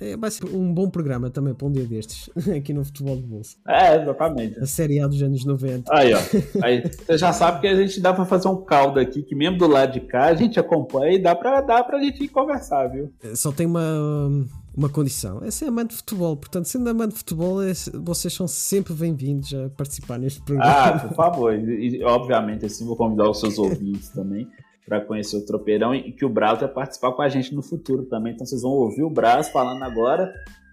É, 0.01 0.16
vai 0.16 0.31
ser 0.31 0.47
um 0.47 0.72
bom 0.72 0.89
programa 0.89 1.29
também 1.29 1.53
para 1.53 1.66
um 1.66 1.70
dia 1.70 1.85
destes, 1.85 2.31
aqui 2.57 2.72
no 2.72 2.85
Futebol 2.85 3.16
de 3.16 3.22
Bolsa. 3.22 3.57
É, 3.68 4.01
exatamente. 4.01 4.59
A 4.59 4.66
Série 4.66 4.99
A 4.99 5.07
dos 5.07 5.22
anos 5.22 5.45
90. 5.45 5.95
Aí, 5.95 6.14
ó. 6.14 6.18
Aí, 6.64 6.83
você 6.83 7.18
já 7.18 7.33
sabe 7.33 7.61
que 7.61 7.66
a 7.66 7.77
gente 7.77 8.01
dá 8.01 8.12
para 8.12 8.25
fazer 8.25 8.49
um 8.49 8.64
caldo 8.64 8.99
aqui, 8.99 9.22
que 9.22 9.35
mesmo 9.35 9.59
do 9.59 9.66
lado 9.66 9.93
de 9.93 10.01
cá 10.01 10.27
a 10.27 10.35
gente 10.35 10.59
acompanha 10.59 11.16
e 11.16 11.22
dá 11.22 11.35
para 11.35 11.61
dá 11.61 11.85
pra 11.85 12.03
gente 12.03 12.27
conversar, 12.29 12.89
viu? 12.89 13.12
Só 13.35 13.53
tem 13.53 13.66
uma 13.66 14.47
uma 14.77 14.89
condição. 14.89 15.43
É 15.43 15.51
ser 15.51 15.66
amante 15.66 15.91
de 15.91 15.97
futebol. 15.97 16.37
Portanto, 16.37 16.66
sendo 16.66 16.89
amante 16.89 17.12
de 17.12 17.18
futebol, 17.18 17.62
é, 17.62 17.72
vocês 18.03 18.33
são 18.33 18.49
sempre 18.49 18.93
bem-vindos 18.93 19.55
a 19.55 19.68
participar 19.70 20.18
neste 20.18 20.43
programa. 20.43 20.70
Ah, 20.70 20.99
por 20.99 21.14
favor. 21.14 21.55
E, 21.55 22.03
obviamente, 22.03 22.66
assim, 22.66 22.85
vou 22.85 22.97
convidar 22.97 23.31
os 23.31 23.41
seus 23.41 23.59
ouvintes 23.59 24.09
também 24.11 24.49
para 24.85 25.01
conhecer 25.01 25.37
o 25.37 25.47
Tropeirão 25.47 25.95
e 25.95 26.12
que 26.12 26.25
o 26.25 26.29
Braz 26.29 26.61
vai 26.61 26.68
participar 26.68 27.12
com 27.12 27.22
a 27.22 27.29
gente 27.29 27.55
no 27.55 27.62
futuro 27.62 28.05
também. 28.05 28.35
Então, 28.35 28.47
vocês 28.47 28.62
vão 28.62 28.72
ouvir 28.72 29.03
o 29.03 29.11
Braz 29.11 29.49
falando 29.49 29.83
agora 29.83 30.33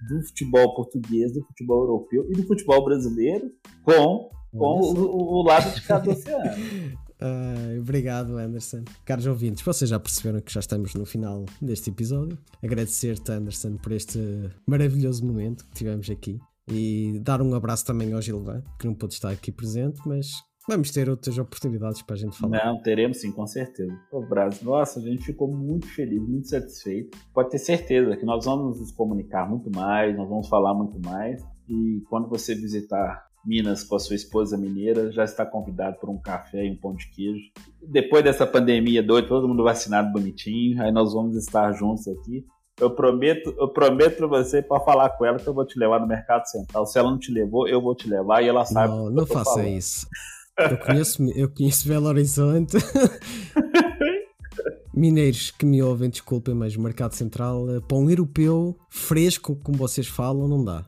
do 0.09 0.21
futebol 0.23 0.73
português, 0.73 1.33
do 1.33 1.43
futebol 1.45 1.81
europeu 1.81 2.25
e 2.29 2.33
do 2.33 2.43
futebol 2.43 2.83
brasileiro 2.83 3.51
com 3.83 4.29
com 4.57 4.81
o, 4.81 5.39
o 5.39 5.43
lado 5.43 5.73
de 5.73 5.81
cada 5.81 6.11
oceano. 6.11 6.43
Uh, 7.21 7.79
obrigado, 7.79 8.37
Anderson. 8.37 8.83
Caros 9.05 9.27
ouvintes, 9.27 9.63
vocês 9.63 9.89
já 9.89 9.99
perceberam 9.99 10.41
que 10.41 10.51
já 10.51 10.59
estamos 10.59 10.95
no 10.95 11.05
final 11.05 11.45
deste 11.61 11.91
episódio. 11.91 12.37
Agradecer-te, 12.63 13.31
Anderson, 13.31 13.77
por 13.77 13.91
este 13.91 14.19
maravilhoso 14.67 15.25
momento 15.25 15.65
que 15.65 15.75
tivemos 15.75 16.09
aqui. 16.09 16.39
E 16.67 17.19
dar 17.23 17.41
um 17.41 17.53
abraço 17.53 17.85
também 17.85 18.13
ao 18.13 18.21
Gilvan, 18.21 18.63
que 18.79 18.87
não 18.87 18.95
pôde 18.95 19.13
estar 19.13 19.29
aqui 19.29 19.51
presente, 19.51 19.99
mas 20.05 20.27
vamos 20.67 20.89
ter 20.91 21.09
outras 21.09 21.37
oportunidades 21.37 22.01
para 22.01 22.15
a 22.15 22.19
gente 22.19 22.37
falar. 22.37 22.65
Não, 22.65 22.81
teremos 22.81 23.19
sim, 23.19 23.31
com 23.31 23.45
certeza. 23.45 23.93
O 24.11 24.21
Brasil, 24.21 24.63
nossa, 24.63 24.99
a 24.99 25.03
gente 25.03 25.23
ficou 25.23 25.53
muito 25.53 25.87
feliz, 25.87 26.21
muito 26.21 26.47
satisfeito. 26.47 27.17
Pode 27.33 27.49
ter 27.49 27.59
certeza 27.59 28.15
que 28.15 28.25
nós 28.25 28.45
vamos 28.45 28.79
nos 28.79 28.91
comunicar 28.91 29.47
muito 29.49 29.69
mais, 29.69 30.15
nós 30.15 30.29
vamos 30.29 30.47
falar 30.47 30.73
muito 30.73 30.99
mais. 31.05 31.43
E 31.67 32.01
quando 32.09 32.27
você 32.27 32.55
visitar 32.55 33.30
Minas 33.45 33.83
com 33.83 33.95
a 33.95 33.99
sua 33.99 34.15
esposa 34.15 34.57
mineira, 34.57 35.11
já 35.11 35.23
está 35.23 35.45
convidado 35.45 35.97
por 35.99 36.09
um 36.09 36.17
café 36.19 36.65
e 36.65 36.71
um 36.71 36.77
pão 36.77 36.93
de 36.95 37.09
queijo. 37.09 37.41
Depois 37.81 38.23
dessa 38.23 38.45
pandemia 38.45 39.01
doida, 39.01 39.27
todo 39.27 39.47
mundo 39.47 39.63
vacinado 39.63 40.11
bonitinho, 40.11 40.81
aí 40.81 40.91
nós 40.91 41.13
vamos 41.13 41.35
estar 41.35 41.71
juntos 41.73 42.07
aqui. 42.07 42.45
Eu 42.79 42.91
prometo, 42.91 43.53
eu 43.59 43.67
prometo 43.67 44.17
para 44.17 44.27
você 44.27 44.61
para 44.61 44.79
falar 44.81 45.09
com 45.11 45.25
ela 45.25 45.37
que 45.37 45.47
eu 45.47 45.53
vou 45.53 45.65
te 45.65 45.77
levar 45.77 45.99
no 45.99 46.07
Mercado 46.07 46.45
Central. 46.47 46.85
Se 46.85 46.97
ela 46.97 47.11
não 47.11 47.19
te 47.19 47.31
levou, 47.31 47.67
eu 47.67 47.81
vou 47.81 47.95
te 47.95 48.09
levar 48.09 48.41
e 48.41 48.47
ela 48.47 48.65
sabe. 48.65 48.93
Não, 48.93 49.09
não 49.09 49.25
faça 49.25 49.55
falando. 49.55 49.67
isso. 49.67 50.07
Eu 50.57 50.77
conheço, 50.77 51.23
eu 51.35 51.49
conheço 51.49 51.87
Belo 51.87 52.07
Horizonte. 52.07 52.77
Mineiros 54.93 55.51
que 55.51 55.65
me 55.65 55.81
ouvem, 55.81 56.09
desculpem, 56.09 56.53
mas 56.53 56.75
Mercado 56.75 57.13
Central, 57.13 57.69
eh, 57.69 57.79
pão 57.79 58.09
europeu 58.09 58.77
fresco, 58.89 59.55
como 59.63 59.77
vocês 59.77 60.07
falam, 60.07 60.47
não 60.47 60.63
dá. 60.63 60.85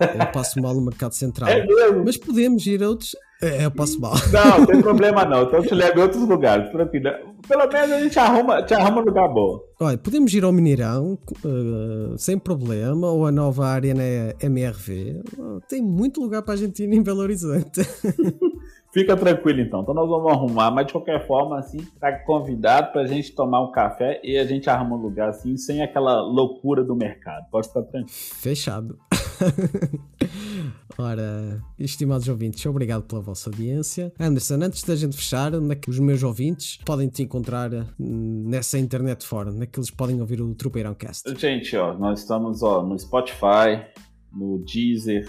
Eu 0.00 0.26
passo 0.32 0.60
mal 0.60 0.74
no 0.74 0.82
mercado 0.82 1.12
central. 1.12 1.48
É 1.48 1.66
mesmo? 1.66 2.04
Mas 2.04 2.16
podemos 2.16 2.66
ir 2.66 2.82
a 2.82 2.88
outros. 2.88 3.14
É, 3.40 3.64
eu 3.64 3.70
passo 3.70 4.00
mal. 4.00 4.14
Não, 4.32 4.66
tem 4.66 4.82
problema 4.82 5.24
não. 5.24 5.44
Então 5.44 5.62
te 5.62 5.72
levo 5.72 5.98
em 5.98 6.02
outros 6.02 6.28
lugares. 6.28 6.70
Tranquilo. 6.70 7.10
Pelo 7.46 7.68
menos 7.68 7.92
a 7.92 8.00
gente 8.00 8.18
arruma, 8.18 8.62
te 8.62 8.74
arruma 8.74 9.00
um 9.00 9.04
lugar 9.04 9.28
bom. 9.28 9.60
Olha, 9.80 9.96
podemos 9.96 10.34
ir 10.34 10.42
ao 10.42 10.52
Mineirão 10.52 11.16
uh, 11.44 12.18
sem 12.18 12.36
problema, 12.36 13.08
ou 13.08 13.26
a 13.26 13.30
nova 13.30 13.66
área 13.66 13.94
na 13.94 14.02
MRV. 14.42 15.22
tem 15.68 15.80
muito 15.80 16.20
lugar 16.20 16.42
para 16.42 16.54
a 16.54 16.56
gente 16.56 16.82
ir 16.82 16.92
em 16.92 17.02
Belo 17.02 17.20
Horizonte. 17.20 17.80
Fica 18.92 19.16
tranquilo 19.16 19.60
então. 19.60 19.82
Então 19.82 19.94
nós 19.94 20.08
vamos 20.08 20.32
arrumar, 20.32 20.70
mas 20.70 20.86
de 20.86 20.92
qualquer 20.92 21.26
forma, 21.26 21.58
assim, 21.58 21.78
tá 22.00 22.10
convidado 22.24 22.90
pra 22.90 23.06
gente 23.06 23.32
tomar 23.32 23.62
um 23.62 23.70
café 23.70 24.20
e 24.24 24.36
a 24.36 24.44
gente 24.44 24.68
arruma 24.68 24.96
um 24.96 25.00
lugar 25.00 25.28
assim, 25.28 25.56
sem 25.56 25.82
aquela 25.82 26.20
loucura 26.22 26.82
do 26.82 26.96
mercado. 26.96 27.46
Pode 27.50 27.68
ficar 27.68 27.82
tranquilo. 27.82 28.08
Fechado. 28.10 28.98
Ora, 30.98 31.62
estimados 31.78 32.28
ouvintes, 32.28 32.64
obrigado 32.66 33.04
pela 33.04 33.20
vossa 33.20 33.48
audiência. 33.48 34.12
Anderson, 34.18 34.54
antes 34.54 34.82
da 34.82 34.96
gente 34.96 35.16
fechar, 35.16 35.54
onde 35.54 35.72
é 35.72 35.76
que 35.76 35.88
os 35.88 35.98
meus 35.98 36.22
ouvintes 36.22 36.78
podem 36.84 37.08
te 37.08 37.22
encontrar 37.22 37.70
hum, 37.98 38.44
nessa 38.48 38.78
internet 38.78 39.24
fora? 39.24 39.50
Onde 39.50 39.62
é 39.62 39.66
que 39.66 39.78
eles 39.78 39.90
podem 39.90 40.20
ouvir 40.20 40.40
o 40.40 40.54
Tropeirão 40.54 40.94
Cast? 40.94 41.32
Gente, 41.38 41.76
ó, 41.76 41.94
nós 41.94 42.20
estamos 42.20 42.62
ó, 42.62 42.82
no 42.82 42.98
Spotify, 42.98 43.86
no 44.32 44.64
Deezer, 44.64 45.28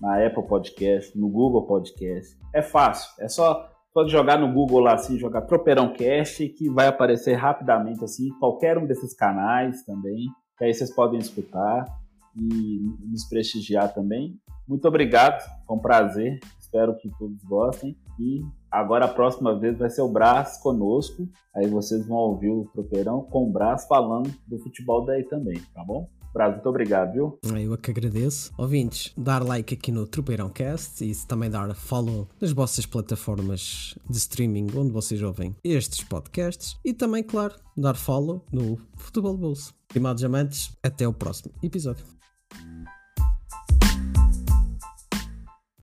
na 0.00 0.24
Apple 0.24 0.46
Podcast, 0.46 1.18
no 1.18 1.28
Google 1.28 1.66
Podcast. 1.66 2.36
É 2.54 2.62
fácil, 2.62 3.10
é 3.18 3.28
só 3.28 3.68
pode 3.92 4.12
jogar 4.12 4.38
no 4.38 4.52
Google 4.52 4.80
lá 4.80 4.94
assim, 4.94 5.18
jogar 5.18 5.42
Tropeirão 5.42 5.92
Cast, 5.92 6.48
que 6.50 6.70
vai 6.70 6.86
aparecer 6.86 7.34
rapidamente 7.34 8.04
assim, 8.04 8.28
qualquer 8.38 8.78
um 8.78 8.86
desses 8.86 9.12
canais 9.14 9.84
também, 9.84 10.26
que 10.56 10.64
aí 10.64 10.72
vocês 10.72 10.94
podem 10.94 11.18
escutar 11.18 11.84
e 12.36 12.80
nos 13.06 13.24
prestigiar 13.28 13.92
também. 13.92 14.38
Muito 14.66 14.86
obrigado, 14.86 15.42
foi 15.66 15.76
um 15.76 15.80
prazer, 15.80 16.38
espero 16.60 16.94
que 16.96 17.10
todos 17.18 17.42
gostem 17.44 17.96
e 18.18 18.42
agora 18.70 19.06
a 19.06 19.08
próxima 19.08 19.58
vez 19.58 19.78
vai 19.78 19.88
ser 19.88 20.02
o 20.02 20.08
Brás 20.08 20.58
conosco, 20.58 21.26
aí 21.56 21.66
vocês 21.66 22.06
vão 22.06 22.18
ouvir 22.18 22.50
o 22.50 22.68
Tropeirão 22.74 23.22
com 23.22 23.48
o 23.48 23.52
Brás 23.52 23.86
falando 23.86 24.30
do 24.46 24.58
futebol 24.58 25.04
daí 25.06 25.24
também, 25.24 25.58
tá 25.74 25.82
bom? 25.82 26.08
Prazo, 26.32 26.56
muito 26.56 26.68
obrigado, 26.68 27.12
viu? 27.12 27.38
Eu 27.42 27.74
é 27.74 27.76
que 27.76 27.90
agradeço. 27.90 28.52
Ouvintes, 28.58 29.12
dar 29.16 29.42
like 29.42 29.74
aqui 29.74 29.90
no 29.90 30.06
Tropeirão 30.06 30.50
Cast 30.50 31.02
e 31.04 31.12
também 31.26 31.50
dar 31.50 31.74
follow 31.74 32.28
nas 32.40 32.52
vossas 32.52 32.84
plataformas 32.84 33.98
de 34.08 34.18
streaming 34.18 34.66
onde 34.76 34.92
vocês 34.92 35.22
ouvem 35.22 35.56
estes 35.64 36.04
podcasts 36.04 36.78
e 36.84 36.92
também, 36.92 37.22
claro, 37.22 37.54
dar 37.76 37.94
follow 37.94 38.44
no 38.52 38.78
Futebol 38.96 39.36
Bolso. 39.36 39.74
Estimados 39.88 40.22
amantes, 40.22 40.76
até 40.82 41.08
o 41.08 41.14
próximo 41.14 41.52
episódio. 41.62 42.17